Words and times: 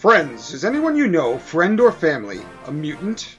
Friends, 0.00 0.54
is 0.54 0.64
anyone 0.64 0.96
you 0.96 1.08
know, 1.08 1.36
friend 1.36 1.78
or 1.78 1.92
family, 1.92 2.40
a 2.64 2.72
mutant? 2.72 3.36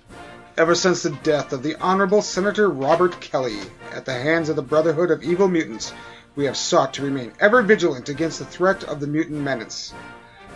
Ever 0.56 0.76
since 0.76 1.02
the 1.02 1.10
death 1.10 1.54
of 1.54 1.64
the 1.64 1.76
Honorable 1.78 2.22
Senator 2.22 2.70
Robert 2.70 3.20
Kelly 3.20 3.58
at 3.92 4.06
the 4.06 4.14
hands 4.14 4.48
of 4.48 4.56
the 4.56 4.62
Brotherhood 4.62 5.10
of 5.10 5.24
Evil 5.24 5.48
Mutants, 5.48 5.92
we 6.36 6.46
have 6.46 6.56
sought 6.56 6.94
to 6.94 7.02
remain 7.02 7.34
ever 7.40 7.64
vigilant 7.64 8.10
against 8.10 8.38
the 8.38 8.46
threat 8.46 8.84
of 8.84 9.00
the 9.00 9.08
mutant 9.08 9.42
menace. 9.42 9.92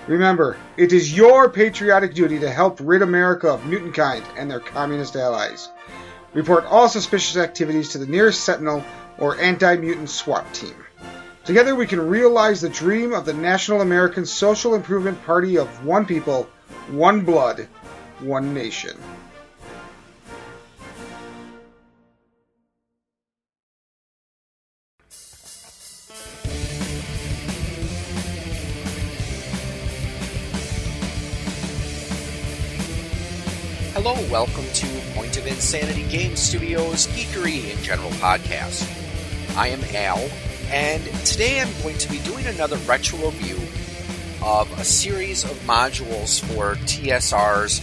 Remember, 0.06 0.58
it 0.78 0.94
is 0.94 1.18
your 1.18 1.50
patriotic 1.50 2.14
duty 2.14 2.38
to 2.38 2.52
help 2.52 2.78
rid 2.80 3.02
America 3.02 3.50
of 3.50 3.66
mutant 3.66 3.96
kind 3.96 4.24
and 4.38 4.52
their 4.52 4.60
communist 4.60 5.16
allies. 5.16 5.70
Report 6.36 6.66
all 6.66 6.88
suspicious 6.88 7.36
activities 7.36 7.90
to 7.90 7.98
the 7.98 8.06
nearest 8.06 8.44
Sentinel 8.44 8.84
or 9.18 9.40
anti 9.40 9.76
mutant 9.78 10.12
SWAT 10.12 10.54
team. 10.54 10.76
Together 11.46 11.76
we 11.76 11.86
can 11.86 12.02
realize 12.02 12.60
the 12.60 12.70
dream 12.70 13.14
of 13.14 13.24
the 13.24 13.34
National 13.34 13.82
American 13.82 14.26
Social 14.26 14.74
Improvement 14.74 15.24
Party 15.26 15.60
of 15.60 15.86
one 15.86 16.04
people, 16.04 16.50
one 16.90 17.22
blood, 17.22 17.68
one 18.20 18.52
nation. 18.52 18.98
Hello, 33.94 34.16
welcome 34.32 34.66
to 34.74 34.88
Point 35.14 35.38
of 35.38 35.46
Insanity 35.46 36.10
Game 36.10 36.36
Studios 36.36 37.06
Geekery 37.10 37.72
in 37.72 37.84
General 37.84 38.10
podcast. 38.14 38.92
I 39.56 39.68
am 39.68 39.84
Al, 39.94 40.28
and 40.72 41.04
today 41.26 41.62
I'm 41.62 41.72
going 41.82 41.98
to 41.98 42.10
be 42.10 42.20
doing 42.20 42.46
another 42.46 42.78
retro 42.88 43.20
review 43.20 43.58
of 44.44 44.72
a 44.80 44.84
series 44.84 45.44
of 45.44 45.52
modules 45.62 46.44
for 46.44 46.76
TSR's 46.86 47.82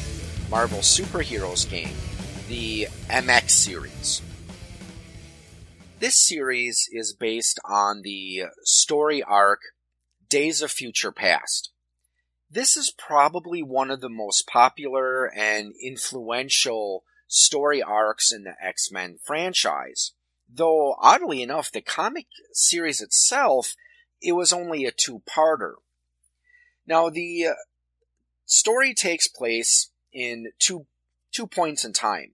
Marvel 0.50 0.78
Superheroes 0.78 1.68
game, 1.68 1.94
the 2.48 2.88
MX 3.08 3.50
series. 3.50 4.22
This 5.98 6.16
series 6.26 6.88
is 6.92 7.14
based 7.14 7.60
on 7.64 8.02
the 8.02 8.44
story 8.64 9.22
arc 9.22 9.60
Days 10.28 10.62
of 10.62 10.70
Future 10.70 11.12
Past. 11.12 11.70
This 12.50 12.76
is 12.76 12.92
probably 12.98 13.62
one 13.62 13.90
of 13.90 14.00
the 14.00 14.10
most 14.10 14.46
popular 14.46 15.26
and 15.26 15.72
influential 15.82 17.04
story 17.28 17.82
arcs 17.82 18.32
in 18.32 18.44
the 18.44 18.54
X-Men 18.62 19.18
franchise. 19.22 20.12
Though, 20.54 20.96
oddly 21.00 21.42
enough, 21.42 21.72
the 21.72 21.80
comic 21.80 22.26
series 22.52 23.00
itself, 23.00 23.74
it 24.20 24.32
was 24.32 24.52
only 24.52 24.84
a 24.84 24.92
two-parter. 24.92 25.74
Now, 26.86 27.08
the 27.08 27.46
uh, 27.46 27.54
story 28.44 28.92
takes 28.92 29.28
place 29.28 29.90
in 30.12 30.52
two, 30.58 30.86
two 31.32 31.46
points 31.46 31.84
in 31.84 31.94
time. 31.94 32.32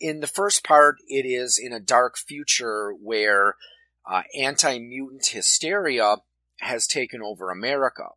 In 0.00 0.20
the 0.20 0.26
first 0.26 0.64
part, 0.64 0.96
it 1.06 1.26
is 1.26 1.60
in 1.62 1.72
a 1.72 1.80
dark 1.80 2.16
future 2.16 2.92
where 2.92 3.56
uh, 4.10 4.22
anti-mutant 4.38 5.26
hysteria 5.26 6.16
has 6.60 6.86
taken 6.86 7.20
over 7.22 7.50
America. 7.50 8.08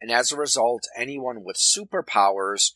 And 0.00 0.10
as 0.10 0.30
a 0.30 0.36
result, 0.36 0.86
anyone 0.94 1.42
with 1.42 1.56
superpowers 1.56 2.72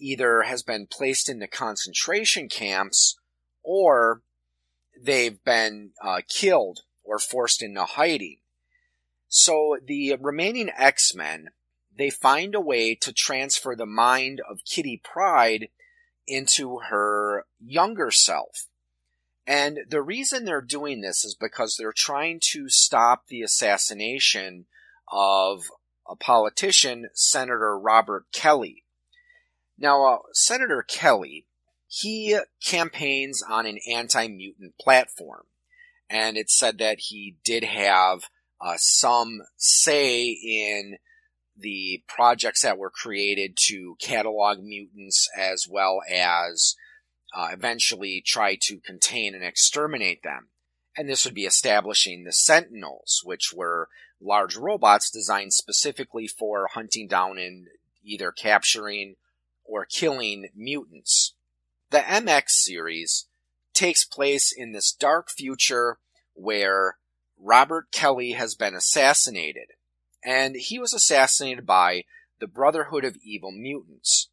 either 0.00 0.42
has 0.42 0.62
been 0.62 0.86
placed 0.86 1.28
into 1.28 1.46
concentration 1.46 2.48
camps 2.48 3.18
or 3.62 4.22
they've 5.00 5.42
been 5.44 5.90
uh, 6.02 6.20
killed 6.28 6.80
or 7.04 7.18
forced 7.18 7.62
into 7.62 7.84
hiding. 7.84 8.38
So 9.28 9.76
the 9.84 10.16
remaining 10.20 10.70
X-Men, 10.76 11.50
they 11.96 12.10
find 12.10 12.54
a 12.54 12.60
way 12.60 12.94
to 12.96 13.12
transfer 13.12 13.76
the 13.76 13.86
mind 13.86 14.40
of 14.48 14.64
Kitty 14.64 15.00
Pryde 15.02 15.68
into 16.26 16.78
her 16.90 17.46
younger 17.58 18.10
self. 18.10 18.66
And 19.46 19.80
the 19.88 20.02
reason 20.02 20.44
they're 20.44 20.60
doing 20.60 21.00
this 21.00 21.24
is 21.24 21.34
because 21.34 21.76
they're 21.76 21.94
trying 21.96 22.40
to 22.52 22.68
stop 22.68 23.26
the 23.28 23.42
assassination 23.42 24.66
of 25.10 25.64
a 26.06 26.16
politician, 26.16 27.08
Senator 27.14 27.78
Robert 27.78 28.26
Kelly. 28.32 28.84
Now, 29.78 30.04
uh, 30.04 30.18
Senator 30.32 30.84
Kelly, 30.86 31.46
he 31.88 32.38
campaigns 32.64 33.42
on 33.42 33.66
an 33.66 33.78
anti-mutant 33.90 34.76
platform, 34.78 35.44
and 36.08 36.36
it's 36.36 36.56
said 36.56 36.78
that 36.78 37.00
he 37.00 37.36
did 37.42 37.64
have 37.64 38.24
uh, 38.60 38.74
some 38.76 39.40
say 39.56 40.26
in 40.26 40.98
the 41.56 42.02
projects 42.06 42.62
that 42.62 42.78
were 42.78 42.90
created 42.90 43.56
to 43.56 43.96
catalog 44.00 44.62
mutants 44.62 45.28
as 45.36 45.66
well 45.68 46.00
as 46.08 46.76
uh, 47.34 47.48
eventually 47.52 48.22
try 48.24 48.56
to 48.60 48.78
contain 48.78 49.34
and 49.34 49.44
exterminate 49.44 50.22
them. 50.22 50.48
And 50.96 51.08
this 51.08 51.24
would 51.24 51.34
be 51.34 51.46
establishing 51.46 52.24
the 52.24 52.32
Sentinels, 52.32 53.22
which 53.24 53.52
were 53.54 53.88
large 54.20 54.56
robots 54.56 55.10
designed 55.10 55.52
specifically 55.52 56.26
for 56.26 56.68
hunting 56.72 57.06
down 57.06 57.38
and 57.38 57.68
either 58.04 58.32
capturing 58.32 59.16
or 59.64 59.84
killing 59.84 60.48
mutants. 60.54 61.34
The 61.90 61.98
MX 61.98 62.50
series 62.50 63.26
takes 63.72 64.04
place 64.04 64.52
in 64.54 64.72
this 64.72 64.92
dark 64.92 65.30
future 65.30 65.98
where 66.34 66.98
Robert 67.40 67.90
Kelly 67.92 68.32
has 68.32 68.54
been 68.54 68.74
assassinated. 68.74 69.68
And 70.24 70.56
he 70.56 70.78
was 70.78 70.92
assassinated 70.92 71.64
by 71.64 72.04
the 72.40 72.46
Brotherhood 72.46 73.04
of 73.04 73.16
Evil 73.22 73.52
Mutants. 73.52 74.28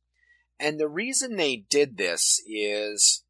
And 0.59 0.79
the 0.79 0.89
reason 0.89 1.35
they 1.35 1.57
did 1.69 1.97
this 1.97 2.41
is, 2.47 3.23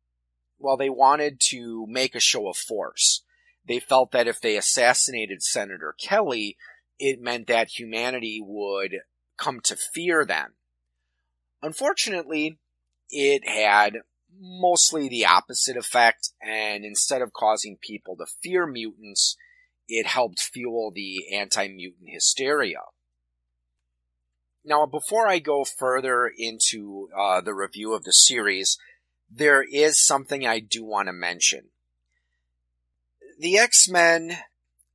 well, 0.58 0.78
they 0.78 0.90
wanted 0.90 1.40
to 1.52 1.86
make 1.88 2.16
a 2.16 2.20
show 2.20 2.48
of 2.48 2.58
force. 2.58 3.24
They 3.68 3.80
felt 3.80 4.12
that 4.12 4.28
if 4.28 4.42
they 4.42 4.58
assassinated 4.58 5.44
Senator 5.44 5.96
Kelly, 6.00 6.58
it 7.00 7.22
meant 7.22 7.48
that 7.48 7.78
humanity 7.78 8.42
would 8.44 9.02
come 9.38 9.60
to 9.62 9.76
fear 9.76 10.26
them. 10.26 10.54
Unfortunately, 11.62 12.58
it 13.10 13.48
had 13.48 13.98
mostly 14.40 15.08
the 15.08 15.26
opposite 15.26 15.78
effect, 15.78 16.32
and 16.42 16.84
instead 16.86 17.22
of 17.22 17.34
causing 17.34 17.78
people 17.82 18.16
to 18.18 18.26
fear 18.42 18.66
mutants, 18.66 19.36
it 19.88 20.08
helped 20.08 20.40
fuel 20.40 20.92
the 20.94 21.36
anti-mutant 21.36 22.10
hysteria. 22.10 22.80
Now, 24.64 24.86
before 24.86 25.28
I 25.28 25.40
go 25.40 25.64
further 25.64 26.32
into 26.36 27.10
uh, 27.18 27.42
the 27.42 27.54
review 27.54 27.94
of 27.94 28.04
the 28.04 28.14
series, 28.14 28.78
there 29.30 29.64
is 29.64 30.04
something 30.04 30.46
I 30.46 30.60
do 30.60 30.84
want 30.84 31.08
to 31.08 31.14
mention 31.14 31.70
the 33.38 33.58
X-Men 33.58 34.38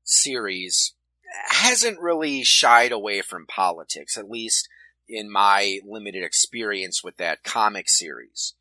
series 0.02 0.94
hasn't 1.48 2.00
really 2.00 2.42
shied 2.42 2.92
away 2.92 3.22
from 3.22 3.46
politics, 3.46 4.16
at 4.16 4.30
least 4.30 4.68
in 5.08 5.30
my 5.30 5.78
limited 5.86 6.22
experience 6.22 7.04
with 7.04 7.16
that 7.18 7.42
comic 7.42 7.88
series. 7.88 8.54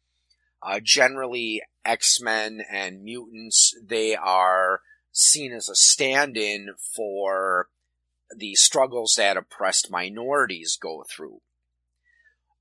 Uh, 0.62 0.80
generally, 0.84 1.62
X-Men 1.86 2.62
and 2.70 3.04
mutants, 3.04 3.76
they 3.84 4.16
are 4.16 4.82
seen 5.12 5.54
as 5.54 5.70
a 5.70 5.76
stand-in 5.76 6.76
for 6.96 7.70
the 8.36 8.56
struggles 8.56 9.16
that 9.18 9.38
oppressed 9.38 9.90
minorities 9.90 10.78
go 10.80 11.04
through. 11.10 11.42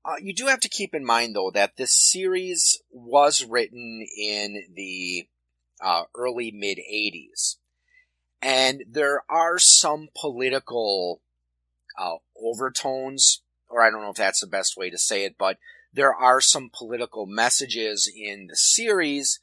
Uh, 0.03 0.15
you 0.21 0.33
do 0.33 0.47
have 0.47 0.61
to 0.61 0.69
keep 0.69 0.95
in 0.95 1.05
mind, 1.05 1.35
though, 1.35 1.51
that 1.51 1.75
this 1.77 1.93
series 1.93 2.81
was 2.89 3.45
written 3.45 4.05
in 4.17 4.63
the 4.73 5.27
uh, 5.81 6.03
early 6.15 6.51
mid 6.51 6.77
80s. 6.77 7.57
And 8.41 8.83
there 8.89 9.23
are 9.29 9.59
some 9.59 10.07
political 10.19 11.21
uh, 11.97 12.15
overtones, 12.41 13.41
or 13.67 13.81
I 13.81 13.91
don't 13.91 14.01
know 14.01 14.11
if 14.11 14.15
that's 14.15 14.39
the 14.39 14.47
best 14.47 14.77
way 14.77 14.89
to 14.89 14.97
say 14.97 15.25
it, 15.25 15.35
but 15.37 15.57
there 15.93 16.13
are 16.13 16.41
some 16.41 16.69
political 16.71 17.25
messages 17.25 18.11
in 18.13 18.47
the 18.47 18.55
series, 18.55 19.39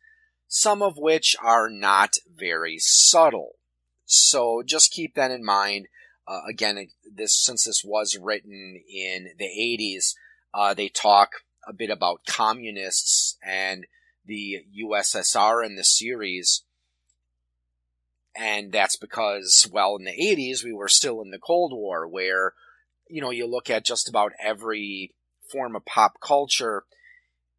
some 0.49 0.83
of 0.83 0.97
which 0.97 1.37
are 1.43 1.69
not 1.69 2.15
very 2.33 2.77
subtle. 2.79 3.57
So 4.05 4.63
just 4.65 4.93
keep 4.93 5.15
that 5.15 5.31
in 5.31 5.45
mind. 5.45 5.89
Uh, 6.27 6.41
again, 6.49 6.89
this 7.13 7.37
since 7.37 7.65
this 7.65 7.83
was 7.85 8.19
written 8.21 8.81
in 8.89 9.31
the 9.39 9.47
80s, 9.47 10.15
uh, 10.55 10.75
they 10.75 10.89
talk 10.89 11.43
a 11.67 11.73
bit 11.73 11.91
about 11.91 12.25
communists 12.27 13.37
and 13.45 13.87
the 14.25 14.65
USSR 14.81 15.65
in 15.65 15.77
the 15.77 15.85
series. 15.85 16.63
And 18.37 18.71
that's 18.71 18.97
because, 18.97 19.69
well, 19.73 19.97
in 19.97 20.05
the 20.05 20.11
80s, 20.11 20.63
we 20.63 20.73
were 20.73 20.89
still 20.89 21.23
in 21.23 21.31
the 21.31 21.39
Cold 21.39 21.73
War, 21.73 22.07
where, 22.07 22.53
you 23.09 23.21
know, 23.21 23.31
you 23.31 23.47
look 23.47 23.71
at 23.71 23.85
just 23.85 24.09
about 24.09 24.33
every 24.43 25.15
form 25.51 25.77
of 25.77 25.85
pop 25.85 26.21
culture, 26.21 26.85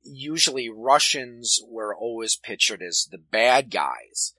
usually 0.03 0.69
Russians 0.69 1.59
were 1.67 1.95
always 1.95 2.35
pictured 2.35 2.81
as 2.81 3.07
the 3.11 3.17
bad 3.17 3.71
guys. 3.71 4.33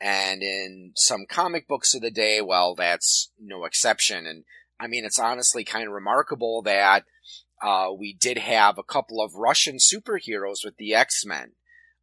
And 0.00 0.42
in 0.42 0.92
some 0.96 1.24
comic 1.28 1.66
books 1.66 1.94
of 1.94 2.02
the 2.02 2.10
day, 2.10 2.40
well, 2.40 2.74
that's 2.74 3.30
no 3.40 3.64
exception. 3.64 4.26
And 4.26 4.44
I 4.78 4.86
mean, 4.86 5.04
it's 5.04 5.18
honestly 5.18 5.64
kind 5.64 5.86
of 5.86 5.94
remarkable 5.94 6.62
that 6.62 7.04
uh, 7.62 7.88
we 7.96 8.12
did 8.12 8.38
have 8.38 8.76
a 8.76 8.82
couple 8.82 9.22
of 9.22 9.34
Russian 9.34 9.76
superheroes 9.76 10.64
with 10.64 10.76
the 10.76 10.94
X 10.94 11.24
Men, 11.24 11.52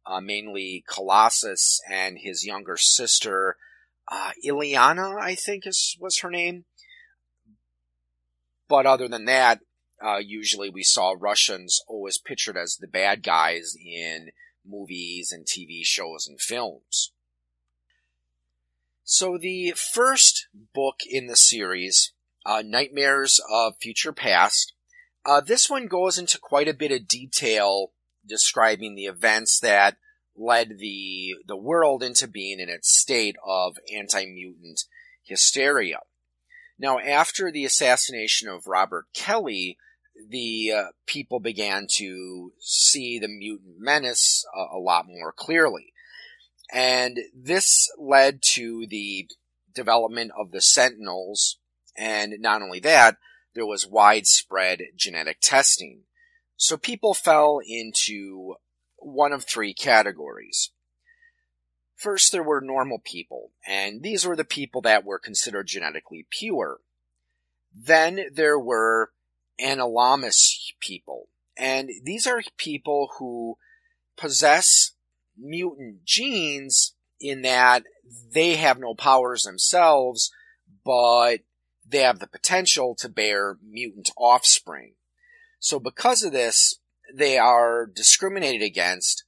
uh, 0.04 0.20
mainly 0.20 0.84
Colossus 0.88 1.80
and 1.88 2.18
his 2.18 2.44
younger 2.44 2.76
sister, 2.76 3.56
uh, 4.10 4.32
Illyana, 4.44 5.20
I 5.20 5.34
think 5.34 5.66
is 5.66 5.96
was 6.00 6.18
her 6.20 6.30
name. 6.30 6.64
But 8.68 8.86
other 8.86 9.06
than 9.06 9.26
that, 9.26 9.60
uh, 10.04 10.18
usually 10.18 10.70
we 10.70 10.82
saw 10.82 11.14
Russians 11.18 11.82
always 11.86 12.18
pictured 12.18 12.56
as 12.56 12.76
the 12.76 12.86
bad 12.86 13.22
guys 13.22 13.76
in 13.82 14.30
movies 14.64 15.32
and 15.32 15.46
TV 15.46 15.84
shows 15.84 16.26
and 16.26 16.40
films. 16.40 17.12
So 19.04 19.36
the 19.36 19.72
first 19.72 20.48
book 20.74 21.00
in 21.08 21.26
the 21.26 21.36
series, 21.36 22.12
uh, 22.46 22.62
Nightmares 22.64 23.40
of 23.50 23.76
Future 23.80 24.12
Past, 24.12 24.72
uh, 25.24 25.40
this 25.40 25.68
one 25.68 25.86
goes 25.86 26.18
into 26.18 26.38
quite 26.38 26.68
a 26.68 26.74
bit 26.74 26.92
of 26.92 27.08
detail 27.08 27.92
describing 28.26 28.94
the 28.94 29.06
events 29.06 29.60
that 29.60 29.96
led 30.36 30.78
the 30.78 31.34
the 31.46 31.56
world 31.56 32.02
into 32.02 32.26
being 32.26 32.58
in 32.58 32.68
its 32.68 32.88
state 32.88 33.36
of 33.46 33.76
anti-mutant 33.94 34.84
hysteria. 35.22 35.98
Now, 36.78 36.98
after 36.98 37.52
the 37.52 37.64
assassination 37.64 38.48
of 38.48 38.66
Robert 38.66 39.06
Kelly, 39.12 39.76
the 40.28 40.72
uh, 40.72 40.84
people 41.06 41.40
began 41.40 41.86
to 41.96 42.52
see 42.58 43.18
the 43.18 43.28
mutant 43.28 43.78
menace 43.78 44.44
a, 44.54 44.76
a 44.76 44.78
lot 44.78 45.06
more 45.06 45.32
clearly. 45.32 45.92
And 46.72 47.18
this 47.34 47.90
led 47.98 48.40
to 48.52 48.86
the 48.86 49.28
development 49.74 50.32
of 50.38 50.50
the 50.50 50.60
Sentinels, 50.60 51.58
and 51.96 52.34
not 52.38 52.62
only 52.62 52.80
that, 52.80 53.16
there 53.54 53.66
was 53.66 53.86
widespread 53.86 54.80
genetic 54.96 55.38
testing. 55.40 56.02
So 56.56 56.76
people 56.76 57.12
fell 57.12 57.60
into 57.66 58.54
one 58.96 59.32
of 59.32 59.44
three 59.44 59.74
categories. 59.74 60.70
First, 61.94 62.32
there 62.32 62.42
were 62.42 62.60
normal 62.60 62.98
people, 62.98 63.50
and 63.66 64.02
these 64.02 64.26
were 64.26 64.36
the 64.36 64.44
people 64.44 64.80
that 64.82 65.04
were 65.04 65.18
considered 65.18 65.66
genetically 65.66 66.26
pure. 66.30 66.78
Then 67.74 68.26
there 68.32 68.58
were 68.58 69.12
anomalous 69.58 70.72
people, 70.80 71.28
and 71.56 71.90
these 72.02 72.26
are 72.26 72.42
people 72.56 73.10
who 73.18 73.56
possess 74.16 74.92
mutant 75.36 76.04
genes 76.04 76.94
in 77.20 77.42
that 77.42 77.84
they 78.32 78.56
have 78.56 78.78
no 78.78 78.94
powers 78.94 79.42
themselves, 79.42 80.30
but 80.84 81.40
they 81.86 82.00
have 82.00 82.18
the 82.18 82.26
potential 82.26 82.94
to 82.98 83.08
bear 83.08 83.58
mutant 83.62 84.10
offspring. 84.16 84.94
So 85.60 85.78
because 85.78 86.22
of 86.22 86.32
this, 86.32 86.76
they 87.14 87.38
are 87.38 87.86
discriminated 87.86 88.62
against, 88.62 89.24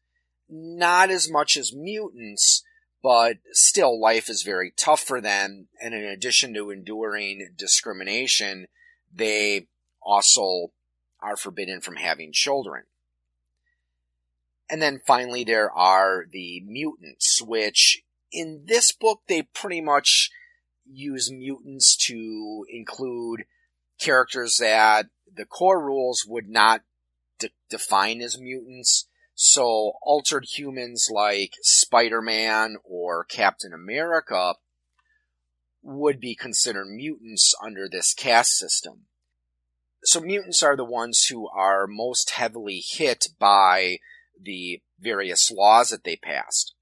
not 0.49 1.11
as 1.11 1.31
much 1.31 1.57
as 1.57 1.75
mutants, 1.75 2.65
but 3.03 3.37
still 3.53 4.01
life 4.01 4.29
is 4.29 4.43
very 4.43 4.73
tough 4.77 5.01
for 5.01 5.21
them. 5.21 5.69
And 5.81 5.95
in 5.95 6.05
addition 6.05 6.55
to 6.55 6.71
enduring 6.71 7.51
discrimination, 7.57 8.67
they 9.13 9.69
also 10.05 10.73
are 11.21 11.37
forbidden 11.37 11.81
from 11.81 11.97
having 11.97 12.33
children. 12.33 12.85
And 14.71 14.81
then 14.81 15.01
finally 15.07 15.45
there 15.45 15.71
are 15.71 16.27
the 16.31 16.63
mutants, 16.67 17.41
which 17.43 18.03
in 18.33 18.65
this 18.67 18.93
book 18.93 19.21
they 19.29 19.43
pretty 19.43 19.81
much 19.81 20.31
use 20.91 21.31
mutants 21.31 21.97
to 21.97 22.67
include 22.69 23.45
characters 23.99 24.59
that 24.59 25.07
the 25.35 25.45
core 25.45 25.83
rules 25.83 26.25
would 26.27 26.49
not 26.49 26.83
de- 27.39 27.51
define 27.71 28.21
as 28.21 28.39
mutants. 28.39 29.09
So 29.35 29.95
altered 30.03 30.45
humans 30.45 31.09
like 31.11 31.55
Spider-Man 31.63 32.77
or 32.85 33.25
Captain 33.25 33.73
America 33.73 34.55
would 35.83 36.21
be 36.21 36.35
considered 36.35 36.87
mutants 36.87 37.55
under 37.63 37.89
this 37.89 38.15
caste 38.15 38.57
system. 38.57 39.07
So 40.05 40.21
mutants 40.21 40.63
are 40.63 40.77
the 40.77 40.85
ones 40.85 41.27
who 41.27 41.49
are 41.49 41.87
most 41.87 42.31
heavily 42.31 42.83
hit 42.87 43.29
by 43.39 43.99
the 44.41 44.83
various 45.01 45.51
laws 45.51 45.91
that 45.91 46.05
they 46.05 46.17
passed. 46.17 46.75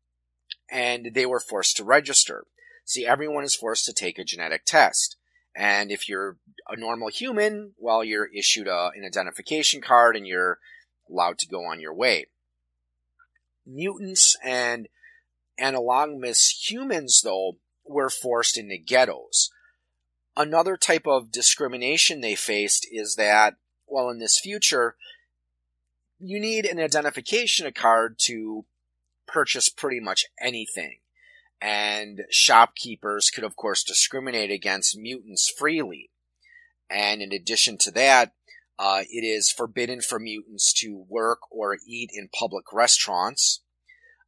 And 0.70 1.10
they 1.14 1.26
were 1.26 1.40
forced 1.40 1.76
to 1.76 1.84
register. 1.84 2.46
See, 2.84 3.06
everyone 3.06 3.44
is 3.44 3.54
forced 3.54 3.84
to 3.86 3.92
take 3.92 4.18
a 4.18 4.24
genetic 4.24 4.64
test. 4.64 5.16
And 5.54 5.92
if 5.92 6.08
you're 6.08 6.38
a 6.68 6.76
normal 6.76 7.08
human, 7.08 7.74
well, 7.78 8.02
you're 8.02 8.30
issued 8.34 8.66
a, 8.66 8.90
an 8.94 9.04
identification 9.04 9.80
card 9.80 10.16
and 10.16 10.26
you're 10.26 10.58
allowed 11.08 11.38
to 11.38 11.48
go 11.48 11.64
on 11.64 11.80
your 11.80 11.94
way. 11.94 12.26
Mutants 13.66 14.36
and 14.42 14.88
anomalous 15.58 16.68
humans, 16.68 17.20
though, 17.22 17.58
were 17.84 18.10
forced 18.10 18.58
into 18.58 18.78
ghettos. 18.78 19.50
Another 20.36 20.76
type 20.76 21.06
of 21.06 21.30
discrimination 21.30 22.20
they 22.20 22.34
faced 22.34 22.86
is 22.90 23.16
that, 23.16 23.56
well, 23.86 24.08
in 24.08 24.18
this 24.18 24.38
future, 24.38 24.96
you 26.18 26.40
need 26.40 26.64
an 26.64 26.78
identification 26.78 27.70
card 27.72 28.16
to 28.26 28.64
purchase 29.26 29.68
pretty 29.68 30.00
much 30.00 30.24
anything 30.40 30.98
and 31.62 32.22
shopkeepers 32.28 33.30
could 33.30 33.44
of 33.44 33.54
course 33.54 33.84
discriminate 33.84 34.50
against 34.50 34.98
mutants 34.98 35.48
freely. 35.48 36.10
And 36.90 37.22
in 37.22 37.32
addition 37.32 37.78
to 37.78 37.92
that, 37.92 38.32
uh, 38.78 39.04
it 39.08 39.24
is 39.24 39.50
forbidden 39.50 40.00
for 40.00 40.18
mutants 40.18 40.72
to 40.80 41.06
work 41.08 41.38
or 41.50 41.78
eat 41.86 42.10
in 42.12 42.28
public 42.36 42.64
restaurants. 42.72 43.62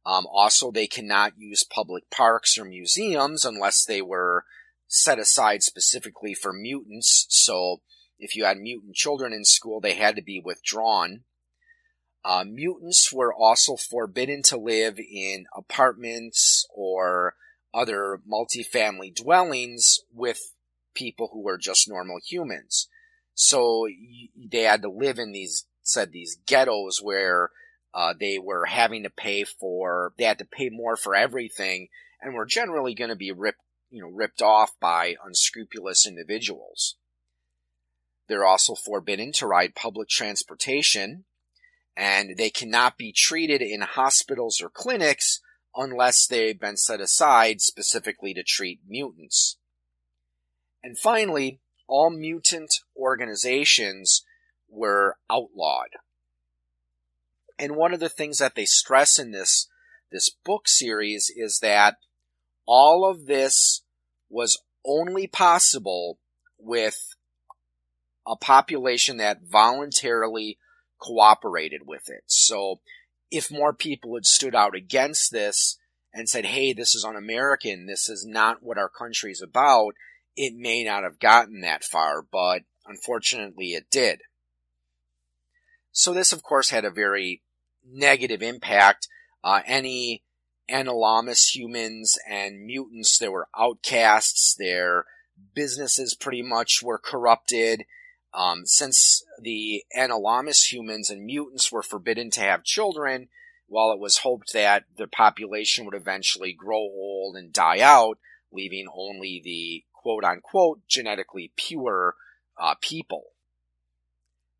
Um, 0.05 0.25
also, 0.31 0.71
they 0.71 0.87
cannot 0.87 1.33
use 1.37 1.63
public 1.63 2.09
parks 2.09 2.57
or 2.57 2.63
museums 2.63 3.43
unless 3.43 3.83
they 3.83 4.01
were 4.01 4.45
set 4.95 5.19
aside 5.19 5.63
specifically 5.63 6.33
for 6.33 6.53
mutants. 6.53 7.25
So, 7.29 7.81
if 8.17 8.35
you 8.35 8.45
had 8.45 8.57
mutant 8.57 8.95
children 8.95 9.33
in 9.33 9.43
school, 9.43 9.79
they 9.81 9.93
had 9.93 10.15
to 10.15 10.21
be 10.21 10.41
withdrawn. 10.43 11.23
Uh, 12.23 12.43
mutants 12.43 13.13
were 13.13 13.33
also 13.33 13.75
forbidden 13.75 14.41
to 14.41 14.57
live 14.57 14.97
in 14.97 15.45
apartments 15.55 16.65
or 16.73 17.35
other 17.73 18.21
multifamily 18.27 19.13
dwellings 19.13 19.99
with 20.11 20.39
people 20.95 21.29
who 21.31 21.43
were 21.43 21.57
just 21.57 21.87
normal 21.87 22.19
humans. 22.25 22.87
So 23.35 23.87
they 24.35 24.61
had 24.61 24.81
to 24.81 24.89
live 24.89 25.19
in 25.19 25.33
these, 25.33 25.67
said 25.83 26.11
these 26.11 26.37
ghettos 26.47 26.99
where 27.01 27.51
uh, 27.93 28.13
they 28.19 28.39
were 28.39 28.65
having 28.65 29.03
to 29.03 29.09
pay 29.09 29.43
for, 29.43 30.13
they 30.17 30.23
had 30.23 30.39
to 30.39 30.45
pay 30.45 30.69
more 30.69 30.95
for 30.95 31.15
everything 31.15 31.89
and 32.21 32.33
were 32.33 32.45
generally 32.45 32.95
going 32.95 33.09
to 33.09 33.15
be 33.15 33.31
ripped, 33.31 33.59
you 33.89 34.01
know, 34.01 34.09
ripped 34.09 34.41
off 34.41 34.71
by 34.79 35.15
unscrupulous 35.25 36.05
individuals. 36.07 36.95
They're 38.27 38.45
also 38.45 38.75
forbidden 38.75 39.31
to 39.33 39.47
ride 39.47 39.75
public 39.75 40.09
transportation 40.09 41.25
and 41.95 42.35
they 42.37 42.49
cannot 42.49 42.97
be 42.97 43.13
treated 43.13 43.61
in 43.61 43.81
hospitals 43.81 44.61
or 44.61 44.69
clinics 44.69 45.39
unless 45.75 46.27
they've 46.27 46.59
been 46.59 46.77
set 46.77 46.99
aside 46.99 47.61
specifically 47.61 48.33
to 48.33 48.43
treat 48.43 48.79
mutants. 48.87 49.57
And 50.83 50.97
finally, 50.97 51.59
all 51.87 52.09
mutant 52.09 52.79
organizations 52.97 54.23
were 54.69 55.17
outlawed. 55.29 55.89
And 57.57 57.75
one 57.75 57.93
of 57.93 57.99
the 57.99 58.09
things 58.09 58.39
that 58.39 58.55
they 58.55 58.65
stress 58.65 59.17
in 59.17 59.31
this, 59.31 59.67
this 60.11 60.29
book 60.29 60.67
series 60.67 61.31
is 61.33 61.59
that 61.59 61.95
all 62.65 63.09
of 63.09 63.25
this 63.25 63.81
was 64.29 64.61
only 64.85 65.27
possible 65.27 66.19
with 66.57 67.15
a 68.27 68.35
population 68.35 69.17
that 69.17 69.41
voluntarily 69.43 70.57
cooperated 70.99 71.81
with 71.85 72.09
it. 72.09 72.23
So 72.27 72.79
if 73.31 73.51
more 73.51 73.73
people 73.73 74.15
had 74.15 74.25
stood 74.25 74.55
out 74.55 74.75
against 74.75 75.31
this 75.31 75.77
and 76.13 76.29
said, 76.29 76.45
hey, 76.45 76.73
this 76.73 76.95
is 76.95 77.03
un-American, 77.03 77.85
this 77.85 78.09
is 78.09 78.25
not 78.25 78.63
what 78.63 78.77
our 78.77 78.89
country 78.89 79.31
is 79.31 79.41
about, 79.41 79.93
it 80.35 80.53
may 80.55 80.83
not 80.83 81.03
have 81.03 81.19
gotten 81.19 81.61
that 81.61 81.83
far, 81.83 82.21
but 82.21 82.63
unfortunately 82.85 83.69
it 83.69 83.85
did. 83.91 84.21
So 85.91 86.13
this, 86.13 86.33
of 86.33 86.43
course, 86.43 86.69
had 86.69 86.85
a 86.85 86.91
very 86.91 87.41
negative 87.87 88.41
impact. 88.41 89.07
Uh, 89.43 89.61
any 89.65 90.23
anomalous 90.69 91.55
humans 91.55 92.17
and 92.29 92.65
mutants, 92.65 93.17
there 93.17 93.31
were 93.31 93.47
outcasts, 93.57 94.55
their 94.55 95.05
businesses 95.53 96.13
pretty 96.13 96.41
much 96.41 96.81
were 96.83 96.97
corrupted, 96.97 97.85
um, 98.33 98.65
since 98.65 99.23
the 99.39 99.83
anomalous 99.93 100.71
humans 100.71 101.09
and 101.09 101.25
mutants 101.25 101.71
were 101.71 101.83
forbidden 101.83 102.29
to 102.31 102.41
have 102.41 102.63
children, 102.63 103.29
while 103.67 103.91
it 103.91 103.99
was 103.99 104.19
hoped 104.19 104.53
that 104.53 104.85
the 104.97 105.07
population 105.07 105.85
would 105.85 105.95
eventually 105.95 106.53
grow 106.53 106.77
old 106.77 107.35
and 107.35 107.53
die 107.53 107.79
out, 107.79 108.17
leaving 108.51 108.87
only 108.93 109.41
the 109.43 109.83
quote 109.93 110.23
unquote 110.23 110.81
genetically 110.87 111.51
pure 111.55 112.15
uh, 112.57 112.75
people. 112.81 113.23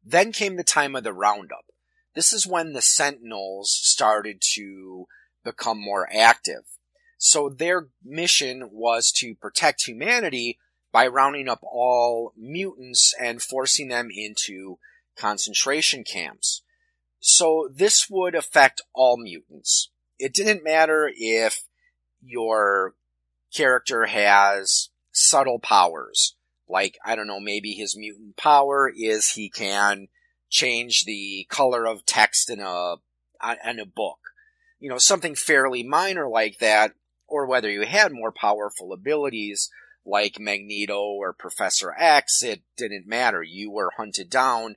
Then 0.04 0.32
came 0.32 0.56
the 0.56 0.64
time 0.64 0.96
of 0.96 1.04
the 1.04 1.14
roundup. 1.14 1.66
This 2.14 2.32
is 2.32 2.48
when 2.48 2.74
the 2.74 2.82
Sentinels 2.82 3.72
started 3.72 4.42
to 4.54 5.08
become 5.46 5.80
more 5.80 6.10
active. 6.14 6.64
So 7.18 7.48
their 7.48 7.88
mission 8.04 8.70
was 8.74 9.12
to 9.14 9.36
protect 9.36 9.86
humanity 9.88 10.60
by 10.92 11.08
rounding 11.08 11.48
up 11.48 11.62
all 11.64 12.34
mutants 12.38 13.14
and 13.20 13.42
forcing 13.42 13.88
them 13.88 14.10
into 14.14 14.80
concentration 15.18 16.04
camps. 16.04 16.62
So 17.20 17.70
this 17.74 18.10
would 18.10 18.36
affect 18.36 18.82
all 18.94 19.18
mutants. 19.18 19.90
It 20.20 20.34
didn't 20.34 20.64
matter 20.64 21.10
if 21.16 21.64
your 22.22 22.96
character 23.54 24.06
has 24.06 24.90
subtle 25.12 25.60
powers. 25.60 26.36
Like, 26.68 26.98
I 27.06 27.16
don't 27.16 27.28
know, 27.28 27.40
maybe 27.40 27.72
his 27.72 27.98
mutant 27.98 28.38
power 28.38 28.92
is 28.96 29.32
he 29.32 29.50
can 29.50 30.08
change 30.50 31.06
the 31.06 31.46
color 31.50 31.86
of 31.86 32.06
text 32.06 32.50
in 32.50 32.60
a, 32.60 32.96
in 33.68 33.80
a 33.80 33.86
book. 33.86 34.20
You 34.79 34.89
know, 34.89 34.98
something 34.98 35.36
fairly 35.36 35.84
minor 35.84 36.27
like 36.27 36.60
that, 36.60 36.94
or 37.27 37.46
whether 37.46 37.70
you 37.70 37.82
had 37.84 38.12
more 38.12 38.32
powerful 38.32 38.94
abilities 38.94 39.70
like 40.05 40.39
Magneto 40.39 41.01
or 41.01 41.34
Professor 41.34 41.94
X, 41.98 42.44
it 42.44 42.62
didn't 42.77 43.08
matter. 43.08 43.41
You 43.41 43.72
were 43.72 43.91
hunted 43.98 44.29
down 44.29 44.75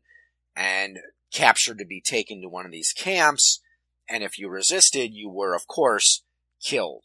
and 0.57 0.99
captured 1.33 1.78
to 1.78 1.85
be 1.85 2.00
taken 2.00 2.40
to 2.40 2.49
one 2.49 2.64
of 2.64 2.73
these 2.73 2.93
camps, 2.93 3.61
and 4.09 4.23
if 4.23 4.38
you 4.38 4.49
resisted, 4.49 5.12
you 5.12 5.28
were, 5.28 5.55
of 5.55 5.67
course, 5.67 6.23
killed. 6.62 7.05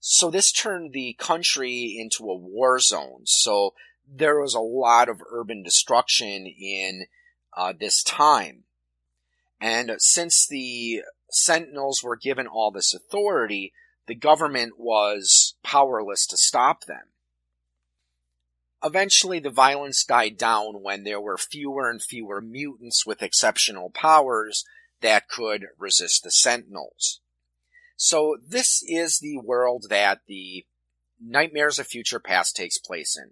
So 0.00 0.30
this 0.30 0.52
turned 0.52 0.92
the 0.92 1.16
country 1.18 1.96
into 1.98 2.24
a 2.24 2.36
war 2.36 2.78
zone. 2.80 3.22
So 3.24 3.74
there 4.06 4.40
was 4.40 4.54
a 4.54 4.60
lot 4.60 5.08
of 5.08 5.22
urban 5.30 5.62
destruction 5.62 6.46
in 6.46 7.06
uh, 7.56 7.72
this 7.78 8.02
time. 8.02 8.64
And 9.60 9.92
since 9.98 10.46
the 10.46 11.02
Sentinels 11.34 12.02
were 12.02 12.16
given 12.16 12.46
all 12.46 12.70
this 12.70 12.94
authority, 12.94 13.72
the 14.06 14.14
government 14.14 14.74
was 14.78 15.54
powerless 15.62 16.26
to 16.28 16.36
stop 16.36 16.84
them. 16.84 17.08
Eventually, 18.84 19.38
the 19.38 19.50
violence 19.50 20.04
died 20.04 20.36
down 20.36 20.82
when 20.82 21.04
there 21.04 21.20
were 21.20 21.38
fewer 21.38 21.90
and 21.90 22.02
fewer 22.02 22.40
mutants 22.40 23.06
with 23.06 23.22
exceptional 23.22 23.90
powers 23.90 24.64
that 25.00 25.28
could 25.28 25.66
resist 25.78 26.22
the 26.22 26.30
Sentinels. 26.30 27.20
So 27.96 28.36
this 28.46 28.82
is 28.86 29.18
the 29.18 29.38
world 29.38 29.86
that 29.88 30.20
the 30.26 30.66
Nightmares 31.20 31.78
of 31.78 31.86
Future 31.86 32.20
Past 32.20 32.54
takes 32.54 32.78
place 32.78 33.16
in. 33.16 33.30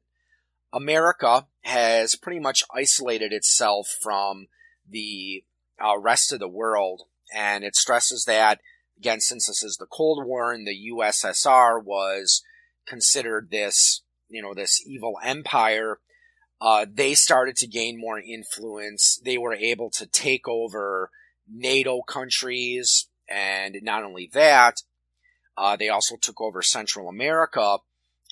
America 0.73 1.47
has 1.63 2.15
pretty 2.15 2.41
much 2.41 2.65
isolated 2.75 3.33
itself 3.33 3.95
from 4.01 4.47
the 4.89 5.45
uh, 5.79 5.99
rest 5.99 6.33
of 6.33 6.39
the 6.39 6.49
world, 6.49 7.03
and 7.35 7.65
it 7.65 7.77
stresses 7.77 8.25
that, 8.27 8.61
again, 8.99 9.21
since 9.21 9.47
this 9.47 9.63
is 9.63 9.77
the 9.77 9.87
Cold 9.87 10.27
War 10.27 10.53
and 10.53 10.67
the 10.67 10.91
USSR 10.93 11.83
was 11.83 12.43
considered 12.87 13.51
this, 13.51 14.03
you 14.29 14.43
know, 14.43 14.55
this 14.55 14.83
evil 14.87 15.19
empire, 15.23 15.99
uh, 16.61 16.87
they 16.93 17.15
started 17.15 17.57
to 17.57 17.67
gain 17.67 17.99
more 17.99 18.21
influence. 18.21 19.21
They 19.25 19.37
were 19.37 19.55
able 19.55 19.91
to 19.91 20.07
take 20.07 20.47
over 20.47 21.11
NATO 21.49 22.03
countries, 22.03 23.09
and 23.29 23.77
not 23.83 24.05
only 24.05 24.31
that, 24.33 24.83
uh, 25.57 25.77
they 25.77 25.89
also 25.89 26.17
took 26.17 26.41
over 26.41 26.63
Central 26.63 27.09
America, 27.09 27.79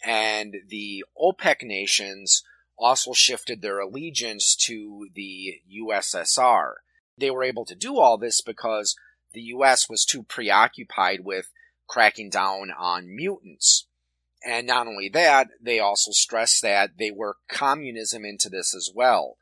and 0.05 0.55
the 0.69 1.05
OPEC 1.21 1.63
nations 1.63 2.43
also 2.79 3.13
shifted 3.13 3.61
their 3.61 3.81
allegiance 3.81 4.57
to 4.57 5.09
the 5.15 5.61
USSR. 5.71 6.75
They 7.21 7.31
were 7.31 7.45
able 7.45 7.67
to 7.67 7.75
do 7.75 7.99
all 7.99 8.19
this 8.19 8.41
because 8.41 8.97
the 9.33 9.43
US 9.43 9.89
was 9.89 10.05
too 10.05 10.23
preoccupied 10.23 11.21
with 11.23 11.51
cracking 11.87 12.31
down 12.31 12.71
on 12.77 13.15
mutants. 13.15 13.87
And 14.43 14.67
not 14.67 14.87
only 14.87 15.11
that, 15.11 15.49
they 15.61 15.79
also 15.79 16.13
stressed 16.13 16.63
that 16.63 16.97
they 16.99 17.11
worked 17.11 17.49
communism 17.49 18.25
into 18.25 18.49
this 18.49 18.75
as 18.75 18.91
well. 18.95 19.37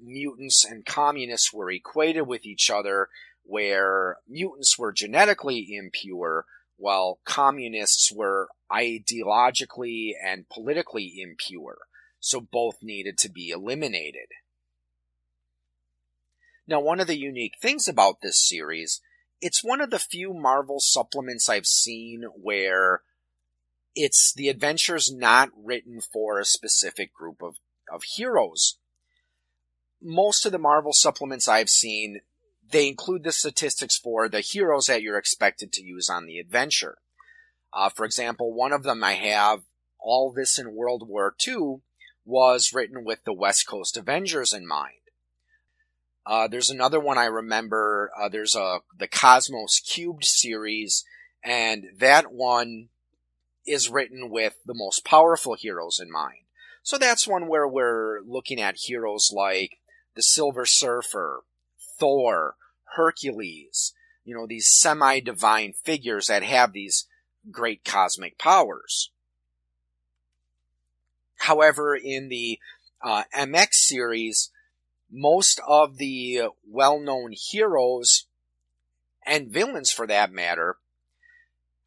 Mutants 0.00 0.64
and 0.64 0.86
communists 0.86 1.52
were 1.52 1.70
equated 1.70 2.28
with 2.28 2.46
each 2.46 2.70
other 2.70 3.08
where 3.42 4.18
mutants 4.28 4.78
were 4.78 4.92
genetically 4.92 5.74
impure 5.74 6.44
while 6.76 7.18
communists 7.24 8.12
were 8.12 8.48
ideologically 8.70 10.12
and 10.24 10.48
politically 10.48 11.20
impure. 11.20 11.78
So 12.20 12.40
both 12.40 12.76
needed 12.80 13.18
to 13.18 13.30
be 13.30 13.48
eliminated. 13.48 14.28
Now, 16.68 16.80
one 16.80 17.00
of 17.00 17.06
the 17.06 17.18
unique 17.18 17.54
things 17.62 17.88
about 17.88 18.20
this 18.20 18.46
series, 18.46 19.00
it's 19.40 19.64
one 19.64 19.80
of 19.80 19.88
the 19.88 19.98
few 19.98 20.34
Marvel 20.34 20.80
supplements 20.80 21.48
I've 21.48 21.66
seen 21.66 22.24
where 22.34 23.00
it's 23.94 24.34
the 24.34 24.50
adventures 24.50 25.10
not 25.10 25.48
written 25.56 26.02
for 26.02 26.38
a 26.38 26.44
specific 26.44 27.14
group 27.14 27.42
of, 27.42 27.56
of 27.90 28.02
heroes. 28.02 28.76
Most 30.02 30.44
of 30.44 30.52
the 30.52 30.58
Marvel 30.58 30.92
supplements 30.92 31.48
I've 31.48 31.70
seen, 31.70 32.20
they 32.70 32.86
include 32.86 33.24
the 33.24 33.32
statistics 33.32 33.96
for 33.96 34.28
the 34.28 34.40
heroes 34.40 34.86
that 34.86 35.00
you're 35.00 35.16
expected 35.16 35.72
to 35.72 35.82
use 35.82 36.10
on 36.10 36.26
the 36.26 36.38
adventure. 36.38 36.98
Uh, 37.72 37.88
for 37.88 38.04
example, 38.04 38.52
one 38.52 38.72
of 38.72 38.82
them 38.82 39.02
I 39.02 39.14
have, 39.14 39.62
all 39.98 40.30
this 40.30 40.58
in 40.58 40.74
World 40.74 41.08
War 41.08 41.34
II, 41.46 41.76
was 42.26 42.74
written 42.74 43.04
with 43.04 43.24
the 43.24 43.32
West 43.32 43.66
Coast 43.66 43.96
Avengers 43.96 44.52
in 44.52 44.66
mind. 44.66 44.97
Uh, 46.28 46.46
there's 46.46 46.68
another 46.68 47.00
one 47.00 47.16
I 47.16 47.24
remember. 47.24 48.10
Uh, 48.14 48.28
there's 48.28 48.54
a 48.54 48.80
the 48.98 49.08
Cosmos 49.08 49.80
Cubed 49.80 50.26
series, 50.26 51.02
and 51.42 51.86
that 51.98 52.30
one 52.30 52.90
is 53.66 53.88
written 53.88 54.28
with 54.28 54.54
the 54.66 54.74
most 54.74 55.06
powerful 55.06 55.54
heroes 55.54 55.98
in 55.98 56.12
mind. 56.12 56.40
So 56.82 56.98
that's 56.98 57.26
one 57.26 57.48
where 57.48 57.66
we're 57.66 58.20
looking 58.26 58.60
at 58.60 58.76
heroes 58.76 59.32
like 59.34 59.78
the 60.16 60.22
Silver 60.22 60.66
Surfer, 60.66 61.44
Thor, 61.98 62.56
Hercules, 62.96 63.94
you 64.22 64.34
know, 64.34 64.46
these 64.46 64.68
semi-divine 64.68 65.72
figures 65.82 66.26
that 66.26 66.42
have 66.42 66.74
these 66.74 67.06
great 67.50 67.84
cosmic 67.84 68.38
powers. 68.38 69.10
However, 71.38 71.96
in 71.96 72.28
the 72.28 72.58
uh, 73.00 73.24
MX 73.34 73.68
series, 73.72 74.50
most 75.10 75.60
of 75.66 75.98
the 75.98 76.42
well-known 76.66 77.32
heroes 77.32 78.26
and 79.26 79.50
villains 79.50 79.90
for 79.90 80.06
that 80.06 80.32
matter 80.32 80.76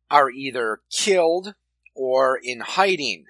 are 0.09 0.29
either 0.29 0.81
killed 0.91 1.55
or 1.95 2.39
in 2.41 2.59
hiding. 2.61 3.25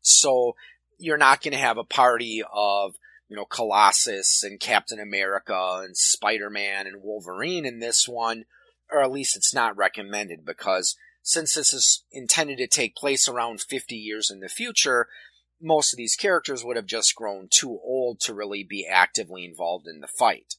So 0.00 0.56
you're 0.98 1.18
not 1.18 1.42
going 1.42 1.52
to 1.52 1.58
have 1.58 1.78
a 1.78 1.84
party 1.84 2.42
of 2.52 2.96
you 3.30 3.36
know, 3.36 3.44
Colossus 3.44 4.42
and 4.42 4.58
Captain 4.58 4.98
America 4.98 5.82
and 5.84 5.96
Spider-Man 5.96 6.88
and 6.88 7.00
Wolverine 7.00 7.64
in 7.64 7.78
this 7.78 8.08
one, 8.08 8.44
or 8.90 9.02
at 9.02 9.12
least 9.12 9.36
it's 9.36 9.54
not 9.54 9.76
recommended 9.76 10.44
because 10.44 10.96
since 11.22 11.54
this 11.54 11.72
is 11.72 12.02
intended 12.10 12.58
to 12.58 12.66
take 12.66 12.96
place 12.96 13.28
around 13.28 13.60
50 13.60 13.94
years 13.94 14.30
in 14.32 14.40
the 14.40 14.48
future, 14.48 15.06
most 15.60 15.92
of 15.92 15.96
these 15.96 16.16
characters 16.16 16.64
would 16.64 16.76
have 16.76 16.86
just 16.86 17.14
grown 17.14 17.48
too 17.50 17.78
old 17.84 18.20
to 18.20 18.34
really 18.34 18.64
be 18.64 18.86
actively 18.86 19.44
involved 19.44 19.86
in 19.86 20.00
the 20.00 20.08
fight. 20.08 20.54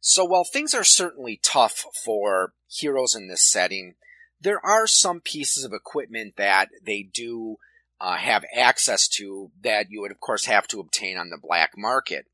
So 0.00 0.24
while 0.24 0.44
things 0.44 0.74
are 0.74 0.84
certainly 0.84 1.40
tough 1.42 1.84
for 2.04 2.52
heroes 2.68 3.14
in 3.14 3.28
this 3.28 3.48
setting, 3.48 3.94
there 4.40 4.64
are 4.64 4.86
some 4.86 5.20
pieces 5.20 5.64
of 5.64 5.72
equipment 5.72 6.34
that 6.36 6.68
they 6.84 7.02
do 7.02 7.56
uh, 8.00 8.16
have 8.16 8.44
access 8.56 9.08
to 9.08 9.50
that 9.62 9.90
you 9.90 10.00
would 10.00 10.12
of 10.12 10.20
course 10.20 10.44
have 10.44 10.68
to 10.68 10.80
obtain 10.80 11.18
on 11.18 11.30
the 11.30 11.38
black 11.40 11.72
market. 11.76 12.26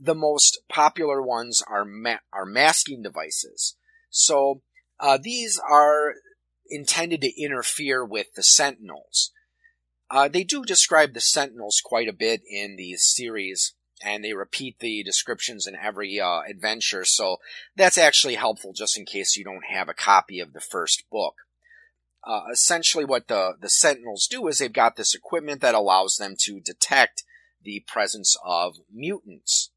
The 0.00 0.14
most 0.14 0.58
popular 0.68 1.22
ones 1.22 1.62
are 1.68 1.84
ma- 1.84 2.18
are 2.32 2.44
masking 2.44 3.02
devices. 3.02 3.76
So 4.10 4.62
uh, 4.98 5.18
these 5.22 5.60
are 5.70 6.14
intended 6.68 7.20
to 7.22 7.42
interfere 7.42 8.04
with 8.04 8.34
the 8.34 8.42
Sentinels. 8.42 9.32
Uh, 10.10 10.28
they 10.28 10.44
do 10.44 10.64
describe 10.64 11.12
the 11.12 11.20
Sentinels 11.20 11.82
quite 11.84 12.08
a 12.08 12.12
bit 12.12 12.42
in 12.48 12.76
these 12.76 13.04
series, 13.04 13.74
and 14.02 14.24
they 14.24 14.32
repeat 14.32 14.78
the 14.78 15.02
descriptions 15.02 15.66
in 15.66 15.74
every 15.76 16.18
uh, 16.18 16.40
adventure, 16.48 17.04
so 17.04 17.38
that's 17.76 17.98
actually 17.98 18.36
helpful 18.36 18.72
just 18.72 18.96
in 18.96 19.04
case 19.04 19.36
you 19.36 19.44
don't 19.44 19.66
have 19.68 19.88
a 19.88 19.94
copy 19.94 20.40
of 20.40 20.52
the 20.52 20.60
first 20.60 21.04
book 21.10 21.34
uh, 22.28 22.42
essentially 22.52 23.04
what 23.04 23.28
the, 23.28 23.54
the 23.60 23.70
Sentinels 23.70 24.26
do 24.26 24.46
is 24.48 24.58
they've 24.58 24.72
got 24.72 24.96
this 24.96 25.14
equipment 25.14 25.60
that 25.60 25.74
allows 25.74 26.16
them 26.16 26.34
to 26.40 26.60
detect 26.60 27.24
the 27.62 27.84
presence 27.86 28.36
of 28.44 28.76
mutants. 28.92 29.70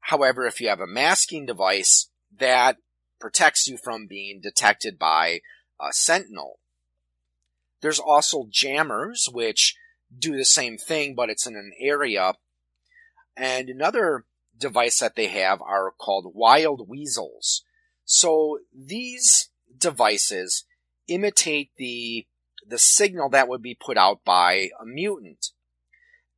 However, 0.00 0.46
if 0.46 0.60
you 0.60 0.68
have 0.68 0.80
a 0.80 0.86
masking 0.86 1.46
device, 1.46 2.08
that 2.38 2.76
protects 3.20 3.66
you 3.66 3.76
from 3.76 4.06
being 4.06 4.40
detected 4.40 4.98
by 4.98 5.40
a 5.80 5.92
Sentinel. 5.92 6.58
There's 7.82 7.98
also 7.98 8.46
jammers, 8.48 9.28
which 9.30 9.76
do 10.16 10.36
the 10.36 10.44
same 10.44 10.78
thing, 10.78 11.14
but 11.14 11.28
it's 11.28 11.46
in 11.46 11.56
an 11.56 11.72
area. 11.78 12.34
And 13.36 13.68
another 13.68 14.24
device 14.58 15.00
that 15.00 15.16
they 15.16 15.26
have 15.28 15.60
are 15.60 15.90
called 15.90 16.32
wild 16.34 16.88
weasels. 16.88 17.64
So 18.04 18.60
these 18.74 19.50
devices 19.76 20.64
imitate 21.08 21.70
the 21.76 22.26
the 22.64 22.78
signal 22.78 23.28
that 23.30 23.48
would 23.48 23.60
be 23.60 23.74
put 23.74 23.98
out 23.98 24.24
by 24.24 24.70
a 24.80 24.86
mutant. 24.86 25.48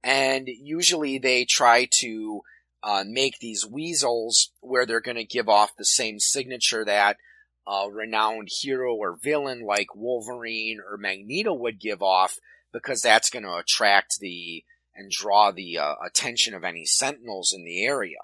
And 0.02 0.48
usually 0.48 1.18
they 1.18 1.44
try 1.44 1.86
to 1.98 2.40
uh, 2.82 3.04
make 3.06 3.38
these 3.38 3.66
weasels 3.66 4.50
where 4.60 4.86
they're 4.86 5.00
going 5.00 5.16
to 5.18 5.24
give 5.24 5.50
off 5.50 5.76
the 5.76 5.84
same 5.84 6.18
signature 6.18 6.82
that 6.84 7.18
a 7.66 7.88
renowned 7.90 8.48
hero 8.50 8.94
or 8.94 9.18
villain 9.22 9.64
like 9.64 9.94
Wolverine 9.94 10.80
or 10.80 10.96
Magneto 10.96 11.54
would 11.54 11.80
give 11.80 12.02
off, 12.02 12.38
because 12.72 13.02
that's 13.02 13.30
going 13.30 13.44
to 13.44 13.56
attract 13.56 14.18
the 14.20 14.64
and 14.94 15.10
draw 15.10 15.50
the 15.50 15.78
uh, 15.78 15.94
attention 16.06 16.54
of 16.54 16.64
any 16.64 16.84
sentinels 16.84 17.52
in 17.52 17.64
the 17.64 17.84
area. 17.84 18.18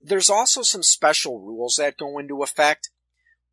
There's 0.00 0.30
also 0.30 0.62
some 0.62 0.82
special 0.82 1.40
rules 1.40 1.76
that 1.78 1.96
go 1.96 2.18
into 2.18 2.42
effect. 2.42 2.90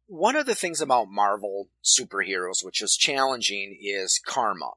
One 0.08 0.36
of 0.36 0.46
the 0.46 0.56
things 0.56 0.82
about 0.82 1.10
Marvel 1.10 1.70
superheroes, 1.84 2.64
which 2.64 2.82
is 2.82 2.96
challenging, 2.96 3.78
is 3.82 4.20
karma. 4.24 4.72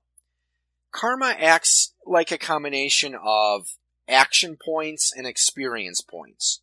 Karma 0.93 1.35
acts 1.39 1.95
like 2.07 2.33
a 2.33 2.39
combination 2.39 3.15
of 3.23 3.67
action 4.09 4.57
points 4.57 5.13
and 5.15 5.27
experience 5.27 6.01
points. 6.01 6.63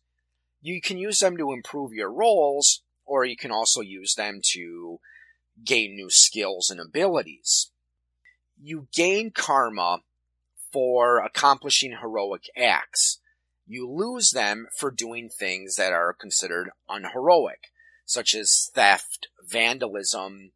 You 0.66 0.80
can 0.80 0.98
use 0.98 1.20
them 1.20 1.36
to 1.36 1.52
improve 1.52 1.92
your 1.92 2.12
rolls, 2.12 2.82
or 3.04 3.24
you 3.24 3.36
can 3.36 3.52
also 3.52 3.82
use 3.82 4.16
them 4.16 4.40
to 4.54 4.98
gain 5.64 5.94
new 5.94 6.10
skills 6.10 6.70
and 6.70 6.80
abilities. 6.80 7.70
You 8.60 8.88
gain 8.92 9.30
karma 9.30 10.00
for 10.72 11.18
accomplishing 11.18 11.98
heroic 12.00 12.50
acts. 12.56 13.20
You 13.64 13.88
lose 13.88 14.32
them 14.32 14.66
for 14.76 14.90
doing 14.90 15.28
things 15.28 15.76
that 15.76 15.92
are 15.92 16.12
considered 16.12 16.70
unheroic, 16.88 17.70
such 18.04 18.34
as 18.34 18.68
theft, 18.74 19.28
vandalism, 19.48 20.50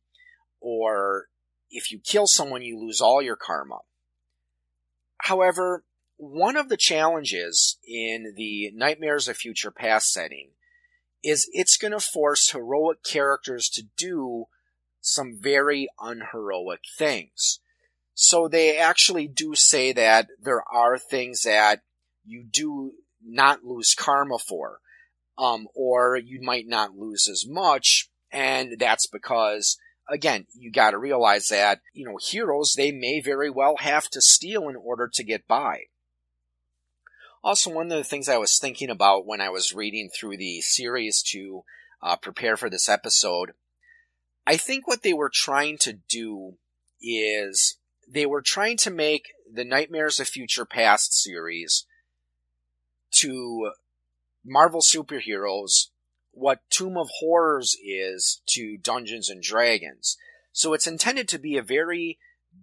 or 0.60 1.26
if 1.70 1.92
you 1.92 2.00
kill 2.00 2.26
someone, 2.26 2.62
you 2.62 2.76
lose 2.76 3.00
all 3.00 3.22
your 3.22 3.36
karma. 3.36 3.78
However, 5.18 5.84
one 6.20 6.54
of 6.54 6.68
the 6.68 6.76
challenges 6.76 7.78
in 7.82 8.34
the 8.36 8.70
Nightmares 8.74 9.26
of 9.26 9.38
Future 9.38 9.70
Past 9.70 10.12
setting 10.12 10.50
is 11.24 11.48
it's 11.52 11.78
going 11.78 11.92
to 11.92 12.00
force 12.00 12.50
heroic 12.50 13.02
characters 13.02 13.70
to 13.70 13.84
do 13.96 14.44
some 15.00 15.38
very 15.40 15.88
unheroic 15.98 16.80
things. 16.98 17.60
So 18.12 18.48
they 18.48 18.76
actually 18.76 19.28
do 19.28 19.54
say 19.54 19.94
that 19.94 20.28
there 20.38 20.62
are 20.70 20.98
things 20.98 21.42
that 21.44 21.80
you 22.22 22.44
do 22.44 22.92
not 23.24 23.64
lose 23.64 23.94
karma 23.94 24.38
for, 24.38 24.80
um, 25.38 25.68
or 25.74 26.18
you 26.18 26.42
might 26.42 26.66
not 26.66 26.94
lose 26.94 27.28
as 27.30 27.46
much, 27.48 28.10
and 28.30 28.78
that's 28.78 29.06
because 29.06 29.78
again, 30.06 30.46
you 30.52 30.70
got 30.70 30.90
to 30.90 30.98
realize 30.98 31.48
that, 31.48 31.80
you 31.94 32.04
know, 32.04 32.18
heroes, 32.20 32.74
they 32.76 32.92
may 32.92 33.20
very 33.20 33.48
well 33.48 33.76
have 33.78 34.10
to 34.10 34.20
steal 34.20 34.68
in 34.68 34.76
order 34.76 35.08
to 35.14 35.24
get 35.24 35.48
by. 35.48 35.84
Also, 37.42 37.70
one 37.70 37.90
of 37.90 37.96
the 37.96 38.04
things 38.04 38.28
I 38.28 38.36
was 38.36 38.58
thinking 38.58 38.90
about 38.90 39.26
when 39.26 39.40
I 39.40 39.48
was 39.48 39.72
reading 39.72 40.10
through 40.10 40.36
the 40.36 40.60
series 40.60 41.22
to 41.30 41.64
uh, 42.02 42.16
prepare 42.16 42.56
for 42.56 42.68
this 42.68 42.88
episode, 42.88 43.52
I 44.46 44.56
think 44.56 44.86
what 44.86 45.02
they 45.02 45.14
were 45.14 45.30
trying 45.32 45.78
to 45.78 45.94
do 46.08 46.54
is 47.00 47.78
they 48.06 48.26
were 48.26 48.42
trying 48.42 48.76
to 48.78 48.90
make 48.90 49.28
the 49.50 49.64
Nightmares 49.64 50.20
of 50.20 50.28
Future 50.28 50.66
Past 50.66 51.14
series 51.14 51.86
to 53.12 53.72
Marvel 54.44 54.80
superheroes 54.80 55.88
what 56.32 56.60
Tomb 56.70 56.96
of 56.96 57.08
Horrors 57.18 57.76
is 57.84 58.40
to 58.46 58.76
Dungeons 58.76 59.28
and 59.28 59.42
Dragons. 59.42 60.16
So 60.52 60.72
it's 60.72 60.86
intended 60.86 61.28
to 61.28 61.38
be 61.38 61.56
a 61.56 61.62
very 61.62 62.18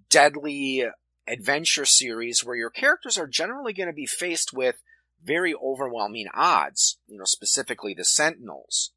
deadly 0.10 0.86
adventure 1.27 1.85
series 1.85 2.43
where 2.43 2.55
your 2.55 2.69
characters 2.69 3.17
are 3.17 3.27
generally 3.27 3.73
going 3.73 3.87
to 3.87 3.93
be 3.93 4.05
faced 4.05 4.53
with 4.53 4.81
very 5.23 5.53
overwhelming 5.53 6.27
odds, 6.33 6.97
you 7.07 7.17
know, 7.17 7.25
specifically 7.25 7.93
the 7.93 8.05
Sentinels. 8.05 8.91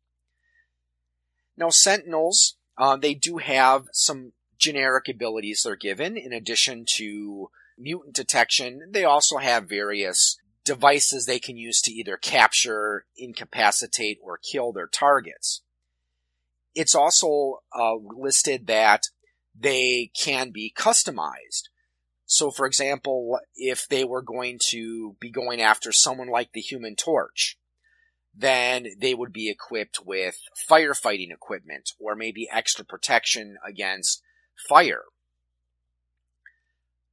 Now, 1.57 1.71
Sentinels, 1.71 2.57
uh, 2.79 2.97
they 2.97 3.15
do 3.15 3.39
have 3.39 3.87
some 3.93 4.33
generic 4.59 5.09
abilities 5.09 5.63
they're 5.65 5.77
given 5.77 6.17
in 6.17 6.33
addition 6.33 6.85
to 6.97 7.51
mutant 7.79 8.15
detection. 8.15 8.83
They 8.91 9.05
also 9.05 9.39
have 9.39 9.69
various 9.69 10.39
devices 10.65 11.25
they 11.25 11.39
can 11.39 11.57
use 11.57 11.81
to 11.83 11.93
either 11.93 12.17
capture, 12.17 13.07
incapacitate, 13.17 14.19
or 14.23 14.39
kill 14.39 14.73
their 14.73 14.87
targets. 14.87 15.63
It's 16.75 16.95
also 16.95 17.63
uh, 17.77 17.95
listed 17.97 18.67
that 18.67 19.09
they 19.59 20.11
can 20.15 20.51
be 20.51 20.73
customized. 20.77 21.69
So, 22.33 22.53
for 22.53 22.65
example, 22.65 23.41
if 23.57 23.89
they 23.89 24.05
were 24.05 24.23
going 24.23 24.61
to 24.69 25.17
be 25.19 25.31
going 25.31 25.61
after 25.61 25.91
someone 25.91 26.29
like 26.29 26.53
the 26.53 26.61
Human 26.61 26.95
Torch, 26.95 27.59
then 28.33 28.87
they 28.97 29.15
would 29.15 29.33
be 29.33 29.51
equipped 29.51 30.07
with 30.07 30.37
firefighting 30.71 31.33
equipment 31.33 31.91
or 31.99 32.15
maybe 32.15 32.49
extra 32.49 32.85
protection 32.85 33.57
against 33.67 34.23
fire. 34.69 35.03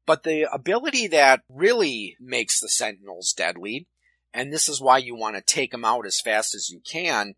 But 0.06 0.22
the 0.22 0.48
ability 0.54 1.08
that 1.08 1.42
really 1.50 2.16
makes 2.20 2.60
the 2.60 2.70
Sentinels 2.70 3.34
deadly, 3.36 3.88
and 4.36 4.54
this 4.54 4.70
is 4.70 4.80
why 4.80 5.00
you 5.00 5.16
want 5.16 5.36
to 5.36 5.42
take 5.42 5.72
them 5.72 5.84
out 5.84 6.06
as 6.06 6.22
fast 6.22 6.54
as 6.54 6.70
you 6.70 6.80
can, 6.80 7.34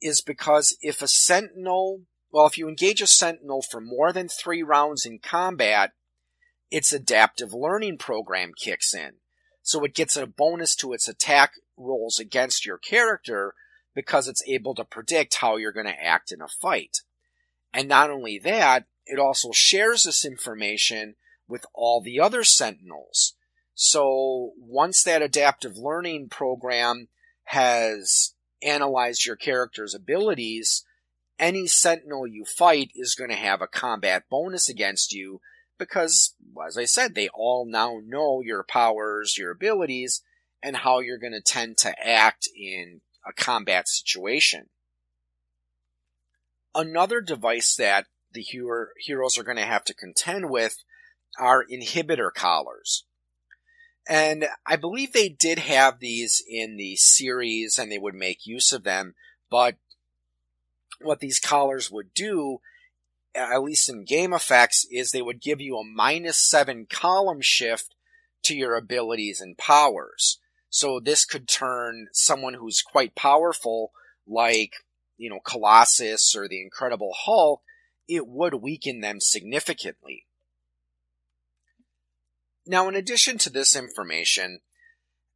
is 0.00 0.22
because 0.22 0.76
if 0.82 1.02
a 1.02 1.06
Sentinel, 1.06 2.00
well, 2.32 2.48
if 2.48 2.58
you 2.58 2.66
engage 2.66 3.00
a 3.00 3.06
Sentinel 3.06 3.62
for 3.62 3.80
more 3.80 4.12
than 4.12 4.26
three 4.26 4.64
rounds 4.64 5.06
in 5.06 5.20
combat, 5.20 5.92
its 6.72 6.90
adaptive 6.90 7.52
learning 7.52 7.98
program 7.98 8.52
kicks 8.56 8.94
in. 8.94 9.12
So 9.60 9.84
it 9.84 9.94
gets 9.94 10.16
a 10.16 10.26
bonus 10.26 10.74
to 10.76 10.94
its 10.94 11.06
attack 11.06 11.52
rolls 11.76 12.18
against 12.18 12.64
your 12.64 12.78
character 12.78 13.54
because 13.94 14.26
it's 14.26 14.42
able 14.48 14.74
to 14.76 14.84
predict 14.84 15.36
how 15.36 15.56
you're 15.56 15.70
going 15.70 15.86
to 15.86 16.02
act 16.02 16.32
in 16.32 16.40
a 16.40 16.48
fight. 16.48 17.02
And 17.74 17.88
not 17.88 18.10
only 18.10 18.40
that, 18.42 18.86
it 19.04 19.18
also 19.18 19.50
shares 19.52 20.04
this 20.04 20.24
information 20.24 21.16
with 21.46 21.66
all 21.74 22.00
the 22.00 22.18
other 22.18 22.42
sentinels. 22.42 23.34
So 23.74 24.52
once 24.56 25.02
that 25.02 25.20
adaptive 25.20 25.76
learning 25.76 26.30
program 26.30 27.08
has 27.44 28.32
analyzed 28.62 29.26
your 29.26 29.36
character's 29.36 29.94
abilities, 29.94 30.84
any 31.38 31.66
sentinel 31.66 32.26
you 32.26 32.46
fight 32.46 32.90
is 32.94 33.14
going 33.14 33.30
to 33.30 33.36
have 33.36 33.60
a 33.60 33.66
combat 33.66 34.24
bonus 34.30 34.70
against 34.70 35.12
you 35.12 35.40
because, 35.88 36.34
as 36.66 36.78
I 36.78 36.84
said, 36.84 37.14
they 37.14 37.28
all 37.28 37.66
now 37.66 38.00
know 38.04 38.40
your 38.40 38.62
powers, 38.62 39.36
your 39.36 39.50
abilities, 39.50 40.22
and 40.62 40.76
how 40.76 41.00
you're 41.00 41.18
going 41.18 41.32
to 41.32 41.40
tend 41.40 41.78
to 41.78 41.94
act 42.06 42.48
in 42.56 43.00
a 43.26 43.32
combat 43.32 43.88
situation. 43.88 44.68
Another 46.74 47.20
device 47.20 47.74
that 47.76 48.06
the 48.32 48.42
heroes 48.42 49.36
are 49.36 49.42
going 49.42 49.56
to 49.56 49.64
have 49.64 49.84
to 49.84 49.94
contend 49.94 50.50
with 50.50 50.82
are 51.38 51.64
inhibitor 51.64 52.32
collars. 52.32 53.04
And 54.08 54.46
I 54.66 54.76
believe 54.76 55.12
they 55.12 55.28
did 55.28 55.58
have 55.58 56.00
these 56.00 56.42
in 56.48 56.76
the 56.76 56.96
series 56.96 57.78
and 57.78 57.90
they 57.90 57.98
would 57.98 58.14
make 58.14 58.46
use 58.46 58.72
of 58.72 58.84
them, 58.84 59.14
but 59.50 59.76
what 61.00 61.20
these 61.20 61.38
collars 61.38 61.90
would 61.90 62.14
do 62.14 62.60
at 63.34 63.62
least 63.62 63.88
in 63.88 64.04
game 64.04 64.32
effects, 64.32 64.86
is 64.90 65.10
they 65.10 65.22
would 65.22 65.40
give 65.40 65.60
you 65.60 65.76
a 65.78 65.84
minus 65.84 66.38
seven 66.38 66.86
column 66.90 67.40
shift 67.40 67.94
to 68.44 68.54
your 68.54 68.74
abilities 68.74 69.40
and 69.40 69.56
powers. 69.56 70.38
So 70.68 71.00
this 71.00 71.24
could 71.24 71.48
turn 71.48 72.08
someone 72.12 72.54
who's 72.54 72.82
quite 72.82 73.14
powerful, 73.14 73.92
like, 74.26 74.72
you 75.16 75.30
know, 75.30 75.40
Colossus 75.44 76.34
or 76.34 76.48
the 76.48 76.62
Incredible 76.62 77.14
Hulk, 77.24 77.62
it 78.08 78.26
would 78.26 78.54
weaken 78.54 79.00
them 79.00 79.20
significantly. 79.20 80.26
Now, 82.66 82.88
in 82.88 82.94
addition 82.94 83.38
to 83.38 83.50
this 83.50 83.76
information, 83.76 84.60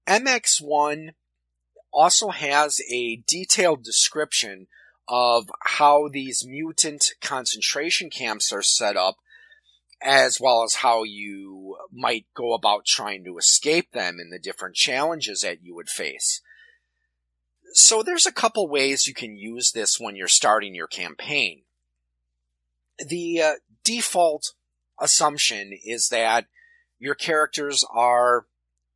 MX1 0.07 1.11
also 1.93 2.29
has 2.29 2.81
a 2.91 3.23
detailed 3.27 3.83
description 3.83 4.69
of 5.09 5.51
how 5.63 6.09
these 6.09 6.47
mutant 6.47 7.13
concentration 7.21 8.11
camps 8.11 8.53
are 8.53 8.63
set 8.63 8.97
up, 8.97 9.17
as 10.03 10.41
well 10.41 10.63
as 10.63 10.77
how 10.77 11.05
you 11.05 11.77
might 11.93 12.27
go 12.35 12.53
about 12.53 12.85
trying 12.85 13.25
to 13.25 13.39
escape 13.39 13.93
them 13.93 14.19
and 14.19 14.33
the 14.33 14.39
different 14.39 14.75
challenges 14.75 15.41
that 15.41 15.63
you 15.63 15.75
would 15.75 15.89
face. 15.89 16.43
So 17.73 18.03
there's 18.03 18.27
a 18.27 18.33
couple 18.33 18.69
ways 18.69 19.07
you 19.07 19.15
can 19.15 19.37
use 19.37 19.73
this 19.73 20.01
when 20.01 20.17
you're 20.17 20.29
starting 20.29 20.75
your 20.75 20.87
campaign. 20.87 21.63
The 22.99 23.43
uh, 23.43 23.53
default 23.85 24.55
assumption 24.99 25.79
is 25.85 26.09
that 26.09 26.47
your 26.99 27.15
characters 27.15 27.85
are 27.93 28.47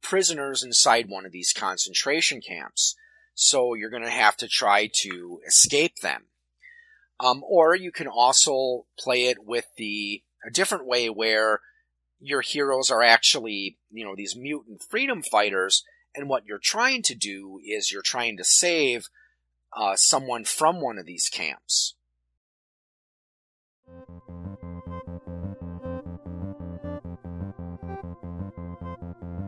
prisoners 0.03 0.62
inside 0.62 1.09
one 1.09 1.27
of 1.27 1.33
these 1.33 1.53
concentration 1.53 2.40
camps. 2.40 2.96
So 3.42 3.72
you're 3.72 3.88
going 3.88 4.03
to 4.03 4.11
have 4.11 4.37
to 4.37 4.48
try 4.48 4.90
to 4.96 5.40
escape 5.46 6.00
them. 6.03 6.24
Um, 7.18 7.42
or 7.48 7.74
you 7.74 7.90
can 7.90 8.07
also 8.07 8.85
play 8.98 9.29
it 9.29 9.38
with 9.42 9.64
the 9.79 10.22
a 10.46 10.50
different 10.50 10.87
way 10.87 11.09
where 11.09 11.61
your 12.20 12.42
heroes 12.42 12.90
are 12.90 13.03
actually, 13.03 13.79
you 13.90 14.05
know, 14.05 14.14
these 14.14 14.37
mutant 14.37 14.83
freedom 14.83 15.22
fighters, 15.22 15.85
and 16.14 16.29
what 16.29 16.44
you're 16.44 16.59
trying 16.59 17.00
to 17.05 17.14
do 17.14 17.59
is 17.64 17.90
you're 17.90 18.03
trying 18.03 18.37
to 18.37 18.44
save 18.44 19.09
uh, 19.74 19.96
someone 19.96 20.44
from 20.44 20.83
one 20.83 20.98
of 20.98 21.07
these 21.07 21.31
camps. 21.31 21.89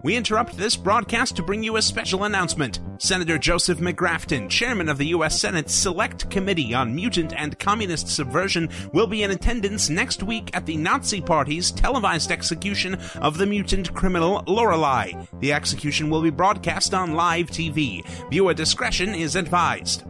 We 0.05 0.17
interrupt 0.17 0.57
this 0.57 0.75
broadcast 0.75 1.37
to 1.37 1.45
bring 1.45 1.63
you 1.63 1.77
a 1.77 1.83
special 1.83 2.25
announcement. 2.25 2.81
Senator 2.99 3.39
Joseph 3.39 3.79
McGrafton, 3.79 4.51
chairman 4.51 4.89
of 4.89 4.99
the 4.99 5.07
U.S. 5.09 5.41
Senate's 5.41 5.73
Select 5.73 6.29
Committee 6.29 6.75
on 6.75 6.93
Mutant 6.93 7.33
and 7.37 7.57
Communist 7.61 8.09
Subversion, 8.09 8.69
will 8.93 9.07
be 9.07 9.23
in 9.23 9.31
attendance 9.31 9.89
next 9.89 10.25
week 10.25 10.51
at 10.55 10.67
the 10.67 10.77
Nazi 10.77 11.21
Party's 11.21 11.71
televised 11.71 12.33
execution 12.33 12.97
of 13.21 13.39
the 13.39 13.47
mutant 13.47 13.95
criminal 13.95 14.43
Lorelei. 14.49 15.13
The 15.39 15.53
execution 15.53 16.11
will 16.11 16.23
be 16.23 16.31
broadcast 16.31 16.95
on 16.95 17.15
live 17.15 17.47
TV. 17.47 18.05
Viewer 18.29 18.55
discretion 18.55 19.15
is 19.15 19.37
advised. 19.37 20.03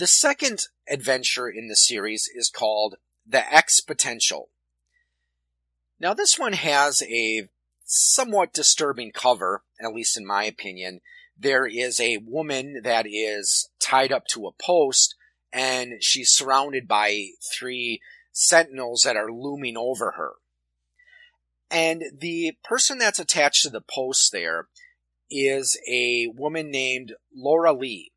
The 0.00 0.06
second 0.06 0.68
adventure 0.88 1.46
in 1.46 1.68
the 1.68 1.76
series 1.76 2.26
is 2.34 2.48
called 2.48 2.94
The 3.26 3.46
X 3.54 3.82
Potential. 3.82 4.48
Now, 6.00 6.14
this 6.14 6.38
one 6.38 6.54
has 6.54 7.02
a 7.02 7.50
somewhat 7.84 8.54
disturbing 8.54 9.12
cover, 9.12 9.62
at 9.78 9.92
least 9.92 10.16
in 10.16 10.24
my 10.24 10.44
opinion. 10.44 11.02
There 11.38 11.66
is 11.66 12.00
a 12.00 12.16
woman 12.16 12.80
that 12.82 13.04
is 13.06 13.68
tied 13.78 14.10
up 14.10 14.26
to 14.28 14.46
a 14.46 14.52
post, 14.52 15.16
and 15.52 16.02
she's 16.02 16.30
surrounded 16.30 16.88
by 16.88 17.32
three 17.52 18.00
sentinels 18.32 19.02
that 19.02 19.16
are 19.16 19.30
looming 19.30 19.76
over 19.76 20.12
her. 20.12 20.32
And 21.70 22.04
the 22.18 22.56
person 22.64 22.96
that's 22.96 23.18
attached 23.18 23.64
to 23.64 23.68
the 23.68 23.82
post 23.82 24.32
there 24.32 24.68
is 25.30 25.78
a 25.86 26.28
woman 26.28 26.70
named 26.70 27.12
Laura 27.36 27.74
Lee 27.74 28.12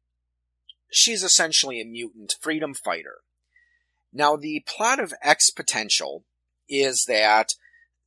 she's 0.94 1.24
essentially 1.24 1.82
a 1.82 1.86
mutant 1.86 2.36
freedom 2.40 2.74
fighter. 2.74 3.20
Now, 4.14 4.36
the 4.36 4.64
plot 4.68 5.00
of 5.00 5.14
X 5.22 5.50
Potential 5.50 6.24
is 6.70 7.06
that 7.06 7.56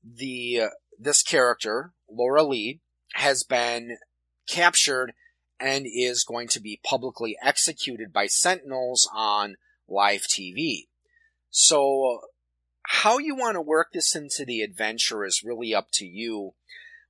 the 0.03 0.63
this 0.99 1.23
character, 1.23 1.93
Laura 2.09 2.43
Lee, 2.43 2.81
has 3.15 3.43
been 3.43 3.99
captured 4.49 5.13
and 5.59 5.87
is 5.87 6.25
going 6.25 6.49
to 6.49 6.61
be 6.61 6.81
publicly 6.85 7.37
executed 7.43 8.13
by 8.13 8.27
Sentinels 8.27 9.09
on 9.13 9.57
live 9.89 10.23
TV. 10.23 10.87
So, 11.51 12.21
how 12.83 13.19
you 13.19 13.35
want 13.35 13.57
to 13.57 13.61
work 13.61 13.89
this 13.93 14.15
into 14.15 14.45
the 14.45 14.63
adventure 14.63 15.25
is 15.25 15.43
really 15.45 15.75
up 15.75 15.89
to 15.95 16.07
you. 16.07 16.55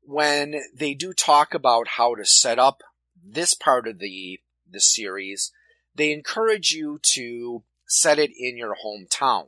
When 0.02 0.54
they 0.74 0.94
do 0.94 1.12
talk 1.12 1.52
about 1.52 1.88
how 1.88 2.14
to 2.14 2.24
set 2.24 2.58
up 2.58 2.82
this 3.22 3.54
part 3.54 3.86
of 3.86 3.98
the 3.98 4.40
the 4.68 4.80
series, 4.80 5.52
they 5.96 6.12
encourage 6.12 6.70
you 6.70 6.98
to 7.14 7.62
set 7.86 8.18
it 8.18 8.30
in 8.36 8.56
your 8.56 8.74
hometown. 8.84 9.46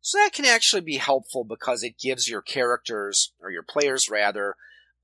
So 0.00 0.18
that 0.18 0.32
can 0.32 0.44
actually 0.44 0.82
be 0.82 0.96
helpful 0.96 1.44
because 1.44 1.82
it 1.82 1.98
gives 1.98 2.28
your 2.28 2.42
characters, 2.42 3.32
or 3.40 3.50
your 3.50 3.62
players 3.62 4.10
rather, 4.10 4.56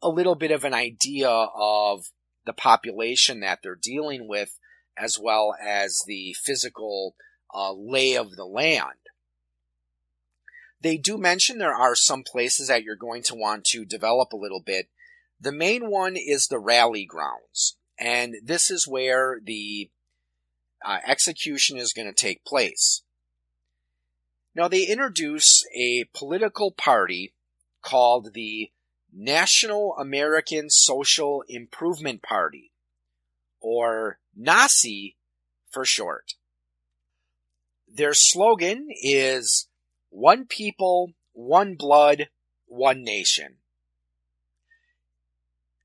a 0.02 0.08
little 0.08 0.34
bit 0.34 0.50
of 0.50 0.64
an 0.64 0.74
idea 0.74 1.28
of 1.28 2.10
the 2.44 2.52
population 2.52 3.40
that 3.40 3.60
they're 3.62 3.74
dealing 3.74 4.28
with, 4.28 4.58
as 4.98 5.18
well 5.18 5.54
as 5.62 6.02
the 6.06 6.34
physical 6.42 7.14
uh, 7.54 7.72
lay 7.72 8.14
of 8.14 8.36
the 8.36 8.44
land. 8.44 8.98
They 10.82 10.96
do 10.96 11.18
mention 11.18 11.58
there 11.58 11.74
are 11.74 11.94
some 11.94 12.22
places 12.22 12.68
that 12.68 12.82
you're 12.82 12.96
going 12.96 13.22
to 13.24 13.34
want 13.34 13.64
to 13.66 13.84
develop 13.84 14.32
a 14.32 14.38
little 14.38 14.62
bit. 14.62 14.88
The 15.40 15.52
main 15.52 15.90
one 15.90 16.16
is 16.16 16.46
the 16.46 16.58
rally 16.58 17.06
grounds, 17.06 17.76
and 17.98 18.36
this 18.42 18.70
is 18.70 18.86
where 18.86 19.40
the 19.42 19.90
uh, 20.84 20.98
execution 21.06 21.76
is 21.76 21.92
going 21.92 22.08
to 22.08 22.14
take 22.14 22.44
place. 22.44 23.02
Now, 24.54 24.68
they 24.68 24.84
introduce 24.84 25.64
a 25.74 26.04
political 26.12 26.72
party 26.72 27.32
called 27.82 28.34
the 28.34 28.70
National 29.12 29.96
American 29.96 30.70
Social 30.70 31.42
Improvement 31.48 32.22
Party, 32.22 32.72
or 33.60 34.18
NASI 34.38 35.14
for 35.70 35.84
short. 35.84 36.34
Their 37.92 38.14
slogan 38.14 38.88
is 38.90 39.68
One 40.10 40.46
People, 40.46 41.12
One 41.32 41.74
Blood, 41.74 42.28
One 42.66 43.02
Nation. 43.02 43.56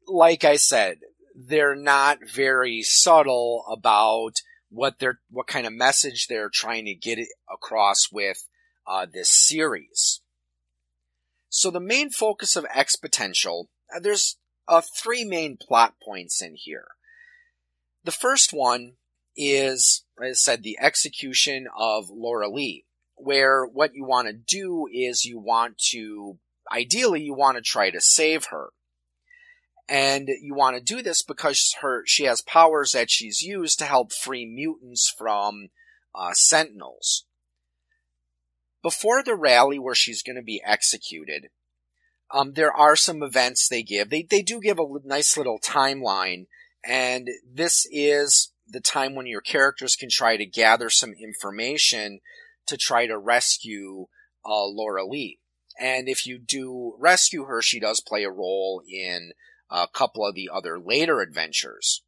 Like 0.08 0.44
I 0.44 0.58
said, 0.58 1.00
they're 1.36 1.76
not 1.76 2.20
very 2.24 2.84
subtle 2.84 3.66
about 3.68 4.42
what 4.76 5.00
they're 5.00 5.20
what 5.30 5.48
kind 5.48 5.66
of 5.66 5.74
message 5.74 6.28
they're 6.28 6.50
trying 6.50 6.86
to 6.86 6.94
get 6.94 7.20
across 7.52 8.12
with 8.12 8.48
uh, 8.86 9.06
this 9.12 9.30
series. 9.30 10.22
So 11.50 11.72
the 11.72 11.80
main 11.80 12.10
focus 12.10 12.56
of 12.56 12.66
X 12.74 12.96
Potential, 12.96 13.70
uh, 13.96 14.00
there's 14.00 14.38
uh, 14.68 14.82
three 15.02 15.24
main 15.24 15.58
plot 15.58 15.96
points 16.04 16.42
in 16.42 16.56
here. 16.56 16.88
The 18.04 18.12
first 18.12 18.52
one 18.52 18.94
is, 19.36 20.04
as 20.22 20.30
I 20.30 20.34
said, 20.34 20.64
the 20.64 20.78
execution 20.80 21.68
of 21.78 22.10
Laura 22.10 22.50
Lee, 22.50 22.86
where 23.16 23.66
what 23.66 23.96
you 23.96 24.06
want 24.06 24.28
to 24.28 24.34
do 24.34 24.88
is 24.94 25.26
you 25.26 25.40
want 25.40 25.78
to, 25.92 26.38
ideally, 26.72 27.22
you 27.22 27.34
want 27.34 27.58
to 27.58 27.64
try 27.64 27.90
to 27.90 28.02
save 28.02 28.48
her. 28.52 28.70
And 29.88 30.30
you 30.42 30.56
want 30.56 30.76
to 30.76 30.82
do 30.82 31.04
this 31.04 31.22
because 31.22 31.76
her 31.82 32.04
she 32.06 32.24
has 32.24 32.42
powers 32.42 32.92
that 32.94 33.12
she's 33.12 33.42
used 33.42 33.78
to 33.80 33.86
help 33.86 34.12
free 34.14 34.46
mutants 34.46 35.14
from 35.16 35.70
uh, 36.14 36.34
Sentinels. 36.34 37.26
Before 38.82 39.24
the 39.24 39.36
rally 39.36 39.78
where 39.78 39.96
she's 39.96 40.24
going 40.24 40.38
to 40.38 40.44
be 40.44 40.62
executed, 40.66 41.50
um, 42.32 42.54
there 42.54 42.74
are 42.74 42.96
some 42.96 43.22
events 43.22 43.68
they 43.68 43.84
give. 43.84 44.10
They 44.10 44.24
they 44.24 44.42
do 44.42 44.60
give 44.60 44.80
a 44.80 44.86
nice 45.04 45.38
little 45.38 45.60
timeline, 45.60 46.48
and 46.84 47.30
this 47.48 47.88
is 47.92 48.52
the 48.68 48.82
time 48.82 49.14
when 49.14 49.28
your 49.28 49.42
characters 49.42 49.96
can 49.96 50.10
try 50.10 50.38
to 50.38 50.46
gather 50.46 50.90
some 50.90 51.14
information 51.14 52.20
to 52.68 52.78
try 52.78 53.06
to 53.06 53.18
rescue 53.18 54.08
uh, 54.44 54.66
Laura 54.66 55.06
Lee. 55.06 55.40
And 55.80 56.08
if 56.08 56.26
you 56.26 56.40
do 56.40 56.96
rescue 57.00 57.46
her, 57.46 57.62
she 57.62 57.80
does 57.80 58.02
play 58.02 58.24
a 58.24 58.32
role 58.32 58.82
in 58.88 59.32
a 59.70 59.88
couple 59.88 60.26
of 60.26 60.36
the 60.36 60.50
other 60.54 60.80
later 60.80 61.22
adventures. 61.22 62.04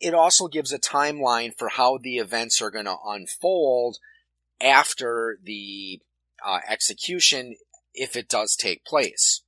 It 0.00 0.14
also 0.14 0.48
gives 0.48 0.72
a 0.72 0.78
timeline 0.78 1.56
for 1.56 1.68
how 1.68 1.98
the 1.98 2.16
events 2.16 2.60
are 2.60 2.70
going 2.70 2.86
to 2.86 2.96
unfold 3.06 3.98
after 4.60 5.38
the 5.42 6.00
uh, 6.44 6.58
execution, 6.68 7.56
if 7.94 8.16
it 8.16 8.28
does 8.28 8.56
take 8.56 8.84
place. 8.84 9.42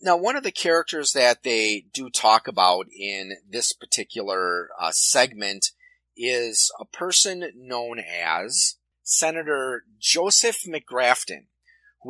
Now, 0.00 0.16
one 0.16 0.36
of 0.36 0.42
the 0.42 0.52
characters 0.52 1.12
that 1.12 1.42
they 1.42 1.86
do 1.92 2.10
talk 2.10 2.48
about 2.48 2.86
in 2.92 3.36
this 3.48 3.72
particular 3.72 4.68
uh, 4.78 4.90
segment 4.92 5.70
is 6.16 6.70
a 6.78 6.84
person 6.84 7.50
known 7.56 7.98
as 8.00 8.76
Senator 9.02 9.84
Joseph 9.98 10.64
McGrafton 10.66 11.46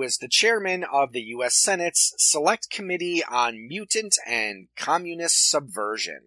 is 0.03 0.19
the 0.19 0.29
chairman 0.29 0.85
of 0.85 1.13
the 1.13 1.23
U.S. 1.23 1.57
Senate's 1.57 2.15
Select 2.19 2.71
Committee 2.71 3.23
on 3.25 3.67
Mutant 3.69 4.17
and 4.27 4.69
Communist 4.77 5.51
Subversion. 5.51 6.23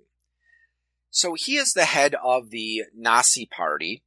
So 1.09 1.33
he 1.33 1.57
is 1.57 1.73
the 1.73 1.85
head 1.85 2.15
of 2.23 2.49
the 2.49 2.83
Nazi 2.95 3.45
Party, 3.45 4.03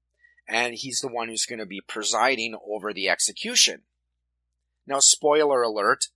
and 0.48 0.74
he's 0.74 1.00
the 1.00 1.08
one 1.08 1.28
who's 1.28 1.46
going 1.46 1.58
to 1.58 1.66
be 1.66 1.80
presiding 1.80 2.56
over 2.68 2.92
the 2.92 3.08
execution. 3.08 3.82
Now, 4.86 5.00
spoiler 5.00 5.62
alert, 5.62 6.06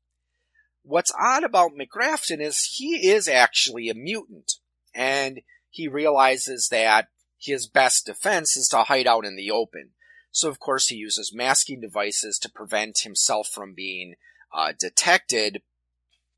what's 0.83 1.13
odd 1.21 1.45
about 1.45 1.73
McGrafton 1.73 2.41
is 2.41 2.77
he 2.77 3.09
is 3.09 3.29
actually 3.29 3.89
a 3.89 3.95
mutant, 3.95 4.55
and 4.95 5.41
he 5.71 5.89
realizes 5.89 6.69
that 6.71 7.09
his 7.39 7.67
best 7.69 8.07
defense 8.07 8.57
is 8.57 8.69
to 8.69 8.85
hide 8.85 9.07
out 9.07 9.25
in 9.25 9.37
the 9.37 9.51
open. 9.51 9.91
So, 10.37 10.51
of 10.51 10.61
course, 10.61 10.89
he 10.89 10.97
uses 10.97 11.33
masking 11.33 11.81
devices 11.81 12.39
to 12.41 12.51
prevent 12.51 12.99
himself 12.99 13.49
from 13.49 13.73
being 13.73 14.17
uh, 14.53 14.75
detected. 14.79 15.63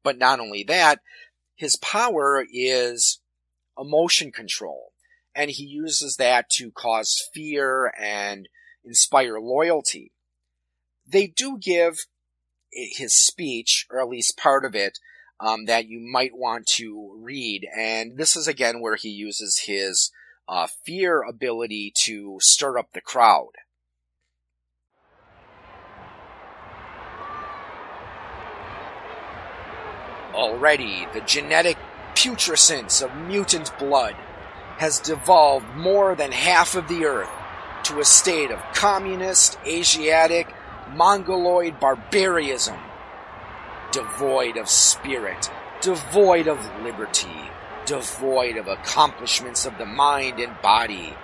But 0.05 0.17
not 0.17 0.39
only 0.39 0.63
that, 0.63 1.01
his 1.57 1.75
power 1.75 2.47
is 2.49 3.19
emotion 3.77 4.31
control. 4.31 4.93
And 5.35 5.51
he 5.51 5.65
uses 5.65 6.15
that 6.15 6.49
to 6.51 6.71
cause 6.71 7.29
fear 7.35 7.93
and 8.01 8.49
inspire 8.85 9.41
loyalty. 9.41 10.13
They 11.05 11.27
do 11.27 11.59
give 11.61 12.07
his 12.71 13.17
speech, 13.17 13.85
or 13.91 14.01
at 14.01 14.09
least 14.09 14.39
part 14.39 14.65
of 14.65 14.77
it, 14.77 15.01
um, 15.41 15.65
that 15.65 15.89
you 15.89 15.99
might 15.99 16.37
want 16.37 16.69
to 16.77 17.19
read. 17.21 17.67
And 17.77 18.17
this 18.17 18.37
is 18.37 18.47
again 18.47 18.81
where 18.81 18.95
he 18.95 19.09
uses 19.09 19.65
his 19.67 20.13
uh, 20.47 20.69
fear 20.87 21.23
ability 21.23 21.93
to 22.05 22.39
stir 22.41 22.79
up 22.79 22.93
the 22.93 23.01
crowd. 23.01 23.51
Already, 30.39 31.05
the 31.13 31.21
genetic 31.23 31.77
putrescence 32.15 33.03
of 33.03 33.13
mutant 33.17 33.77
blood 33.77 34.15
has 34.77 35.01
devolved 35.01 35.67
more 35.75 36.15
than 36.15 36.31
half 36.31 36.77
of 36.77 36.87
the 36.87 37.07
earth 37.07 37.29
to 37.83 37.99
a 37.99 38.05
state 38.05 38.53
of 38.53 38.63
communist, 38.73 39.59
Asiatic, 39.67 40.47
mongoloid 40.95 41.81
barbarism, 41.81 42.79
devoid 43.91 44.57
of 44.57 44.69
spirit, 44.69 45.51
devoid 45.81 46.47
of 46.47 46.65
liberty, 46.85 47.51
devoid 47.85 48.57
of 48.57 48.69
accomplishments 48.69 49.67
of 49.67 49.77
the 49.77 49.87
mind 49.87 50.39
and 50.39 50.63
body, 50.63 51.15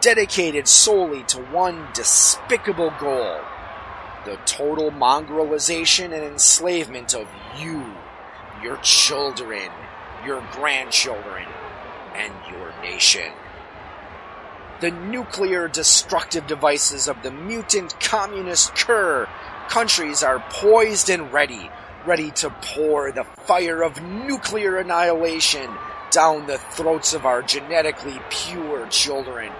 dedicated 0.00 0.66
solely 0.66 1.22
to 1.22 1.38
one 1.38 1.86
despicable 1.94 2.92
goal 2.98 3.40
the 4.24 4.36
total 4.46 4.90
mongrelization 4.90 6.06
and 6.06 6.24
enslavement 6.24 7.14
of 7.14 7.28
you, 7.58 7.94
your 8.64 8.78
children, 8.78 9.70
your 10.24 10.42
grandchildren, 10.52 11.46
and 12.14 12.32
your 12.50 12.72
nation. 12.80 13.30
The 14.80 14.90
nuclear 14.90 15.68
destructive 15.68 16.46
devices 16.46 17.06
of 17.06 17.22
the 17.22 17.30
mutant 17.30 18.00
communist 18.00 18.74
cur 18.74 19.28
countries 19.68 20.22
are 20.22 20.42
poised 20.50 21.10
and 21.10 21.32
ready, 21.32 21.70
ready 22.06 22.30
to 22.32 22.50
pour 22.50 23.12
the 23.12 23.24
fire 23.24 23.82
of 23.82 24.02
nuclear 24.02 24.78
annihilation 24.78 25.70
down 26.10 26.46
the 26.46 26.58
throats 26.58 27.12
of 27.12 27.26
our 27.26 27.42
genetically 27.42 28.18
pure 28.30 28.86
children. 28.86 29.52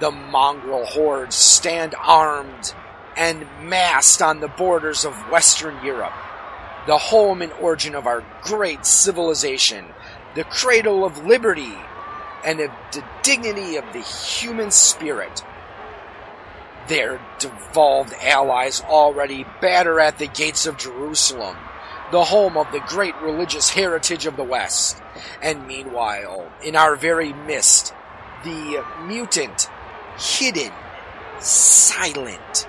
The 0.00 0.10
mongrel 0.10 0.86
hordes 0.86 1.36
stand 1.36 1.94
armed 1.98 2.74
and 3.16 3.46
massed 3.62 4.22
on 4.22 4.40
the 4.40 4.48
borders 4.48 5.04
of 5.04 5.14
Western 5.30 5.84
Europe, 5.84 6.12
the 6.86 6.98
home 6.98 7.42
and 7.42 7.52
origin 7.54 7.94
of 7.94 8.06
our 8.06 8.24
great 8.42 8.84
civilization, 8.84 9.86
the 10.34 10.44
cradle 10.44 11.04
of 11.04 11.24
liberty 11.24 11.74
and 12.44 12.60
of 12.60 12.70
the 12.92 13.04
dignity 13.22 13.76
of 13.76 13.84
the 13.92 14.00
human 14.00 14.70
spirit. 14.70 15.42
Their 16.88 17.20
devolved 17.38 18.14
allies 18.20 18.82
already 18.82 19.46
batter 19.62 19.98
at 20.00 20.18
the 20.18 20.26
gates 20.26 20.66
of 20.66 20.76
Jerusalem, 20.76 21.56
the 22.12 22.24
home 22.24 22.58
of 22.58 22.70
the 22.72 22.84
great 22.86 23.16
religious 23.22 23.70
heritage 23.70 24.26
of 24.26 24.36
the 24.36 24.44
West. 24.44 25.00
And 25.40 25.66
meanwhile, 25.66 26.52
in 26.62 26.76
our 26.76 26.96
very 26.96 27.32
midst, 27.32 27.94
the 28.44 28.84
mutant, 29.06 29.70
hidden, 30.18 30.72
silent, 31.40 32.68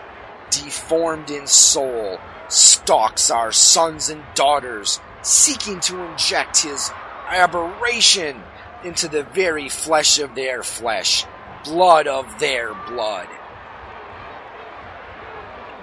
deformed 0.50 1.30
in 1.30 1.48
soul, 1.48 2.18
stalks 2.48 3.32
our 3.32 3.52
sons 3.52 4.10
and 4.10 4.24
daughters, 4.36 5.00
seeking 5.22 5.80
to 5.82 6.02
inject 6.04 6.64
his 6.64 6.92
aberration 7.28 8.42
into 8.84 9.08
the 9.08 9.24
very 9.24 9.70
flesh 9.70 10.20
of 10.20 10.36
their 10.36 10.64
flesh, 10.64 11.26
blood 11.64 12.08
of 12.08 12.40
their 12.40 12.74
blood. 12.74 13.28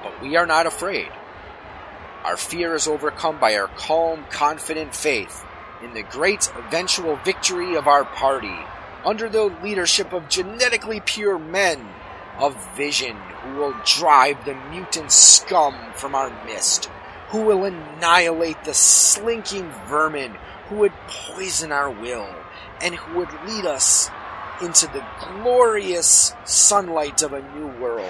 But 0.02 0.22
we 0.22 0.36
are 0.36 0.46
not 0.46 0.66
afraid. 0.66 1.08
Our 2.24 2.36
fear 2.36 2.74
is 2.74 2.86
overcome 2.86 3.40
by 3.40 3.56
our 3.56 3.66
calm, 3.66 4.24
confident 4.30 4.94
faith 4.94 5.44
in 5.82 5.94
the 5.94 6.04
great 6.04 6.48
eventual 6.56 7.16
victory 7.16 7.74
of 7.74 7.88
our 7.88 8.04
party 8.04 8.56
under 9.04 9.28
the 9.28 9.44
leadership 9.64 10.12
of 10.12 10.28
genetically 10.28 11.00
pure 11.00 11.38
men 11.38 11.84
of 12.38 12.76
vision 12.76 13.16
who 13.16 13.56
will 13.56 13.74
drive 13.84 14.44
the 14.44 14.54
mutant 14.70 15.12
scum 15.12 15.74
from 15.94 16.14
our 16.14 16.30
midst, 16.44 16.86
who 17.28 17.42
will 17.42 17.64
annihilate 17.64 18.64
the 18.64 18.74
slinking 18.74 19.70
vermin 19.86 20.36
who 20.72 20.76
would 20.76 20.92
poison 21.06 21.70
our 21.70 21.90
will, 21.90 22.28
and 22.80 22.94
who 22.94 23.18
would 23.18 23.28
lead 23.46 23.66
us 23.66 24.10
into 24.62 24.86
the 24.86 25.04
glorious 25.20 26.34
sunlight 26.44 27.22
of 27.22 27.32
a 27.32 27.42
new 27.54 27.66
world, 27.80 28.08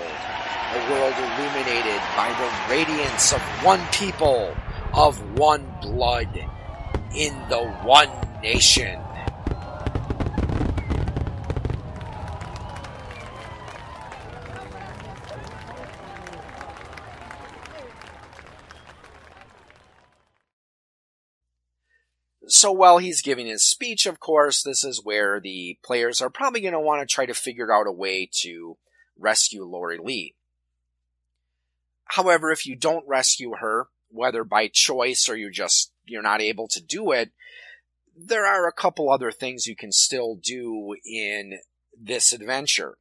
a 0.75 0.91
world 0.91 1.15
illuminated 1.17 2.01
by 2.17 2.33
the 2.39 2.73
radiance 2.73 3.33
of 3.33 3.41
one 3.65 3.81
people, 3.91 4.55
of 4.95 5.39
one 5.39 5.67
blood, 5.81 6.29
in 7.17 7.35
the 7.49 7.69
one 7.83 8.11
nation. 8.43 9.01
So 22.55 22.71
while 22.71 22.99
he's 22.99 23.23
giving 23.23 23.47
his 23.47 23.65
speech, 23.65 24.05
of 24.05 24.21
course, 24.21 24.63
this 24.63 24.85
is 24.85 25.03
where 25.03 25.41
the 25.41 25.79
players 25.83 26.21
are 26.21 26.29
probably 26.29 26.61
going 26.61 26.75
to 26.75 26.81
want 26.81 27.01
to 27.01 27.11
try 27.11 27.25
to 27.25 27.33
figure 27.33 27.73
out 27.73 27.87
a 27.87 27.93
way 27.93 28.29
to 28.43 28.77
rescue 29.19 29.65
Lori 29.65 29.97
Lee. 29.97 30.35
However, 32.05 32.53
if 32.53 32.67
you 32.67 32.77
don't 32.77 33.09
rescue 33.09 33.55
her, 33.59 33.89
whether 34.11 34.45
by 34.45 34.69
choice 34.69 35.31
or 35.31 35.37
you're 35.37 35.49
just, 35.49 35.93
you're 36.05 36.21
not 36.21 36.43
able 36.43 36.69
to 36.69 36.83
do 36.83 37.11
it, 37.11 37.31
there 38.15 38.45
are 38.45 38.69
a 38.69 38.73
couple 38.73 39.11
other 39.11 39.33
things 39.33 39.67
you 39.67 39.75
can 39.75 39.91
still 39.91 40.35
do 40.35 40.95
in 41.07 41.61
this 41.99 42.35
adventure. 42.35 42.99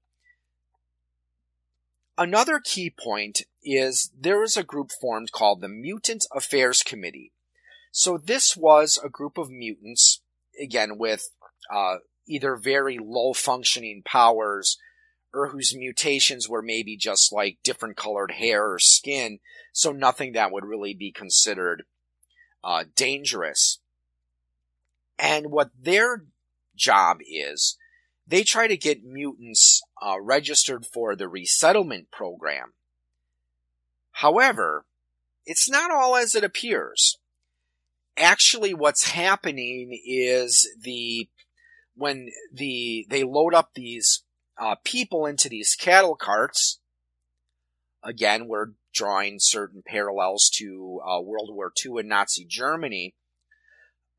Another 2.17 2.61
key 2.63 2.89
point 2.89 3.41
is 3.61 4.11
there 4.17 4.43
is 4.43 4.55
a 4.55 4.63
group 4.63 4.91
formed 4.91 5.33
called 5.33 5.59
the 5.59 5.67
Mutant 5.67 6.25
Affairs 6.33 6.83
Committee. 6.83 7.33
So 7.91 8.17
this 8.17 8.56
was 8.56 8.99
a 9.04 9.10
group 9.10 9.38
of 9.38 9.49
mutants, 9.49 10.21
again, 10.60 10.97
with 10.97 11.30
uh, 11.73 11.97
either 12.25 12.56
very 12.56 12.97
low 12.97 13.34
functioning 13.34 14.01
powers 14.06 14.77
or 15.34 15.49
whose 15.49 15.75
mutations 15.75 16.49
were 16.49 16.62
maybe 16.62 16.97
just 16.97 17.32
like 17.32 17.58
different 17.63 17.97
colored 17.97 18.32
hair 18.32 18.71
or 18.71 18.80
skin, 18.80 19.39
so 19.71 19.91
nothing 19.91 20.34
that 20.34 20.51
would 20.51 20.65
really 20.65 20.93
be 20.93 21.12
considered 21.12 21.84
uh, 22.63 22.86
dangerous. 22.95 23.80
And 25.17 25.51
what 25.51 25.71
their 25.80 26.25
job 26.75 27.19
is, 27.21 27.77
they 28.27 28.43
try 28.43 28.67
to 28.67 28.77
get 28.77 29.04
mutants 29.04 29.82
uh, 30.01 30.19
registered 30.19 30.86
for 30.86 31.15
the 31.15 31.27
resettlement 31.27 32.12
program. 32.12 32.73
However, 34.13 34.86
it's 35.45 35.69
not 35.69 35.91
all 35.91 36.15
as 36.15 36.36
it 36.36 36.43
appears 36.43 37.17
actually 38.21 38.73
what's 38.73 39.12
happening 39.12 39.99
is 40.05 40.69
the 40.79 41.29
when 41.95 42.29
the 42.53 43.05
they 43.10 43.23
load 43.23 43.53
up 43.53 43.71
these 43.73 44.23
uh, 44.57 44.75
people 44.84 45.25
into 45.25 45.49
these 45.49 45.75
cattle 45.75 46.15
carts. 46.15 46.79
Again, 48.03 48.47
we're 48.47 48.67
drawing 48.93 49.38
certain 49.39 49.84
parallels 49.86 50.49
to 50.55 50.99
uh, 51.05 51.21
World 51.21 51.49
War 51.53 51.71
II 51.84 51.99
and 51.99 52.10
Nazi 52.10 52.45
Germany. 52.45 53.15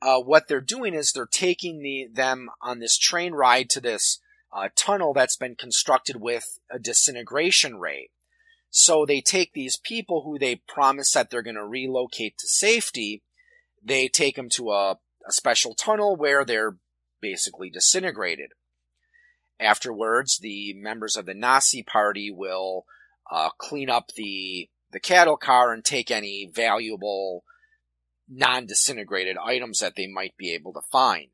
Uh, 0.00 0.18
what 0.18 0.48
they're 0.48 0.60
doing 0.60 0.94
is 0.94 1.12
they're 1.12 1.26
taking 1.26 1.80
the, 1.82 2.08
them 2.12 2.48
on 2.60 2.80
this 2.80 2.98
train 2.98 3.32
ride 3.32 3.70
to 3.70 3.80
this 3.80 4.18
uh, 4.52 4.68
tunnel 4.74 5.12
that's 5.12 5.36
been 5.36 5.54
constructed 5.54 6.16
with 6.20 6.58
a 6.70 6.78
disintegration 6.78 7.76
ray. 7.76 8.10
So 8.70 9.04
they 9.04 9.20
take 9.20 9.52
these 9.52 9.76
people 9.76 10.22
who 10.22 10.38
they 10.38 10.62
promise 10.66 11.12
that 11.12 11.30
they're 11.30 11.42
going 11.42 11.56
to 11.56 11.64
relocate 11.64 12.38
to 12.38 12.48
safety, 12.48 13.22
they 13.84 14.08
take 14.08 14.36
them 14.36 14.48
to 14.50 14.70
a, 14.70 14.92
a 14.92 15.32
special 15.32 15.74
tunnel 15.74 16.16
where 16.16 16.44
they're 16.44 16.76
basically 17.20 17.70
disintegrated. 17.70 18.50
Afterwards, 19.60 20.38
the 20.38 20.74
members 20.74 21.16
of 21.16 21.26
the 21.26 21.34
Nazi 21.34 21.82
party 21.82 22.30
will 22.30 22.84
uh, 23.30 23.50
clean 23.58 23.88
up 23.88 24.12
the 24.16 24.68
the 24.90 25.00
cattle 25.00 25.38
car 25.38 25.72
and 25.72 25.82
take 25.82 26.10
any 26.10 26.50
valuable 26.52 27.44
non-disintegrated 28.28 29.36
items 29.42 29.78
that 29.78 29.94
they 29.96 30.06
might 30.06 30.36
be 30.36 30.52
able 30.52 30.72
to 30.74 30.82
find. 30.90 31.28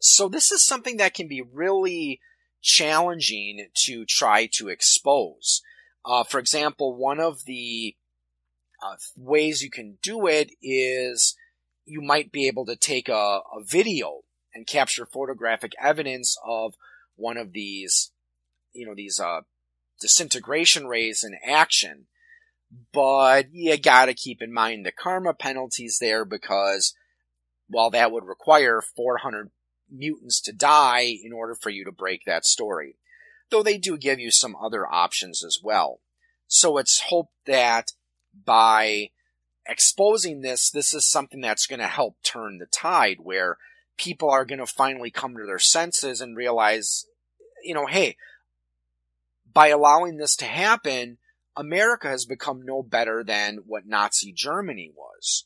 So 0.00 0.28
this 0.28 0.52
is 0.52 0.64
something 0.64 0.96
that 0.98 1.14
can 1.14 1.26
be 1.26 1.42
really 1.42 2.20
challenging 2.62 3.68
to 3.84 4.04
try 4.04 4.48
to 4.52 4.68
expose. 4.68 5.60
Uh, 6.04 6.24
for 6.24 6.38
example, 6.38 6.96
one 6.96 7.18
of 7.18 7.44
the 7.46 7.96
uh, 8.82 8.96
ways 9.16 9.62
you 9.62 9.70
can 9.70 9.98
do 10.02 10.26
it 10.26 10.50
is 10.62 11.36
you 11.84 12.00
might 12.00 12.30
be 12.30 12.46
able 12.46 12.66
to 12.66 12.76
take 12.76 13.08
a, 13.08 13.12
a 13.12 13.64
video 13.64 14.20
and 14.54 14.66
capture 14.66 15.06
photographic 15.06 15.72
evidence 15.82 16.36
of 16.46 16.74
one 17.16 17.36
of 17.36 17.52
these, 17.52 18.12
you 18.72 18.86
know, 18.86 18.94
these, 18.94 19.18
uh, 19.18 19.40
disintegration 20.00 20.86
rays 20.86 21.24
in 21.24 21.36
action. 21.44 22.06
But 22.92 23.46
you 23.52 23.76
gotta 23.78 24.14
keep 24.14 24.42
in 24.42 24.52
mind 24.52 24.84
the 24.84 24.92
karma 24.92 25.34
penalties 25.34 25.98
there 26.00 26.24
because 26.24 26.94
while 27.66 27.90
that 27.90 28.12
would 28.12 28.24
require 28.24 28.82
400 28.82 29.50
mutants 29.90 30.40
to 30.42 30.52
die 30.52 31.16
in 31.22 31.32
order 31.32 31.54
for 31.54 31.70
you 31.70 31.84
to 31.84 31.92
break 31.92 32.24
that 32.26 32.44
story. 32.44 32.96
Though 33.50 33.62
they 33.62 33.78
do 33.78 33.96
give 33.96 34.20
you 34.20 34.30
some 34.30 34.54
other 34.56 34.86
options 34.86 35.42
as 35.42 35.58
well. 35.62 36.00
So 36.46 36.78
it's 36.78 37.04
hoped 37.08 37.32
that 37.46 37.92
by 38.44 39.10
exposing 39.66 40.40
this, 40.40 40.70
this 40.70 40.94
is 40.94 41.06
something 41.06 41.40
that's 41.40 41.66
going 41.66 41.80
to 41.80 41.86
help 41.86 42.16
turn 42.22 42.58
the 42.58 42.66
tide 42.66 43.18
where 43.20 43.58
people 43.96 44.30
are 44.30 44.44
going 44.44 44.58
to 44.58 44.66
finally 44.66 45.10
come 45.10 45.36
to 45.36 45.46
their 45.46 45.58
senses 45.58 46.20
and 46.20 46.36
realize, 46.36 47.06
you 47.62 47.74
know, 47.74 47.86
hey, 47.86 48.16
by 49.52 49.68
allowing 49.68 50.16
this 50.16 50.36
to 50.36 50.44
happen, 50.44 51.18
America 51.56 52.08
has 52.08 52.24
become 52.24 52.62
no 52.64 52.82
better 52.82 53.24
than 53.24 53.58
what 53.66 53.86
Nazi 53.86 54.32
Germany 54.32 54.92
was. 54.96 55.44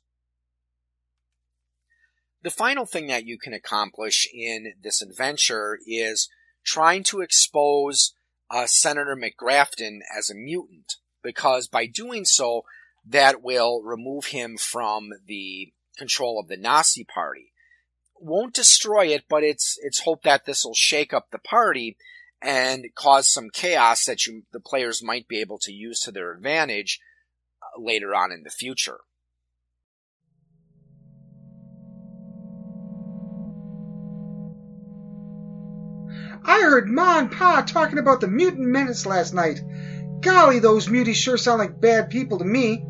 The 2.42 2.50
final 2.50 2.84
thing 2.84 3.06
that 3.06 3.24
you 3.24 3.38
can 3.38 3.54
accomplish 3.54 4.28
in 4.32 4.74
this 4.82 5.00
adventure 5.00 5.78
is 5.86 6.28
trying 6.64 7.04
to 7.04 7.20
expose 7.20 8.14
uh, 8.50 8.66
Senator 8.66 9.16
McGrafton 9.16 10.00
as 10.16 10.28
a 10.28 10.34
mutant, 10.34 10.96
because 11.22 11.68
by 11.68 11.86
doing 11.86 12.24
so, 12.24 12.64
that 13.06 13.42
will 13.42 13.82
remove 13.82 14.26
him 14.26 14.56
from 14.56 15.10
the 15.26 15.72
control 15.96 16.38
of 16.40 16.48
the 16.48 16.56
Nazi 16.56 17.04
Party. 17.04 17.52
Won't 18.20 18.54
destroy 18.54 19.06
it, 19.06 19.24
but 19.28 19.42
it's 19.42 19.78
it's 19.82 20.00
hoped 20.00 20.24
that 20.24 20.44
this 20.44 20.64
will 20.64 20.74
shake 20.74 21.12
up 21.12 21.30
the 21.30 21.38
party 21.38 21.96
and 22.40 22.86
cause 22.94 23.28
some 23.28 23.50
chaos 23.50 24.04
that 24.04 24.26
you, 24.26 24.42
the 24.52 24.60
players 24.60 25.02
might 25.02 25.28
be 25.28 25.40
able 25.40 25.58
to 25.58 25.72
use 25.72 26.00
to 26.00 26.12
their 26.12 26.32
advantage 26.32 27.00
uh, 27.62 27.80
later 27.80 28.14
on 28.14 28.32
in 28.32 28.42
the 28.42 28.50
future. 28.50 28.98
I 36.44 36.60
heard 36.62 36.88
Ma 36.88 37.20
and 37.20 37.30
Pa 37.30 37.62
talking 37.64 37.98
about 37.98 38.20
the 38.20 38.26
mutant 38.26 38.66
menace 38.66 39.06
last 39.06 39.32
night. 39.32 39.60
Golly, 40.22 40.60
those 40.60 40.86
muties 40.86 41.16
sure 41.16 41.36
sound 41.36 41.58
like 41.58 41.80
bad 41.80 42.08
people 42.08 42.38
to 42.38 42.44
me. 42.44 42.84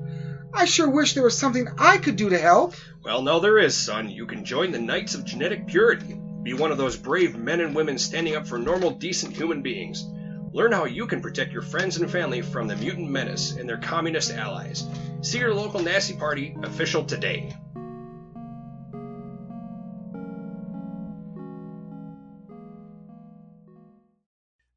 I 0.52 0.66
sure 0.66 0.90
wish 0.90 1.14
there 1.14 1.24
was 1.24 1.36
something 1.36 1.66
I 1.78 1.96
could 1.96 2.16
do 2.16 2.28
to 2.28 2.38
help. 2.38 2.74
Well, 3.02 3.22
now 3.22 3.38
there 3.38 3.58
is, 3.58 3.74
son. 3.74 4.10
You 4.10 4.26
can 4.26 4.44
join 4.44 4.70
the 4.70 4.78
Knights 4.78 5.14
of 5.14 5.24
Genetic 5.24 5.66
Purity. 5.66 6.20
Be 6.42 6.52
one 6.52 6.70
of 6.70 6.76
those 6.76 6.96
brave 6.96 7.34
men 7.34 7.60
and 7.60 7.74
women 7.74 7.96
standing 7.96 8.36
up 8.36 8.46
for 8.46 8.58
normal, 8.58 8.90
decent 8.90 9.34
human 9.34 9.62
beings. 9.62 10.04
Learn 10.52 10.72
how 10.72 10.84
you 10.84 11.06
can 11.06 11.22
protect 11.22 11.52
your 11.52 11.62
friends 11.62 11.96
and 11.96 12.10
family 12.10 12.42
from 12.42 12.68
the 12.68 12.76
mutant 12.76 13.08
menace 13.08 13.52
and 13.52 13.66
their 13.66 13.78
communist 13.78 14.30
allies. 14.30 14.86
See 15.22 15.38
your 15.38 15.54
local 15.54 15.80
Nazi 15.80 16.14
Party 16.14 16.54
official 16.62 17.04
today. 17.04 17.56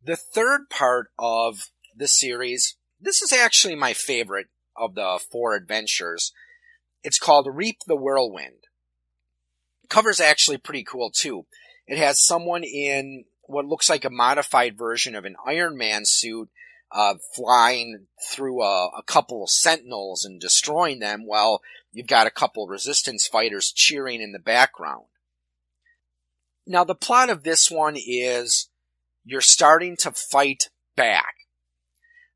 The 0.05 0.15
third 0.15 0.69
part 0.69 1.07
of 1.19 1.71
the 1.95 2.07
series, 2.07 2.75
this 2.99 3.21
is 3.21 3.31
actually 3.31 3.75
my 3.75 3.93
favorite 3.93 4.47
of 4.75 4.95
the 4.95 5.19
four 5.31 5.55
adventures. 5.55 6.33
It's 7.03 7.19
called 7.19 7.47
Reap 7.51 7.79
the 7.87 7.95
Whirlwind. 7.95 8.67
Cover's 9.89 10.19
actually 10.19 10.57
pretty 10.57 10.83
cool 10.83 11.11
too. 11.11 11.45
It 11.87 11.97
has 11.97 12.19
someone 12.19 12.63
in 12.63 13.25
what 13.43 13.65
looks 13.65 13.89
like 13.89 14.05
a 14.05 14.09
modified 14.09 14.77
version 14.77 15.15
of 15.15 15.25
an 15.25 15.35
Iron 15.45 15.77
Man 15.77 16.03
suit, 16.05 16.49
uh, 16.91 17.15
flying 17.35 18.07
through 18.31 18.63
a, 18.63 18.87
a 18.97 19.03
couple 19.03 19.43
of 19.43 19.49
sentinels 19.49 20.25
and 20.25 20.39
destroying 20.39 20.99
them 20.99 21.25
while 21.25 21.61
you've 21.91 22.07
got 22.07 22.27
a 22.27 22.31
couple 22.31 22.67
resistance 22.67 23.27
fighters 23.27 23.71
cheering 23.71 24.21
in 24.21 24.31
the 24.31 24.39
background. 24.39 25.05
Now 26.65 26.83
the 26.83 26.95
plot 26.95 27.29
of 27.29 27.43
this 27.43 27.69
one 27.69 27.95
is 27.95 28.69
you're 29.23 29.41
starting 29.41 29.95
to 29.97 30.11
fight 30.11 30.69
back. 30.95 31.34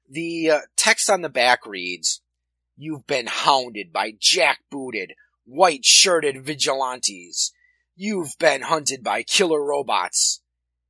The 0.10 0.50
uh, 0.50 0.60
text 0.76 1.08
on 1.10 1.22
the 1.22 1.30
back 1.30 1.68
reads, 1.68 2.22
You've 2.76 3.06
been 3.06 3.28
hounded 3.28 3.94
by 3.94 4.14
jackbooted, 4.14 5.12
white 5.46 5.86
shirted 5.86 6.44
vigilantes. 6.44 7.52
You've 7.96 8.36
been 8.40 8.64
hunted 8.64 9.04
by 9.04 9.22
killer 9.22 9.64
robots. 9.64 10.42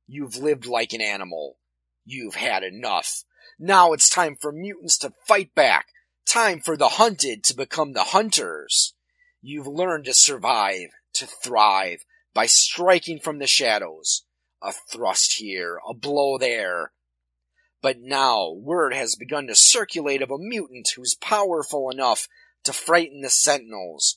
You've 0.06 0.36
lived 0.36 0.64
like 0.64 0.94
an 0.94 1.02
animal. 1.02 1.58
You've 2.04 2.36
had 2.36 2.62
enough. 2.62 3.24
Now 3.58 3.92
it's 3.92 4.08
time 4.08 4.36
for 4.40 4.52
mutants 4.52 4.96
to 4.98 5.12
fight 5.26 5.54
back. 5.54 5.88
Time 6.24 6.60
for 6.60 6.76
the 6.76 6.88
hunted 6.88 7.44
to 7.44 7.54
become 7.54 7.92
the 7.92 8.04
hunters. 8.04 8.94
You've 9.42 9.66
learned 9.66 10.06
to 10.06 10.14
survive, 10.14 10.90
to 11.14 11.26
thrive, 11.26 12.04
by 12.32 12.46
striking 12.46 13.18
from 13.18 13.38
the 13.38 13.46
shadows. 13.46 14.24
A 14.62 14.72
thrust 14.72 15.34
here, 15.38 15.78
a 15.88 15.92
blow 15.92 16.38
there, 16.38 16.92
but 17.82 17.98
now 18.00 18.50
word 18.50 18.92
has 18.94 19.14
begun 19.14 19.46
to 19.46 19.54
circulate 19.54 20.22
of 20.22 20.30
a 20.30 20.38
mutant 20.38 20.90
who's 20.96 21.14
powerful 21.14 21.90
enough 21.90 22.28
to 22.64 22.72
frighten 22.72 23.22
the 23.22 23.30
sentinels, 23.30 24.16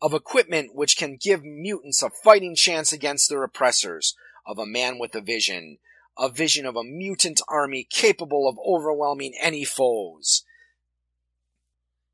of 0.00 0.14
equipment 0.14 0.74
which 0.74 0.96
can 0.96 1.18
give 1.20 1.44
mutants 1.44 2.02
a 2.02 2.10
fighting 2.10 2.54
chance 2.54 2.92
against 2.92 3.28
their 3.28 3.42
oppressors, 3.42 4.14
of 4.46 4.58
a 4.58 4.66
man 4.66 4.98
with 4.98 5.14
a 5.14 5.20
vision, 5.20 5.78
a 6.18 6.28
vision 6.28 6.64
of 6.64 6.76
a 6.76 6.84
mutant 6.84 7.40
army 7.48 7.86
capable 7.88 8.48
of 8.48 8.58
overwhelming 8.64 9.34
any 9.40 9.64
foes. 9.64 10.44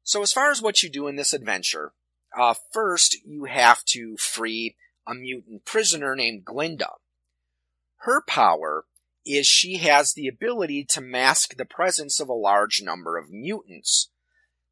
So 0.02 0.22
as 0.22 0.32
far 0.32 0.50
as 0.50 0.62
what 0.62 0.82
you 0.82 0.88
do 0.88 1.06
in 1.06 1.16
this 1.16 1.32
adventure, 1.32 1.92
uh, 2.36 2.54
first 2.72 3.16
you 3.24 3.44
have 3.44 3.84
to 3.86 4.16
free 4.16 4.76
a 5.06 5.14
mutant 5.14 5.64
prisoner 5.64 6.14
named 6.14 6.44
Glinda. 6.44 6.90
Her 7.98 8.22
power 8.26 8.84
is 9.26 9.46
she 9.46 9.78
has 9.78 10.12
the 10.12 10.28
ability 10.28 10.84
to 10.84 11.00
mask 11.00 11.56
the 11.56 11.64
presence 11.64 12.20
of 12.20 12.28
a 12.28 12.34
large 12.34 12.80
number 12.82 13.18
of 13.18 13.30
mutants. 13.30 14.10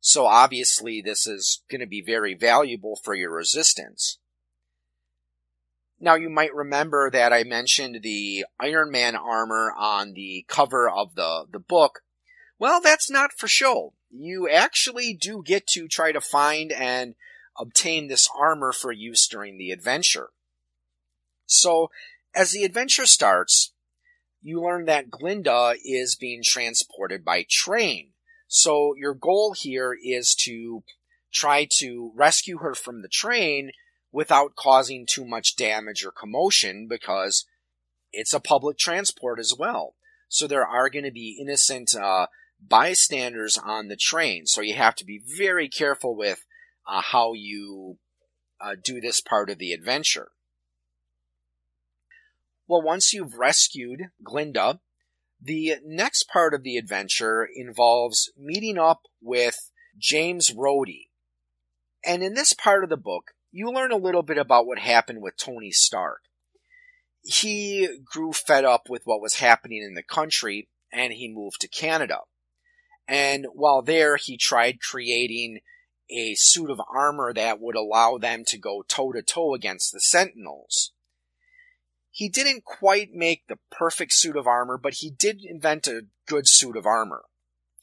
So 0.01 0.27
obviously 0.27 1.03
this 1.03 1.27
is 1.27 1.63
going 1.71 1.81
to 1.81 1.87
be 1.87 2.03
very 2.03 2.35
valuable 2.35 2.97
for 3.03 3.15
your 3.15 3.33
resistance. 3.33 4.19
Now 5.99 6.15
you 6.15 6.29
might 6.29 6.55
remember 6.55 7.11
that 7.11 7.33
I 7.33 7.45
mentioned 7.45 8.01
the 8.03 8.45
Iron 8.61 8.91
Man 8.91 9.17
armor 9.17 9.73
on 9.77 10.13
the 10.13 10.45
cover 10.49 10.89
of 10.89 11.15
the, 11.15 11.47
the 11.51 11.59
book. 11.59 12.01
Well, 12.59 12.81
that's 12.81 13.11
not 13.11 13.33
for 13.33 13.49
show. 13.49 13.95
You 14.11 14.49
actually 14.49 15.15
do 15.15 15.43
get 15.45 15.67
to 15.69 15.89
try 15.89 16.13
to 16.13 16.21
find 16.21 16.71
and 16.71 17.15
obtain 17.59 18.09
this 18.09 18.29
armor 18.39 18.73
for 18.73 18.93
use 18.93 19.27
during 19.27 19.59
the 19.59 19.71
adventure. 19.71 20.31
So, 21.47 21.91
as 22.35 22.53
the 22.53 22.65
adventure 22.65 23.07
starts, 23.07 23.74
you 24.45 24.63
learn 24.63 24.85
that 24.85 25.11
Glinda 25.11 25.75
is 25.83 26.17
being 26.17 26.43
transported 26.45 27.25
by 27.25 27.47
train. 27.49 28.11
So 28.47 28.95
your 28.95 29.15
goal 29.15 29.55
here 29.59 29.97
is 30.01 30.35
to 30.45 30.85
try 31.33 31.67
to 31.79 32.13
rescue 32.15 32.59
her 32.59 32.75
from 32.75 33.01
the 33.01 33.09
train 33.09 33.73
without 34.13 34.55
causing 34.55 35.07
too 35.07 35.25
much 35.25 35.57
damage 35.57 36.05
or 36.05 36.13
commotion 36.13 36.87
because 36.89 37.47
it's 38.13 38.35
a 38.35 38.39
public 38.39 38.77
transport 38.77 39.41
as 39.41 39.55
well. 39.59 39.95
So 40.29 40.47
there 40.47 40.67
are 40.67 40.91
going 40.91 41.07
to 41.07 41.11
be 41.11 41.39
innocent 41.41 41.95
uh, 41.97 42.27
bystanders 42.61 43.57
on 43.57 43.89
the 43.89 43.97
train. 43.97 44.47
So 44.47 44.61
you 44.61 44.75
have 44.75 44.95
to 44.97 45.07
be 45.07 45.23
very 45.25 45.71
careful 45.71 46.15
with 46.15 46.45
uh, 46.87 47.01
how 47.01 47.33
you 47.33 47.97
uh, 48.61 48.77
do 48.83 49.01
this 49.01 49.23
part 49.23 49.49
of 49.49 49.57
the 49.57 49.73
adventure. 49.73 50.33
Well, 52.67 52.83
once 52.83 53.13
you've 53.13 53.35
rescued 53.35 54.11
Glinda, 54.23 54.81
the 55.41 55.75
next 55.85 56.25
part 56.25 56.55
of 56.55 56.63
the 56.63 56.77
adventure 56.77 57.47
involves 57.55 58.33
meeting 58.39 58.79
up 58.79 59.03
with 59.21 59.71
James 59.99 60.51
Rhodey. 60.51 61.09
And 62.05 62.23
in 62.23 62.35
this 62.35 62.55
part 62.55 62.83
of 62.83 62.91
the 62.91 62.97
book, 62.97 63.33
you 63.53 63.71
learn 63.71 63.93
a 63.93 63.97
little 63.97 64.23
bit 64.23 64.39
about 64.39 64.67
what 64.67 64.79
happened 64.79 65.23
with 65.23 65.37
Tony 65.37 65.71
Stark. 65.71 66.23
He 67.23 67.89
grew 68.05 68.33
fed 68.33 68.65
up 68.65 68.89
with 68.89 69.03
what 69.05 69.21
was 69.21 69.37
happening 69.37 69.83
in 69.83 69.95
the 69.95 70.03
country 70.03 70.69
and 70.93 71.13
he 71.13 71.29
moved 71.33 71.61
to 71.61 71.69
Canada. 71.69 72.21
And 73.07 73.47
while 73.53 73.83
there, 73.83 74.17
he 74.17 74.39
tried 74.39 74.81
creating 74.81 75.61
a 76.11 76.35
suit 76.35 76.71
of 76.71 76.81
armor 76.95 77.33
that 77.35 77.61
would 77.61 77.77
allow 77.77 78.17
them 78.17 78.45
to 78.47 78.59
go 78.59 78.83
toe 78.87 79.13
to 79.13 79.23
toe 79.23 79.55
against 79.55 79.93
the 79.93 80.01
Sentinels. 80.01 80.94
He 82.15 82.29
didn't 82.29 82.65
quite 82.65 83.09
make 83.13 83.49
the 83.49 83.59
perfect 83.73 84.13
suit 84.13 84.37
of 84.37 84.47
armor, 84.47 84.79
but 84.79 84.95
he 84.99 85.11
did 85.11 85.41
invent 85.43 85.89
a 85.89 86.03
good 86.29 86.47
suit 86.47 86.77
of 86.77 86.87
armor. 86.87 87.25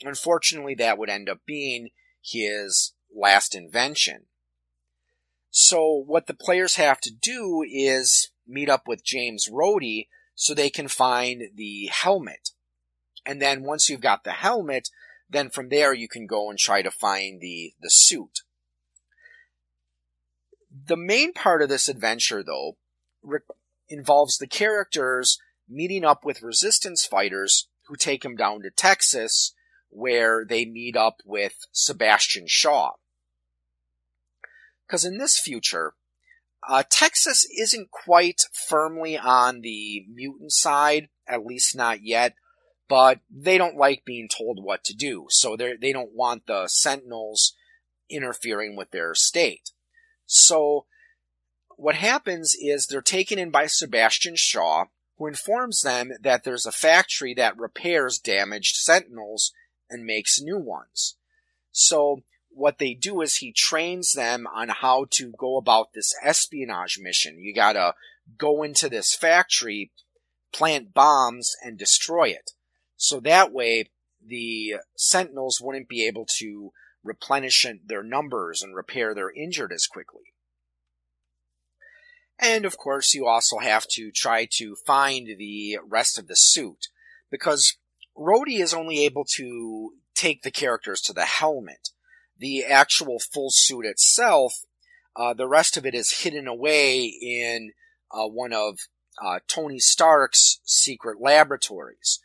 Unfortunately, 0.04 0.74
that 0.76 0.98
would 0.98 1.10
end 1.10 1.28
up 1.28 1.40
being 1.46 1.90
his 2.24 2.94
last 3.14 3.54
invention. 3.54 4.28
So 5.50 6.02
what 6.08 6.28
the 6.28 6.34
players 6.34 6.78
have 6.78 7.02
to 7.02 7.12
do 7.12 7.62
is 7.70 8.32
meet 8.48 8.70
up 8.70 8.88
with 8.88 9.04
James 9.04 9.50
Rhodey 9.52 10.08
so 10.34 10.54
they 10.54 10.70
can 10.70 10.88
find 10.88 11.50
the 11.54 11.90
helmet. 11.92 12.52
And 13.26 13.42
then 13.42 13.64
once 13.64 13.90
you've 13.90 14.00
got 14.00 14.24
the 14.24 14.32
helmet, 14.32 14.88
then 15.30 15.50
from 15.50 15.68
there 15.68 15.94
you 15.94 16.08
can 16.08 16.26
go 16.26 16.50
and 16.50 16.58
try 16.58 16.82
to 16.82 16.90
find 16.90 17.42
the, 17.42 17.74
the 17.82 17.90
suit. 17.90 18.44
The 20.86 20.96
main 20.96 21.34
part 21.34 21.62
of 21.62 21.68
this 21.68 21.90
adventure, 21.90 22.42
though, 22.42 22.78
involves 23.92 24.38
the 24.38 24.48
characters 24.48 25.38
meeting 25.70 26.04
up 26.04 26.26
with 26.26 26.42
resistance 26.42 27.06
fighters 27.06 27.68
who 27.88 27.96
take 27.96 28.24
them 28.24 28.36
down 28.36 28.62
to 28.62 28.70
Texas, 28.70 29.54
where 29.90 30.46
they 30.48 30.66
meet 30.66 30.96
up 30.96 31.18
with 31.26 31.54
Sebastian 31.72 32.46
Shaw. 32.48 32.92
Because 34.88 35.06
in 35.06 35.18
this 35.18 35.40
future, 35.40 35.94
uh, 36.68 36.84
Texas 36.90 37.46
isn't 37.58 37.92
quite 37.92 38.42
firmly 38.54 39.18
on 39.18 39.62
the 39.62 40.06
mutant 40.14 40.52
side, 40.52 41.10
at 41.28 41.46
least 41.46 41.76
not 41.76 42.00
yet, 42.04 42.36
but 42.88 43.20
they 43.30 43.58
don't 43.58 43.78
like 43.78 44.04
being 44.06 44.28
told 44.28 44.60
what 44.62 44.84
to 44.84 44.94
do, 44.94 45.26
so 45.30 45.56
they 45.56 45.94
don't 45.94 46.14
want 46.14 46.46
the 46.46 46.68
Sentinels 46.68 47.56
interfering 48.10 48.76
with 48.76 48.92
their 48.92 49.16
state. 49.16 49.72
So 50.26 50.86
what 51.82 51.96
happens 51.96 52.56
is 52.62 52.86
they're 52.86 53.02
taken 53.02 53.40
in 53.40 53.50
by 53.50 53.66
Sebastian 53.66 54.36
Shaw, 54.36 54.86
who 55.18 55.26
informs 55.26 55.82
them 55.82 56.12
that 56.22 56.44
there's 56.44 56.68
a 56.68 56.72
factory 56.72 57.34
that 57.34 57.58
repairs 57.58 58.20
damaged 58.20 58.76
Sentinels 58.76 59.52
and 59.90 60.06
makes 60.06 60.40
new 60.40 60.60
ones. 60.60 61.16
So 61.72 62.22
what 62.52 62.78
they 62.78 62.94
do 62.94 63.22
is 63.22 63.38
he 63.38 63.52
trains 63.52 64.12
them 64.12 64.46
on 64.46 64.70
how 64.70 65.08
to 65.14 65.34
go 65.36 65.58
about 65.58 65.94
this 65.94 66.14
espionage 66.24 67.00
mission. 67.02 67.40
You 67.40 67.52
gotta 67.52 67.96
go 68.38 68.62
into 68.62 68.88
this 68.88 69.16
factory, 69.16 69.92
plant 70.54 70.94
bombs, 70.94 71.56
and 71.64 71.80
destroy 71.80 72.26
it. 72.26 72.52
So 72.96 73.20
that 73.22 73.52
way, 73.52 73.86
the 74.24 74.76
Sentinels 74.96 75.60
wouldn't 75.60 75.90
be 75.90 76.06
able 76.06 76.28
to 76.38 76.74
replenish 77.04 77.66
their 77.84 78.04
numbers 78.04 78.62
and 78.62 78.76
repair 78.76 79.16
their 79.16 79.32
injured 79.32 79.74
as 79.74 79.88
quickly. 79.88 80.31
And 82.42 82.66
of 82.66 82.76
course, 82.76 83.14
you 83.14 83.28
also 83.28 83.60
have 83.60 83.86
to 83.92 84.12
try 84.12 84.48
to 84.54 84.76
find 84.76 85.28
the 85.38 85.78
rest 85.88 86.18
of 86.18 86.28
the 86.28 86.36
suit 86.36 86.88
because 87.30 87.78
Rhodey 88.18 88.60
is 88.60 88.74
only 88.74 89.06
able 89.06 89.26
to 89.36 89.94
take 90.16 90.42
the 90.42 90.52
characters 90.52 91.02
to 91.02 91.14
the 91.14 91.26
helmet. 91.26 91.90
The 92.38 92.66
actual 92.66 93.20
full 93.20 93.52
suit 93.52 93.86
itself, 93.86 94.66
uh, 95.16 95.36
the 95.36 95.48
rest 95.48 95.78
of 95.78 95.86
it 95.86 95.94
is 95.94 96.24
hidden 96.24 96.48
away 96.48 97.06
in 97.06 97.74
uh, 98.12 98.28
one 98.28 98.54
of 98.54 98.80
uh, 99.24 99.40
Tony 99.48 99.80
Stark's 99.80 100.60
secret 100.66 101.22
laboratories. 101.22 102.20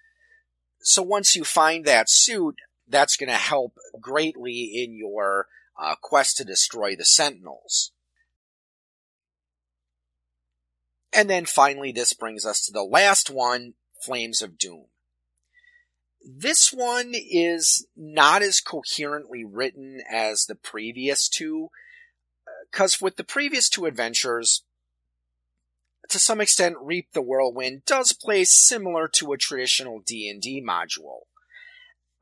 So 0.80 1.02
once 1.02 1.36
you 1.36 1.44
find 1.44 1.84
that 1.84 2.08
suit, 2.08 2.56
that's 2.88 3.16
going 3.16 3.28
to 3.28 3.36
help 3.36 3.74
greatly 4.00 4.72
in 4.82 4.96
your 4.96 5.48
uh, 5.78 5.96
quest 6.00 6.38
to 6.38 6.44
destroy 6.44 6.96
the 6.96 7.04
Sentinels. 7.04 7.92
And 11.16 11.30
then 11.30 11.46
finally, 11.46 11.92
this 11.92 12.12
brings 12.12 12.44
us 12.44 12.66
to 12.66 12.72
the 12.72 12.84
last 12.84 13.30
one, 13.30 13.72
Flames 14.02 14.42
of 14.42 14.58
Doom. 14.58 14.84
This 16.22 16.74
one 16.74 17.14
is 17.14 17.86
not 17.96 18.42
as 18.42 18.60
coherently 18.60 19.42
written 19.42 20.02
as 20.12 20.44
the 20.44 20.54
previous 20.54 21.26
two, 21.26 21.70
uh, 22.46 22.50
because 22.70 23.00
with 23.00 23.16
the 23.16 23.24
previous 23.24 23.70
two 23.70 23.86
adventures, 23.86 24.64
to 26.10 26.18
some 26.18 26.38
extent, 26.38 26.76
Reap 26.82 27.08
the 27.14 27.22
Whirlwind 27.22 27.86
does 27.86 28.12
play 28.12 28.44
similar 28.44 29.08
to 29.14 29.32
a 29.32 29.38
traditional 29.38 30.00
D&D 30.00 30.62
module. 30.62 31.20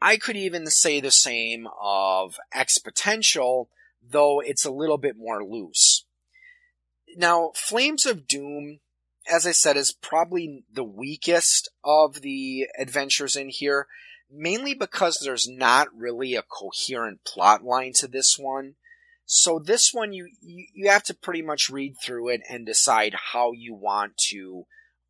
I 0.00 0.18
could 0.18 0.36
even 0.36 0.68
say 0.68 1.00
the 1.00 1.10
same 1.10 1.66
of 1.82 2.36
X-Potential, 2.52 3.70
though 4.08 4.38
it's 4.38 4.64
a 4.64 4.70
little 4.70 4.98
bit 4.98 5.16
more 5.18 5.44
loose. 5.44 6.06
Now, 7.16 7.50
Flames 7.56 8.06
of 8.06 8.28
Doom 8.28 8.78
as 9.30 9.46
I 9.46 9.52
said, 9.52 9.76
is 9.76 9.92
probably 9.92 10.64
the 10.72 10.84
weakest 10.84 11.70
of 11.84 12.20
the 12.20 12.66
adventures 12.78 13.36
in 13.36 13.48
here, 13.48 13.86
mainly 14.30 14.74
because 14.74 15.18
there's 15.18 15.48
not 15.48 15.88
really 15.96 16.34
a 16.34 16.42
coherent 16.42 17.24
plot 17.24 17.64
line 17.64 17.92
to 17.96 18.08
this 18.08 18.36
one. 18.38 18.74
So 19.26 19.58
this 19.58 19.92
one, 19.92 20.12
you, 20.12 20.28
you, 20.42 20.90
have 20.90 21.02
to 21.04 21.14
pretty 21.14 21.40
much 21.40 21.70
read 21.70 21.94
through 22.02 22.28
it 22.28 22.42
and 22.48 22.66
decide 22.66 23.14
how 23.32 23.52
you 23.52 23.74
want 23.74 24.18
to 24.28 24.66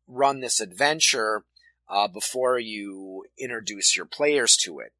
run 0.07 0.39
this 0.39 0.61
adventure 0.61 1.43
uh, 1.89 2.07
before 2.07 2.57
you 2.57 3.25
introduce 3.37 3.97
your 3.97 4.05
players 4.05 4.55
to 4.57 4.79
it. 4.79 4.93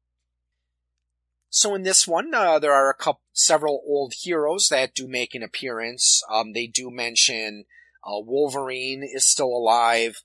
So 1.48 1.74
in 1.74 1.82
this 1.82 2.06
one, 2.06 2.34
uh, 2.34 2.58
there 2.58 2.74
are 2.74 2.90
a 2.90 2.94
couple, 2.94 3.22
several 3.32 3.82
old 3.86 4.12
heroes 4.20 4.68
that 4.68 4.94
do 4.94 5.08
make 5.08 5.34
an 5.34 5.42
appearance. 5.42 6.22
Um, 6.30 6.52
they 6.52 6.66
do 6.66 6.90
mention 6.90 7.64
uh, 8.06 8.20
Wolverine 8.20 9.02
is 9.02 9.26
still 9.26 9.48
alive. 9.48 10.22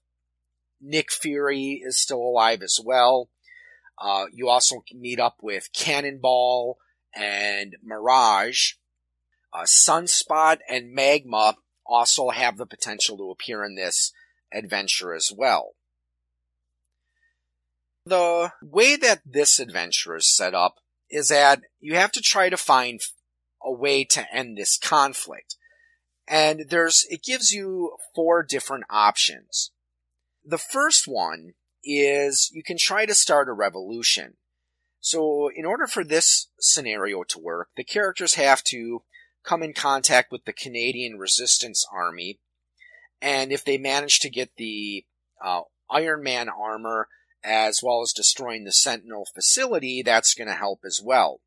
Nick 0.79 1.11
Fury 1.11 1.81
is 1.83 1.99
still 1.99 2.21
alive 2.21 2.61
as 2.61 2.79
well. 2.83 3.29
Uh, 3.99 4.25
you 4.31 4.49
also 4.49 4.83
meet 4.93 5.19
up 5.19 5.37
with 5.41 5.69
Cannonball 5.73 6.77
and 7.15 7.75
Mirage. 7.83 8.73
Uh, 9.53 9.63
Sunspot 9.63 10.59
and 10.69 10.93
Magma 10.93 11.55
also 11.85 12.29
have 12.29 12.57
the 12.57 12.65
potential 12.65 13.17
to 13.17 13.31
appear 13.31 13.63
in 13.63 13.75
this 13.75 14.13
adventure 14.53 15.13
as 15.13 15.31
well. 15.35 15.71
The 18.05 18.51
way 18.63 18.95
that 18.95 19.21
this 19.25 19.59
adventure 19.59 20.15
is 20.15 20.33
set 20.33 20.53
up 20.53 20.75
is 21.09 21.27
that 21.27 21.61
you 21.79 21.95
have 21.95 22.11
to 22.13 22.21
try 22.21 22.49
to 22.49 22.57
find 22.57 23.01
a 23.63 23.71
way 23.71 24.03
to 24.05 24.25
end 24.33 24.57
this 24.57 24.77
conflict. 24.77 25.55
And 26.27 26.65
there's, 26.69 27.05
it 27.09 27.23
gives 27.23 27.51
you 27.51 27.97
four 28.15 28.43
different 28.43 28.85
options. 28.89 29.71
The 30.45 30.57
first 30.57 31.07
one 31.07 31.53
is 31.83 32.49
you 32.53 32.63
can 32.63 32.77
try 32.79 33.05
to 33.05 33.13
start 33.13 33.49
a 33.49 33.53
revolution. 33.53 34.37
So 34.99 35.49
in 35.53 35.65
order 35.65 35.87
for 35.87 36.03
this 36.03 36.47
scenario 36.59 37.23
to 37.23 37.39
work, 37.39 37.69
the 37.75 37.83
characters 37.83 38.35
have 38.35 38.63
to 38.65 39.03
come 39.43 39.63
in 39.63 39.73
contact 39.73 40.31
with 40.31 40.45
the 40.45 40.53
Canadian 40.53 41.17
Resistance 41.17 41.85
Army, 41.91 42.39
and 43.21 43.51
if 43.51 43.63
they 43.63 43.77
manage 43.77 44.19
to 44.19 44.29
get 44.29 44.55
the 44.57 45.05
uh, 45.43 45.61
Iron 45.89 46.23
Man 46.23 46.49
armor 46.49 47.07
as 47.43 47.81
well 47.83 48.01
as 48.01 48.13
destroying 48.13 48.63
the 48.63 48.71
Sentinel 48.71 49.27
facility, 49.33 50.03
that's 50.03 50.35
going 50.35 50.47
to 50.47 50.53
help 50.53 50.81
as 50.85 51.01
well. 51.03 51.41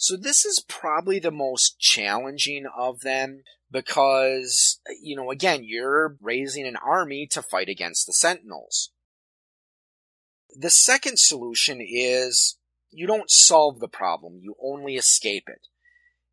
So 0.00 0.16
this 0.16 0.44
is 0.44 0.64
probably 0.68 1.18
the 1.18 1.32
most 1.32 1.80
challenging 1.80 2.66
of 2.78 3.00
them 3.00 3.42
because, 3.68 4.78
you 5.02 5.16
know, 5.16 5.32
again, 5.32 5.62
you're 5.64 6.16
raising 6.22 6.68
an 6.68 6.76
army 6.76 7.26
to 7.32 7.42
fight 7.42 7.68
against 7.68 8.06
the 8.06 8.12
Sentinels. 8.12 8.92
The 10.56 10.70
second 10.70 11.18
solution 11.18 11.80
is 11.84 12.58
you 12.90 13.08
don't 13.08 13.28
solve 13.28 13.80
the 13.80 13.88
problem, 13.88 14.38
you 14.40 14.54
only 14.62 14.94
escape 14.94 15.48
it. 15.48 15.66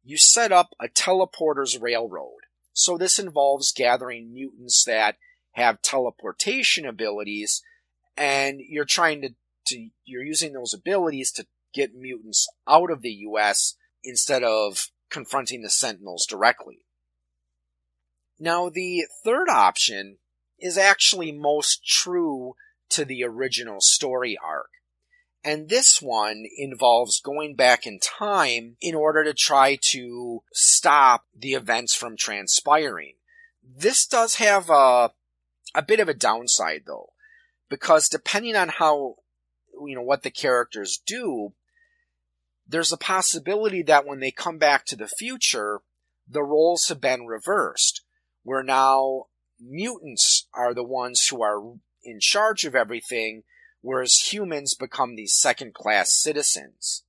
You 0.03 0.17
set 0.17 0.51
up 0.51 0.69
a 0.79 0.87
teleporter's 0.87 1.79
railroad. 1.79 2.41
So 2.71 2.99
this 2.99 3.17
involves 3.17 3.73
gathering 3.73 4.31
mutants 4.31 4.83
that 4.85 5.17
have 5.53 5.81
teleportation 5.81 6.85
abilities, 6.85 7.63
and 8.15 8.59
you're 8.59 8.85
trying 8.85 9.23
to, 9.23 9.29
to 9.69 9.89
you're 10.03 10.23
using 10.23 10.53
those 10.53 10.73
abilities 10.73 11.31
to 11.31 11.47
get 11.75 11.93
mutants 11.93 12.47
out 12.67 12.89
of 12.89 13.01
the 13.01 13.11
US 13.29 13.75
instead 14.03 14.43
of 14.43 14.89
confronting 15.09 15.61
the 15.61 15.69
Sentinels 15.69 16.25
directly. 16.25 16.85
Now, 18.39 18.69
the 18.69 19.05
third 19.23 19.49
option 19.49 20.17
is 20.59 20.77
actually 20.77 21.31
most 21.31 21.85
true 21.85 22.55
to 22.89 23.05
the 23.05 23.23
original 23.23 23.77
story 23.81 24.37
arc. 24.43 24.69
And 25.43 25.69
this 25.69 26.01
one 26.01 26.45
involves 26.57 27.19
going 27.19 27.55
back 27.55 27.85
in 27.85 27.99
time 27.99 28.77
in 28.81 28.95
order 28.95 29.23
to 29.23 29.33
try 29.33 29.77
to 29.91 30.41
stop 30.51 31.25
the 31.37 31.53
events 31.53 31.93
from 31.93 32.17
transpiring. 32.17 33.13
This 33.63 34.07
does 34.07 34.35
have 34.35 34.69
a, 34.69 35.11
a 35.75 35.81
bit 35.85 35.99
of 35.99 36.09
a 36.09 36.15
downside 36.15 36.83
though, 36.87 37.09
because 37.69 38.09
depending 38.09 38.55
on 38.55 38.69
how, 38.69 39.17
you 39.85 39.95
know, 39.95 40.01
what 40.01 40.23
the 40.23 40.31
characters 40.31 40.99
do, 41.05 41.53
there's 42.67 42.91
a 42.91 42.97
possibility 42.97 43.81
that 43.83 44.05
when 44.05 44.19
they 44.19 44.31
come 44.31 44.57
back 44.57 44.85
to 44.85 44.95
the 44.95 45.07
future, 45.07 45.81
the 46.27 46.43
roles 46.43 46.87
have 46.87 46.99
been 46.99 47.25
reversed 47.25 48.01
where 48.43 48.63
now 48.63 49.25
mutants 49.59 50.47
are 50.53 50.73
the 50.73 50.83
ones 50.83 51.27
who 51.27 51.41
are 51.41 51.61
in 52.03 52.19
charge 52.19 52.63
of 52.63 52.75
everything, 52.75 53.43
whereas 53.81 54.31
humans 54.31 54.75
become 54.75 55.15
these 55.15 55.33
second 55.33 55.73
class 55.73 56.13
citizens. 56.13 57.03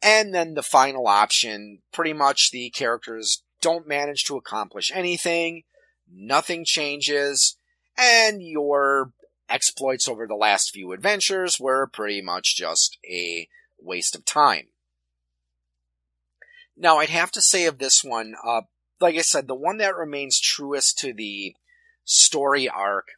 And 0.00 0.32
then 0.32 0.54
the 0.54 0.62
final 0.62 1.08
option, 1.08 1.80
pretty 1.92 2.12
much 2.12 2.50
the 2.50 2.70
characters 2.70 3.42
don't 3.60 3.88
manage 3.88 4.24
to 4.24 4.36
accomplish 4.36 4.92
anything, 4.94 5.64
nothing 6.08 6.64
changes, 6.64 7.56
and 7.96 8.40
your 8.40 9.12
exploits 9.48 10.08
over 10.08 10.26
the 10.26 10.36
last 10.36 10.70
few 10.70 10.92
adventures 10.92 11.58
were 11.58 11.88
pretty 11.88 12.22
much 12.22 12.56
just 12.56 12.98
a 13.04 13.48
waste 13.80 14.14
of 14.14 14.24
time. 14.24 14.68
Now, 16.76 16.98
I'd 16.98 17.10
have 17.10 17.32
to 17.32 17.42
say 17.42 17.66
of 17.66 17.78
this 17.78 18.04
one, 18.04 18.34
uh, 18.44 18.62
like 19.00 19.16
I 19.16 19.22
said, 19.22 19.48
the 19.48 19.54
one 19.54 19.78
that 19.78 19.96
remains 19.96 20.40
truest 20.40 20.98
to 20.98 21.12
the 21.12 21.54
story 22.04 22.68
arc, 22.68 23.08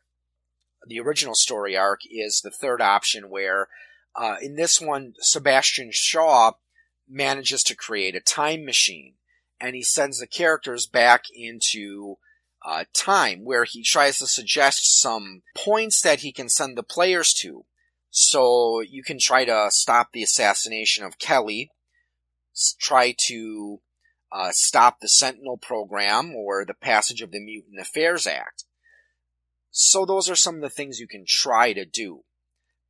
the 0.86 1.00
original 1.00 1.34
story 1.34 1.76
arc, 1.76 2.00
is 2.10 2.40
the 2.40 2.50
third 2.50 2.80
option 2.80 3.28
where, 3.28 3.68
uh, 4.16 4.36
in 4.40 4.56
this 4.56 4.80
one, 4.80 5.14
Sebastian 5.20 5.90
Shaw 5.92 6.52
manages 7.08 7.62
to 7.64 7.76
create 7.76 8.14
a 8.14 8.20
time 8.20 8.64
machine 8.64 9.14
and 9.60 9.76
he 9.76 9.82
sends 9.82 10.18
the 10.18 10.26
characters 10.26 10.86
back 10.86 11.24
into 11.34 12.16
uh, 12.64 12.84
time 12.94 13.44
where 13.44 13.64
he 13.64 13.82
tries 13.82 14.18
to 14.18 14.26
suggest 14.26 15.00
some 15.00 15.42
points 15.56 16.00
that 16.00 16.20
he 16.20 16.32
can 16.32 16.48
send 16.48 16.76
the 16.76 16.82
players 16.82 17.32
to. 17.32 17.64
So 18.10 18.80
you 18.80 19.02
can 19.02 19.18
try 19.18 19.44
to 19.44 19.68
stop 19.70 20.08
the 20.12 20.22
assassination 20.22 21.04
of 21.04 21.18
Kelly, 21.18 21.70
try 22.80 23.14
to 23.26 23.80
uh, 24.32 24.50
stop 24.52 25.00
the 25.00 25.08
Sentinel 25.08 25.56
program 25.56 26.34
or 26.34 26.64
the 26.64 26.74
passage 26.74 27.22
of 27.22 27.30
the 27.30 27.40
Mutant 27.40 27.80
Affairs 27.80 28.26
Act. 28.26 28.64
So 29.70 30.04
those 30.04 30.28
are 30.28 30.36
some 30.36 30.56
of 30.56 30.60
the 30.62 30.70
things 30.70 30.98
you 30.98 31.06
can 31.06 31.24
try 31.26 31.72
to 31.72 31.84
do. 31.84 32.24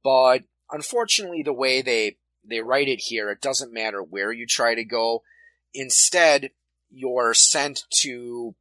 But 0.03 0.45
unfortunately, 0.71 1.43
the 1.43 1.53
way 1.53 1.83
they, 1.83 2.17
they 2.43 2.61
write 2.61 2.89
it 2.89 3.01
here, 3.01 3.31
it 3.31 3.43
doesn't 3.43 3.73
matter 3.73 4.03
where 4.03 4.33
you 4.33 4.47
try 4.47 4.75
to 4.75 4.85
go. 4.85 5.23
Instead, 5.75 6.51
you're 6.91 7.35
sent 7.35 7.85
to 8.01 8.55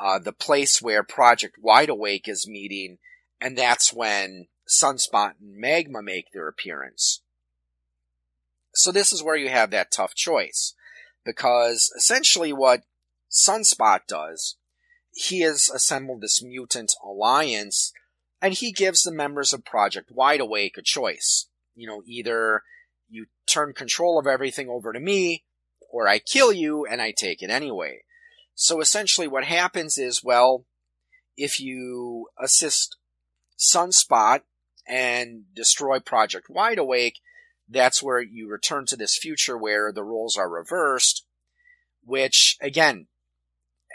uh, 0.00 0.20
the 0.20 0.32
place 0.32 0.80
where 0.80 1.02
Project 1.02 1.56
Wide 1.60 1.88
Awake 1.88 2.28
is 2.28 2.48
meeting, 2.48 2.98
and 3.40 3.58
that's 3.58 3.92
when 3.92 4.46
Sunspot 4.68 5.34
and 5.40 5.56
Magma 5.56 6.02
make 6.02 6.32
their 6.32 6.48
appearance. 6.48 7.22
So 8.74 8.90
this 8.90 9.12
is 9.12 9.22
where 9.22 9.36
you 9.36 9.48
have 9.48 9.70
that 9.70 9.90
tough 9.90 10.14
choice. 10.14 10.74
Because 11.24 11.92
essentially 11.96 12.52
what 12.52 12.82
Sunspot 13.30 14.06
does, 14.08 14.56
he 15.12 15.40
has 15.40 15.68
assembled 15.68 16.20
this 16.20 16.42
mutant 16.42 16.94
alliance, 17.04 17.92
and 18.40 18.54
he 18.54 18.72
gives 18.72 19.02
the 19.02 19.12
members 19.12 19.52
of 19.52 19.64
Project 19.64 20.10
Wide 20.10 20.40
Awake 20.40 20.76
a 20.78 20.82
choice. 20.82 21.46
You 21.74 21.86
know, 21.86 22.02
either 22.06 22.62
you 23.08 23.26
turn 23.46 23.72
control 23.72 24.18
of 24.18 24.26
everything 24.26 24.68
over 24.68 24.92
to 24.92 25.00
me, 25.00 25.44
or 25.90 26.08
I 26.08 26.18
kill 26.18 26.52
you 26.52 26.86
and 26.86 27.00
I 27.02 27.12
take 27.12 27.42
it 27.42 27.50
anyway. 27.50 28.00
So 28.54 28.80
essentially 28.80 29.28
what 29.28 29.44
happens 29.44 29.98
is, 29.98 30.24
well, 30.24 30.64
if 31.36 31.60
you 31.60 32.28
assist 32.42 32.96
Sunspot 33.58 34.40
and 34.92 35.44
destroy 35.54 35.98
Project 36.00 36.50
Wide 36.50 36.76
Awake, 36.76 37.20
that's 37.66 38.02
where 38.02 38.20
you 38.20 38.46
return 38.46 38.84
to 38.86 38.96
this 38.96 39.16
future 39.16 39.56
where 39.56 39.90
the 39.90 40.04
roles 40.04 40.36
are 40.36 40.50
reversed, 40.50 41.24
which 42.04 42.58
again, 42.60 43.06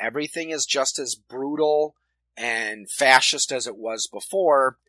everything 0.01 0.49
is 0.49 0.65
just 0.65 0.97
as 0.97 1.13
brutal 1.13 1.93
and 2.35 2.89
fascist 2.89 3.51
as 3.51 3.67
it 3.67 3.77
was 3.77 4.09
before. 4.11 4.79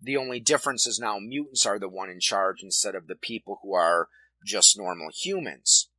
The 0.00 0.16
only 0.16 0.40
difference 0.40 0.86
is 0.86 0.98
now 0.98 1.18
mutants 1.18 1.66
are 1.66 1.78
the 1.78 1.88
one 1.88 2.08
in 2.08 2.20
charge 2.20 2.62
instead 2.62 2.94
of 2.94 3.06
the 3.06 3.16
people 3.16 3.58
who 3.62 3.74
are 3.74 4.08
just 4.42 4.78
normal 4.78 5.10
humans. 5.14 5.90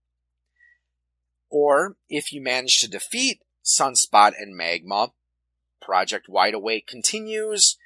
Or 1.51 1.97
if 2.09 2.33
you 2.33 2.41
manage 2.41 2.79
to 2.79 2.89
defeat 2.89 3.41
Sunspot 3.63 4.31
and 4.35 4.57
Magma, 4.57 5.11
Project 5.79 6.27
Wide 6.27 6.55
Awake 6.55 6.87
continues 6.87 7.77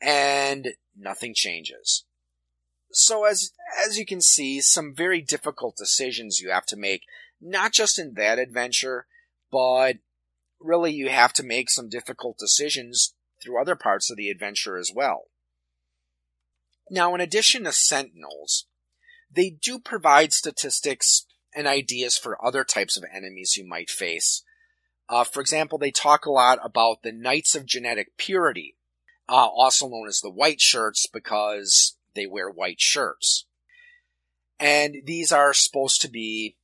and 0.00 0.68
nothing 0.96 1.34
changes. 1.34 2.04
So 2.92 3.24
as 3.24 3.52
as 3.86 3.98
you 3.98 4.04
can 4.04 4.20
see, 4.20 4.60
some 4.60 4.94
very 4.94 5.20
difficult 5.20 5.76
decisions 5.76 6.40
you 6.40 6.50
have 6.50 6.66
to 6.66 6.76
make, 6.76 7.02
not 7.40 7.72
just 7.72 7.98
in 7.98 8.14
that 8.14 8.38
adventure, 8.38 9.06
but 9.50 9.98
really 10.60 10.92
you 10.92 11.08
have 11.08 11.32
to 11.34 11.42
make 11.42 11.70
some 11.70 11.88
difficult 11.88 12.36
decisions 12.38 13.14
through 13.42 13.60
other 13.60 13.76
parts 13.76 14.10
of 14.10 14.16
the 14.16 14.28
adventure 14.28 14.76
as 14.76 14.92
well. 14.94 15.24
Now, 16.90 17.14
in 17.14 17.20
addition 17.20 17.64
to 17.64 17.72
Sentinels, 17.72 18.66
they 19.32 19.50
do 19.50 19.78
provide 19.78 20.32
statistics 20.32 21.26
and 21.54 21.66
ideas 21.66 22.18
for 22.18 22.44
other 22.44 22.64
types 22.64 22.96
of 22.96 23.04
enemies 23.14 23.54
you 23.56 23.66
might 23.66 23.88
face. 23.88 24.42
Uh, 25.08 25.24
for 25.24 25.40
example, 25.40 25.78
they 25.78 25.90
talk 25.90 26.26
a 26.26 26.30
lot 26.30 26.58
about 26.62 27.02
the 27.02 27.12
Knights 27.12 27.54
of 27.54 27.66
Genetic 27.66 28.16
Purity, 28.16 28.76
uh, 29.30 29.46
also 29.46 29.88
known 29.88 30.08
as 30.08 30.20
the 30.20 30.30
White 30.30 30.60
Shirts 30.60 31.06
because 31.06 31.96
they 32.14 32.26
wear 32.26 32.50
white 32.50 32.80
shirts. 32.80 33.46
And 34.58 34.96
these 35.04 35.32
are 35.32 35.54
supposed 35.54 36.02
to 36.02 36.08
be 36.10 36.56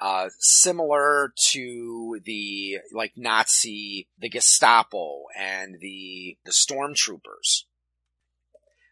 uh, 0.00 0.28
similar 0.38 1.32
to 1.50 2.20
the 2.24 2.78
like 2.92 3.12
Nazi, 3.16 4.08
the 4.18 4.28
Gestapo, 4.28 5.24
and 5.36 5.76
the 5.80 6.36
the 6.44 6.52
stormtroopers. 6.52 7.64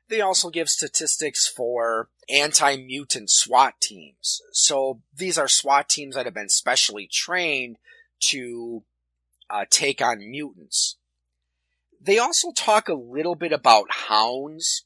They 0.09 0.21
also 0.23 0.49
give 0.49 0.71
statistics 0.71 1.47
for 1.47 2.09
anti-mutant 2.31 3.31
SWAT 3.31 3.75
teams. 3.81 4.41
So 4.53 5.03
these 5.15 5.37
are 5.37 5.49
SWAT 5.49 5.89
teams 5.89 6.15
that 6.15 6.25
have 6.25 6.35
been 6.35 6.49
specially 6.49 7.09
trained 7.13 7.77
to 8.21 8.85
uh, 9.51 9.67
take 9.69 10.01
on 10.01 10.31
mutants. 10.31 10.98
They 12.01 12.19
also 12.19 12.53
talk 12.53 12.89
a 12.89 12.95
little 12.95 13.35
bit 13.35 13.53
about 13.53 13.87
hounds. 14.09 14.85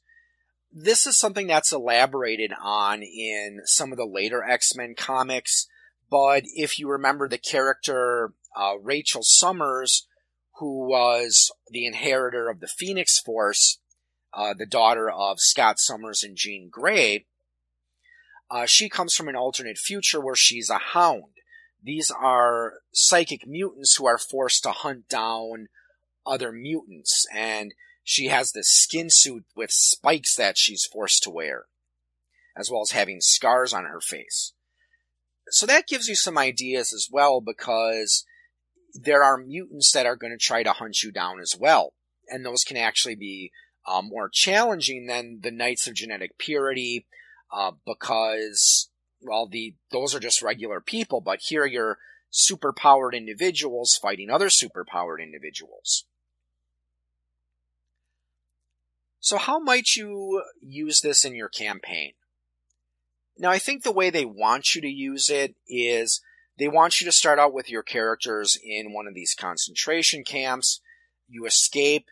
This 0.71 1.05
is 1.05 1.17
something 1.17 1.47
that's 1.47 1.71
elaborated 1.71 2.51
on 2.61 3.03
in 3.03 3.61
some 3.65 3.91
of 3.91 3.97
the 3.97 4.05
later 4.05 4.43
X-Men 4.43 4.95
comics, 4.97 5.67
but 6.09 6.43
if 6.45 6.79
you 6.79 6.89
remember 6.89 7.27
the 7.27 7.37
character 7.37 8.33
uh, 8.55 8.73
Rachel 8.81 9.21
Summers, 9.23 10.07
who 10.59 10.87
was 10.87 11.51
the 11.69 11.85
inheritor 11.85 12.49
of 12.49 12.59
the 12.59 12.67
Phoenix 12.67 13.19
Force, 13.19 13.79
uh, 14.33 14.53
the 14.57 14.65
daughter 14.65 15.09
of 15.09 15.39
Scott 15.39 15.79
Summers 15.79 16.23
and 16.23 16.35
Jean 16.35 16.69
Grey, 16.69 17.25
uh, 18.49 18.65
she 18.65 18.89
comes 18.89 19.15
from 19.15 19.27
an 19.27 19.35
alternate 19.35 19.77
future 19.77 20.19
where 20.19 20.35
she's 20.35 20.69
a 20.69 20.79
hound. 20.93 21.33
These 21.81 22.11
are 22.11 22.73
psychic 22.93 23.47
mutants 23.47 23.95
who 23.95 24.05
are 24.05 24.17
forced 24.17 24.63
to 24.63 24.71
hunt 24.71 25.09
down 25.09 25.67
other 26.25 26.51
mutants, 26.51 27.25
and 27.33 27.73
she 28.03 28.27
has 28.27 28.51
this 28.51 28.69
skin 28.69 29.09
suit 29.09 29.45
with 29.55 29.71
spikes 29.71 30.35
that 30.35 30.57
she's 30.57 30.85
forced 30.85 31.23
to 31.23 31.29
wear, 31.29 31.65
as 32.57 32.69
well 32.69 32.81
as 32.81 32.91
having 32.91 33.21
scars 33.21 33.73
on 33.73 33.85
her 33.85 34.01
face. 34.01 34.53
So 35.49 35.65
that 35.65 35.87
gives 35.87 36.07
you 36.07 36.15
some 36.15 36.37
ideas 36.37 36.93
as 36.93 37.07
well, 37.11 37.41
because 37.41 38.25
there 38.93 39.23
are 39.23 39.37
mutants 39.37 39.91
that 39.91 40.05
are 40.05 40.15
going 40.15 40.31
to 40.31 40.37
try 40.37 40.63
to 40.63 40.71
hunt 40.71 41.03
you 41.03 41.11
down 41.11 41.39
as 41.39 41.55
well, 41.59 41.93
and 42.27 42.45
those 42.45 42.63
can 42.63 42.77
actually 42.77 43.15
be 43.15 43.51
um, 43.87 44.07
more 44.09 44.29
challenging 44.31 45.07
than 45.07 45.39
the 45.41 45.51
Knights 45.51 45.87
of 45.87 45.95
Genetic 45.95 46.37
Purity, 46.37 47.05
uh, 47.51 47.71
because 47.85 48.89
well, 49.21 49.47
the 49.47 49.75
those 49.91 50.13
are 50.13 50.19
just 50.19 50.41
regular 50.41 50.81
people, 50.81 51.21
but 51.21 51.39
here 51.41 51.65
you're 51.65 51.97
superpowered 52.31 53.13
individuals 53.13 53.97
fighting 54.01 54.29
other 54.29 54.49
superpowered 54.49 55.21
individuals. 55.21 56.05
So 59.23 59.37
how 59.37 59.57
might 59.57 59.95
you 59.95 60.43
use 60.59 60.99
this 60.99 61.23
in 61.23 61.33
your 61.33 61.47
campaign? 61.47 62.11
Now, 63.37 63.51
I 63.51 63.57
think 63.57 63.81
the 63.81 63.91
way 63.93 64.09
they 64.09 64.25
want 64.25 64.75
you 64.75 64.81
to 64.81 64.89
use 64.89 65.29
it 65.29 65.55
is 65.65 66.19
they 66.59 66.67
want 66.67 66.99
you 66.99 67.05
to 67.05 67.11
start 67.13 67.39
out 67.39 67.53
with 67.53 67.69
your 67.69 67.83
characters 67.83 68.59
in 68.61 68.91
one 68.91 69.07
of 69.07 69.13
these 69.13 69.33
concentration 69.33 70.25
camps. 70.25 70.81
You 71.29 71.45
escape, 71.45 72.07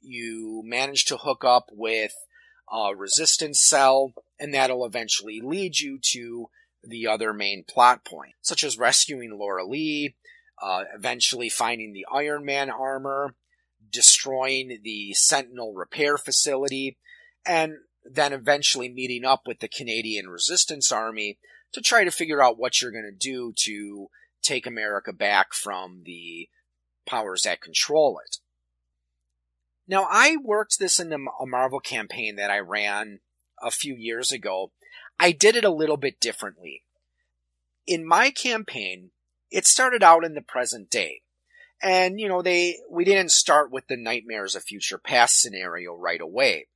you 0.00 0.62
manage 0.64 1.04
to 1.06 1.16
hook 1.16 1.44
up 1.44 1.66
with 1.72 2.12
a 2.72 2.94
resistance 2.96 3.60
cell, 3.60 4.12
and 4.38 4.54
that'll 4.54 4.86
eventually 4.86 5.40
lead 5.42 5.80
you 5.80 5.98
to 6.12 6.46
the 6.84 7.08
other 7.08 7.32
main 7.32 7.64
plot 7.68 8.04
point, 8.04 8.34
such 8.40 8.62
as 8.62 8.78
rescuing 8.78 9.36
Laura 9.36 9.66
Lee, 9.66 10.14
uh, 10.62 10.84
eventually 10.96 11.48
finding 11.48 11.92
the 11.92 12.06
Iron 12.14 12.44
Man 12.44 12.70
armor, 12.70 13.34
destroying 13.92 14.80
the 14.82 15.12
Sentinel 15.12 15.74
repair 15.74 16.16
facility, 16.16 16.96
and 17.46 17.74
then 18.04 18.32
eventually 18.32 18.88
meeting 18.88 19.24
up 19.24 19.42
with 19.46 19.60
the 19.60 19.68
Canadian 19.68 20.28
Resistance 20.28 20.90
Army 20.90 21.38
to 21.72 21.80
try 21.80 22.02
to 22.04 22.10
figure 22.10 22.42
out 22.42 22.58
what 22.58 22.80
you're 22.80 22.90
going 22.90 23.04
to 23.04 23.12
do 23.12 23.52
to 23.64 24.08
take 24.42 24.66
America 24.66 25.12
back 25.12 25.52
from 25.52 26.02
the 26.04 26.48
powers 27.06 27.42
that 27.42 27.60
control 27.60 28.18
it. 28.24 28.38
Now, 29.86 30.06
I 30.10 30.36
worked 30.42 30.78
this 30.78 30.98
in 30.98 31.12
a 31.12 31.46
Marvel 31.46 31.80
campaign 31.80 32.36
that 32.36 32.50
I 32.50 32.58
ran 32.58 33.20
a 33.62 33.70
few 33.70 33.94
years 33.94 34.32
ago. 34.32 34.72
I 35.20 35.32
did 35.32 35.54
it 35.56 35.64
a 35.64 35.70
little 35.70 35.96
bit 35.96 36.18
differently. 36.20 36.82
in 37.86 38.06
my 38.06 38.30
campaign, 38.30 39.10
it 39.50 39.66
started 39.66 40.02
out 40.02 40.24
in 40.24 40.34
the 40.34 40.42
present 40.42 40.90
day. 40.90 41.22
And, 41.82 42.20
you 42.20 42.28
know, 42.28 42.42
they, 42.42 42.78
we 42.90 43.04
didn't 43.04 43.32
start 43.32 43.72
with 43.72 43.88
the 43.88 43.96
nightmares 43.96 44.54
of 44.54 44.62
future 44.62 44.98
past 44.98 45.40
scenario 45.40 45.94
right 45.94 46.20
away. 46.20 46.68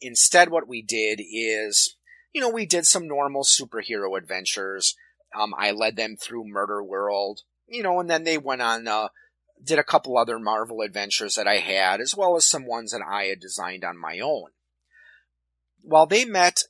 Instead, 0.00 0.48
what 0.48 0.66
we 0.66 0.80
did 0.80 1.20
is, 1.20 1.96
you 2.32 2.40
know, 2.40 2.48
we 2.48 2.64
did 2.64 2.86
some 2.86 3.06
normal 3.06 3.42
superhero 3.42 4.16
adventures. 4.16 4.94
Um, 5.38 5.52
I 5.58 5.72
led 5.72 5.96
them 5.96 6.16
through 6.16 6.46
Murder 6.46 6.82
World, 6.82 7.40
you 7.66 7.82
know, 7.82 8.00
and 8.00 8.08
then 8.08 8.24
they 8.24 8.38
went 8.38 8.62
on, 8.62 8.88
uh, 8.88 9.08
did 9.62 9.78
a 9.78 9.84
couple 9.84 10.16
other 10.16 10.38
Marvel 10.38 10.80
adventures 10.80 11.34
that 11.34 11.46
I 11.46 11.56
had, 11.56 12.00
as 12.00 12.14
well 12.16 12.36
as 12.36 12.48
some 12.48 12.66
ones 12.66 12.92
that 12.92 13.02
I 13.06 13.24
had 13.24 13.40
designed 13.40 13.84
on 13.84 14.00
my 14.00 14.18
own. 14.18 14.50
While 15.82 16.06
they 16.06 16.24
met 16.24 16.62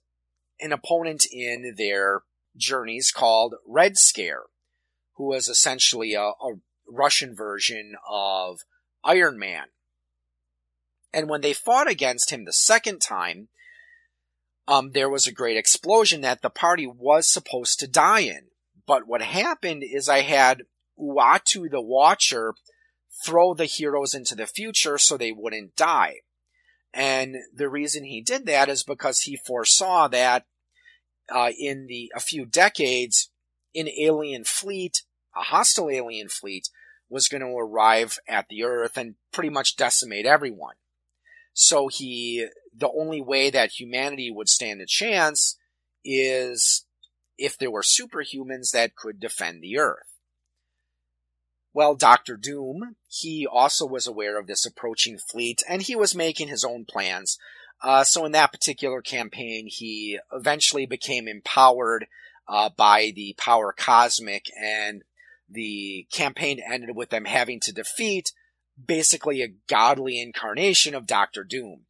an 0.59 0.73
opponent 0.73 1.27
in 1.31 1.75
their 1.77 2.23
journeys 2.57 3.13
called 3.13 3.55
Red 3.67 3.99
Scare, 3.99 4.45
who 5.17 5.29
was 5.29 5.49
essentially 5.49 6.15
a, 6.15 6.23
a 6.23 6.55
Russian 6.91 7.35
version 7.35 7.95
of 8.09 8.61
Iron 9.05 9.39
Man. 9.39 9.67
And 11.13 11.29
when 11.29 11.41
they 11.41 11.53
fought 11.53 11.89
against 11.89 12.31
him 12.31 12.45
the 12.45 12.53
second 12.53 13.01
time, 13.01 13.49
um, 14.67 14.91
there 14.93 15.09
was 15.09 15.27
a 15.27 15.33
great 15.33 15.57
explosion 15.57 16.21
that 16.21 16.43
the 16.43 16.51
party 16.51 16.87
was 16.87 17.31
supposed 17.31 17.81
to 17.81 17.89
die 17.89 18.21
in. 18.21 18.49
But 18.87 19.07
what 19.07 19.23
happened 19.23 19.83
is 19.83 20.09
I 20.09 20.21
had 20.21 20.63
Uatu 20.99 21.71
the 21.71 21.81
Watcher 21.81 22.55
throw 23.25 23.55
the 23.55 23.65
heroes 23.65 24.15
into 24.15 24.35
the 24.35 24.47
future 24.47 24.99
so 24.99 25.17
they 25.17 25.33
wouldn't 25.33 25.77
die. 25.77 26.17
And 26.93 27.37
the 27.55 27.69
reason 27.69 28.05
he 28.05 28.21
did 28.21 28.47
that 28.47 28.69
is 28.69 28.83
because 28.83 29.21
he 29.21 29.39
foresaw 29.47 30.09
that 30.09 30.45
uh, 31.31 31.51
in 31.59 31.87
the 31.87 32.11
a 32.15 32.21
few 32.21 32.47
decades, 32.47 33.31
an 33.75 33.89
alien 33.99 34.45
fleet, 34.45 35.03
a 35.37 35.43
hostile 35.43 35.91
alien 35.91 36.29
fleet, 36.29 36.69
was 37.09 37.29
going 37.29 37.41
to 37.41 37.57
arrive 37.57 38.19
at 38.29 38.49
the 38.49 38.65
Earth 38.65 38.97
and 38.97 39.15
pretty 39.33 39.51
much 39.51 39.77
decimate 39.77 40.27
everyone. 40.27 40.75
So 41.53 41.89
he, 41.89 42.47
the 42.77 42.91
only 42.91 43.21
way 43.21 43.51
that 43.51 43.81
humanity 43.81 44.31
would 44.31 44.49
stand 44.49 44.81
a 44.81 44.87
chance 44.87 45.57
is 46.05 46.85
if 47.37 47.57
there 47.57 47.71
were 47.71 47.83
superhumans 47.83 48.71
that 48.73 48.97
could 48.97 49.21
defend 49.21 49.63
the 49.63 49.79
Earth. 49.79 50.19
Well, 51.73 51.95
Doctor 51.95 52.37
Doom, 52.37 52.97
he 53.09 53.47
also 53.47 53.87
was 53.87 54.07
aware 54.07 54.39
of 54.39 54.47
this 54.47 54.67
approaching 54.67 55.19
fleet 55.19 55.63
and 55.69 55.83
he 55.83 55.95
was 55.95 56.15
making 56.15 56.49
his 56.49 56.65
own 56.65 56.85
plans. 56.85 57.39
Uh, 57.83 58.03
so 58.05 58.25
in 58.25 58.33
that 58.33 58.53
particular 58.53 59.01
campaign, 59.01 59.69
he 59.69 60.19
eventually 60.33 60.87
became 60.87 61.29
empowered 61.29 62.07
uh, 62.49 62.71
by 62.77 63.13
the 63.15 63.35
power 63.39 63.73
cosmic 63.77 64.47
and 64.61 65.05
the 65.49 66.07
campaign 66.13 66.61
ended 66.65 66.95
with 66.95 67.11
them 67.11 67.25
having 67.25 67.61
to 67.61 67.73
defeat 67.73 68.33
basically 68.87 69.43
a 69.43 69.55
godly 69.69 70.21
incarnation 70.21 70.95
of 70.95 71.07
Doctor 71.07 71.45
Doom. 71.45 71.87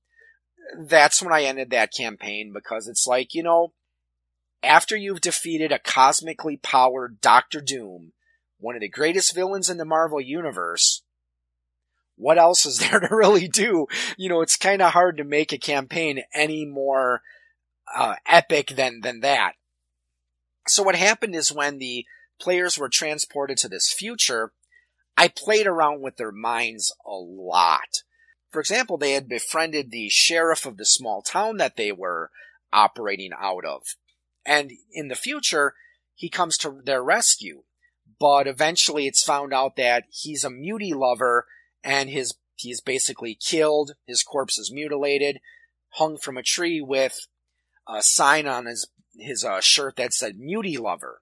That's 0.78 1.22
when 1.22 1.32
I 1.32 1.42
ended 1.42 1.70
that 1.70 1.92
campaign 1.92 2.52
because 2.52 2.88
it's 2.88 3.06
like, 3.06 3.34
you 3.34 3.42
know, 3.42 3.72
after 4.62 4.96
you've 4.96 5.20
defeated 5.20 5.72
a 5.72 5.78
cosmically 5.78 6.56
powered 6.56 7.20
Doctor 7.20 7.60
Doom, 7.60 8.12
one 8.58 8.74
of 8.74 8.80
the 8.80 8.88
greatest 8.88 9.34
villains 9.34 9.70
in 9.70 9.76
the 9.76 9.84
Marvel 9.84 10.20
Universe, 10.20 11.02
what 12.16 12.38
else 12.38 12.66
is 12.66 12.78
there 12.90 13.00
to 13.00 13.14
really 13.14 13.48
do? 13.48 13.86
You 14.16 14.28
know, 14.28 14.40
it's 14.40 14.56
kind 14.56 14.82
of 14.82 14.92
hard 14.92 15.16
to 15.18 15.24
make 15.24 15.52
a 15.52 15.58
campaign 15.58 16.22
any 16.34 16.64
more 16.66 17.22
uh, 17.94 18.16
epic 18.26 18.74
than 18.76 19.00
than 19.00 19.20
that. 19.20 19.52
So 20.66 20.82
what 20.82 20.96
happened 20.96 21.34
is 21.34 21.50
when 21.50 21.78
the 21.78 22.04
players 22.40 22.78
were 22.78 22.88
transported 22.88 23.58
to 23.58 23.68
this 23.68 23.92
future, 23.92 24.52
I 25.16 25.28
played 25.28 25.66
around 25.66 26.00
with 26.00 26.16
their 26.16 26.32
minds 26.32 26.94
a 27.06 27.14
lot. 27.14 28.02
For 28.50 28.60
example, 28.60 28.96
they 28.96 29.12
had 29.12 29.28
befriended 29.28 29.90
the 29.90 30.08
sheriff 30.08 30.64
of 30.64 30.76
the 30.76 30.86
small 30.86 31.22
town 31.22 31.58
that 31.58 31.76
they 31.76 31.92
were 31.92 32.30
operating 32.72 33.32
out 33.38 33.64
of. 33.64 33.82
And 34.46 34.72
in 34.92 35.08
the 35.08 35.14
future, 35.14 35.74
he 36.14 36.28
comes 36.28 36.56
to 36.58 36.80
their 36.84 37.02
rescue 37.02 37.62
but 38.18 38.46
eventually 38.46 39.06
it's 39.06 39.22
found 39.22 39.52
out 39.52 39.76
that 39.76 40.04
he's 40.10 40.44
a 40.44 40.50
mutie 40.50 40.94
lover 40.94 41.46
and 41.84 42.10
his 42.10 42.34
he's 42.56 42.80
basically 42.80 43.34
killed, 43.34 43.92
his 44.06 44.22
corpse 44.22 44.58
is 44.58 44.72
mutilated, 44.72 45.38
hung 45.90 46.16
from 46.16 46.36
a 46.36 46.42
tree 46.42 46.80
with 46.80 47.16
a 47.88 48.02
sign 48.02 48.46
on 48.46 48.66
his 48.66 48.88
his 49.18 49.44
uh, 49.44 49.60
shirt 49.60 49.96
that 49.96 50.12
said 50.12 50.38
mutie 50.38 50.78
lover. 50.78 51.20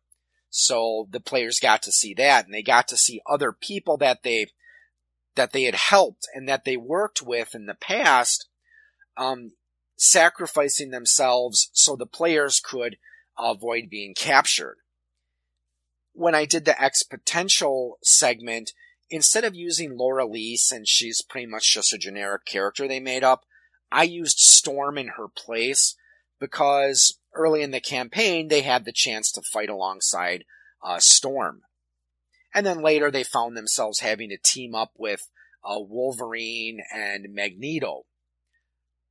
So 0.59 1.07
the 1.11 1.21
players 1.21 1.61
got 1.61 1.83
to 1.83 1.93
see 1.93 2.15
that 2.15 2.47
and 2.47 2.55
they 2.55 2.63
got 2.63 2.89
to 2.89 2.97
see 2.97 3.21
other 3.27 3.53
people 3.53 3.99
that 3.99 4.23
they 4.23 4.47
that 5.35 5.53
they 5.53 5.65
had 5.65 5.75
helped 5.75 6.27
and 6.33 6.49
that 6.49 6.65
they 6.65 6.79
worked 6.79 7.21
with 7.21 7.55
in 7.55 7.67
the 7.67 7.75
past 7.75 8.49
um, 9.19 9.53
sacrificing 9.99 10.91
themselves 10.91 11.69
so 11.75 11.95
the 11.95 12.07
players 12.07 12.59
could 12.59 12.97
avoid 13.39 13.91
being 13.91 14.15
captured. 14.15 14.79
When 16.15 16.35
I 16.35 16.47
did 16.47 16.65
the 16.65 16.83
X-Potential 16.83 17.99
segment, 18.03 18.73
instead 19.11 19.45
of 19.45 19.55
using 19.55 19.99
Laura 19.99 20.27
Lee, 20.27 20.57
since 20.57 20.89
she's 20.89 21.21
pretty 21.21 21.47
much 21.47 21.75
just 21.75 21.93
a 21.93 21.99
generic 21.99 22.47
character 22.47 22.89
they 22.89 22.99
made 22.99 23.23
up, 23.23 23.45
I 23.93 24.05
used 24.05 24.39
Storm 24.39 24.97
in 24.97 25.09
her 25.19 25.29
place 25.29 25.97
because 26.41 27.19
early 27.35 27.63
in 27.63 27.71
the 27.71 27.81
campaign 27.81 28.49
they 28.49 28.63
had 28.63 28.85
the 28.85 28.93
chance 28.93 29.31
to 29.33 29.43
fight 29.43 29.69
alongside 29.69 30.45
uh, 30.83 30.99
Storm. 30.99 31.63
And 32.55 32.65
then 32.65 32.83
later 32.83 33.11
they 33.11 33.25
found 33.25 33.57
themselves 33.57 34.01
having 34.01 34.31
to 34.31 34.39
team 34.43 34.75
up 34.75 34.93
with 34.97 35.29
uh, 35.65 35.81
Wolverine 35.81 36.81
and 36.95 37.35
Magneto. 37.35 38.05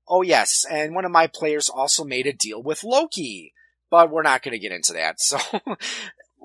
Oh 0.07 0.21
yes, 0.21 0.65
and 0.69 0.93
one 0.93 1.05
of 1.05 1.11
my 1.11 1.27
players 1.27 1.67
also 1.67 2.03
made 2.03 2.27
a 2.27 2.33
deal 2.33 2.61
with 2.61 2.83
Loki, 2.83 3.53
but 3.89 4.11
we're 4.11 4.21
not 4.21 4.43
going 4.43 4.51
to 4.51 4.59
get 4.59 4.71
into 4.71 4.93
that. 4.93 5.17
So 5.19 5.39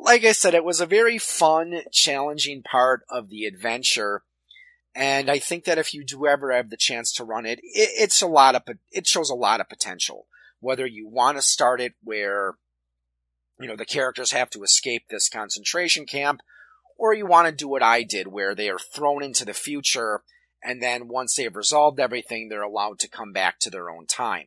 like 0.02 0.24
I 0.24 0.32
said, 0.32 0.54
it 0.54 0.64
was 0.64 0.80
a 0.80 0.86
very 0.86 1.18
fun, 1.18 1.82
challenging 1.92 2.62
part 2.62 3.02
of 3.10 3.28
the 3.28 3.44
adventure. 3.44 4.22
And 4.94 5.30
I 5.30 5.38
think 5.38 5.64
that 5.64 5.78
if 5.78 5.94
you 5.94 6.04
do 6.04 6.26
ever 6.26 6.52
have 6.52 6.70
the 6.70 6.76
chance 6.76 7.12
to 7.14 7.24
run 7.24 7.46
it, 7.46 7.60
it 7.62 7.90
it's 7.98 8.22
a 8.22 8.26
lot 8.26 8.54
of, 8.54 8.62
it 8.90 9.06
shows 9.06 9.30
a 9.30 9.34
lot 9.34 9.60
of 9.60 9.68
potential. 9.68 10.26
Whether 10.60 10.86
you 10.86 11.08
want 11.08 11.38
to 11.38 11.42
start 11.42 11.80
it 11.80 11.94
where, 12.02 12.54
you 13.58 13.66
know, 13.66 13.76
the 13.76 13.84
characters 13.84 14.32
have 14.32 14.50
to 14.50 14.62
escape 14.62 15.04
this 15.08 15.28
concentration 15.28 16.06
camp, 16.06 16.40
or 16.98 17.14
you 17.14 17.26
want 17.26 17.46
to 17.46 17.52
do 17.52 17.68
what 17.68 17.82
I 17.82 18.02
did 18.02 18.28
where 18.28 18.54
they 18.54 18.68
are 18.68 18.78
thrown 18.78 19.22
into 19.22 19.44
the 19.44 19.54
future 19.54 20.22
and 20.62 20.82
then 20.82 21.08
once 21.08 21.34
they've 21.34 21.54
resolved 21.54 22.00
everything, 22.00 22.48
they're 22.48 22.62
allowed 22.62 22.98
to 23.00 23.08
come 23.08 23.32
back 23.32 23.58
to 23.60 23.70
their 23.70 23.90
own 23.90 24.06
time. 24.06 24.46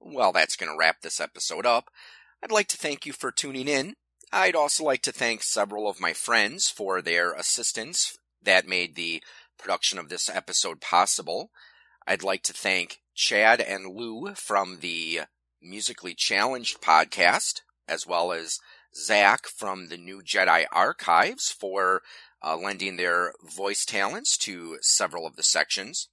Well, 0.00 0.32
that's 0.32 0.56
going 0.56 0.70
to 0.70 0.76
wrap 0.76 1.02
this 1.02 1.20
episode 1.20 1.64
up. 1.64 1.90
I'd 2.42 2.50
like 2.50 2.68
to 2.68 2.76
thank 2.76 3.06
you 3.06 3.12
for 3.12 3.30
tuning 3.30 3.68
in. 3.68 3.94
I'd 4.32 4.56
also 4.56 4.82
like 4.82 5.02
to 5.02 5.12
thank 5.12 5.42
several 5.42 5.88
of 5.88 6.00
my 6.00 6.12
friends 6.12 6.68
for 6.68 7.00
their 7.00 7.32
assistance 7.34 8.18
that 8.42 8.66
made 8.66 8.96
the 8.96 9.22
production 9.58 9.98
of 9.98 10.08
this 10.08 10.28
episode 10.28 10.80
possible. 10.80 11.50
I'd 12.06 12.24
like 12.24 12.42
to 12.44 12.52
thank 12.52 13.00
Chad 13.14 13.60
and 13.60 13.94
Lou 13.94 14.34
from 14.34 14.78
the 14.80 15.22
Musically 15.60 16.14
Challenged 16.14 16.80
podcast, 16.80 17.60
as 17.88 18.06
well 18.06 18.32
as 18.32 18.58
Zach 18.94 19.46
from 19.46 19.88
the 19.88 19.96
New 19.96 20.22
Jedi 20.22 20.64
Archives 20.72 21.50
for 21.50 22.02
uh, 22.44 22.56
lending 22.56 22.96
their 22.96 23.34
voice 23.42 23.84
talents 23.84 24.36
to 24.38 24.78
several 24.80 25.26
of 25.26 25.36
the 25.36 25.42
sections. 25.42 26.08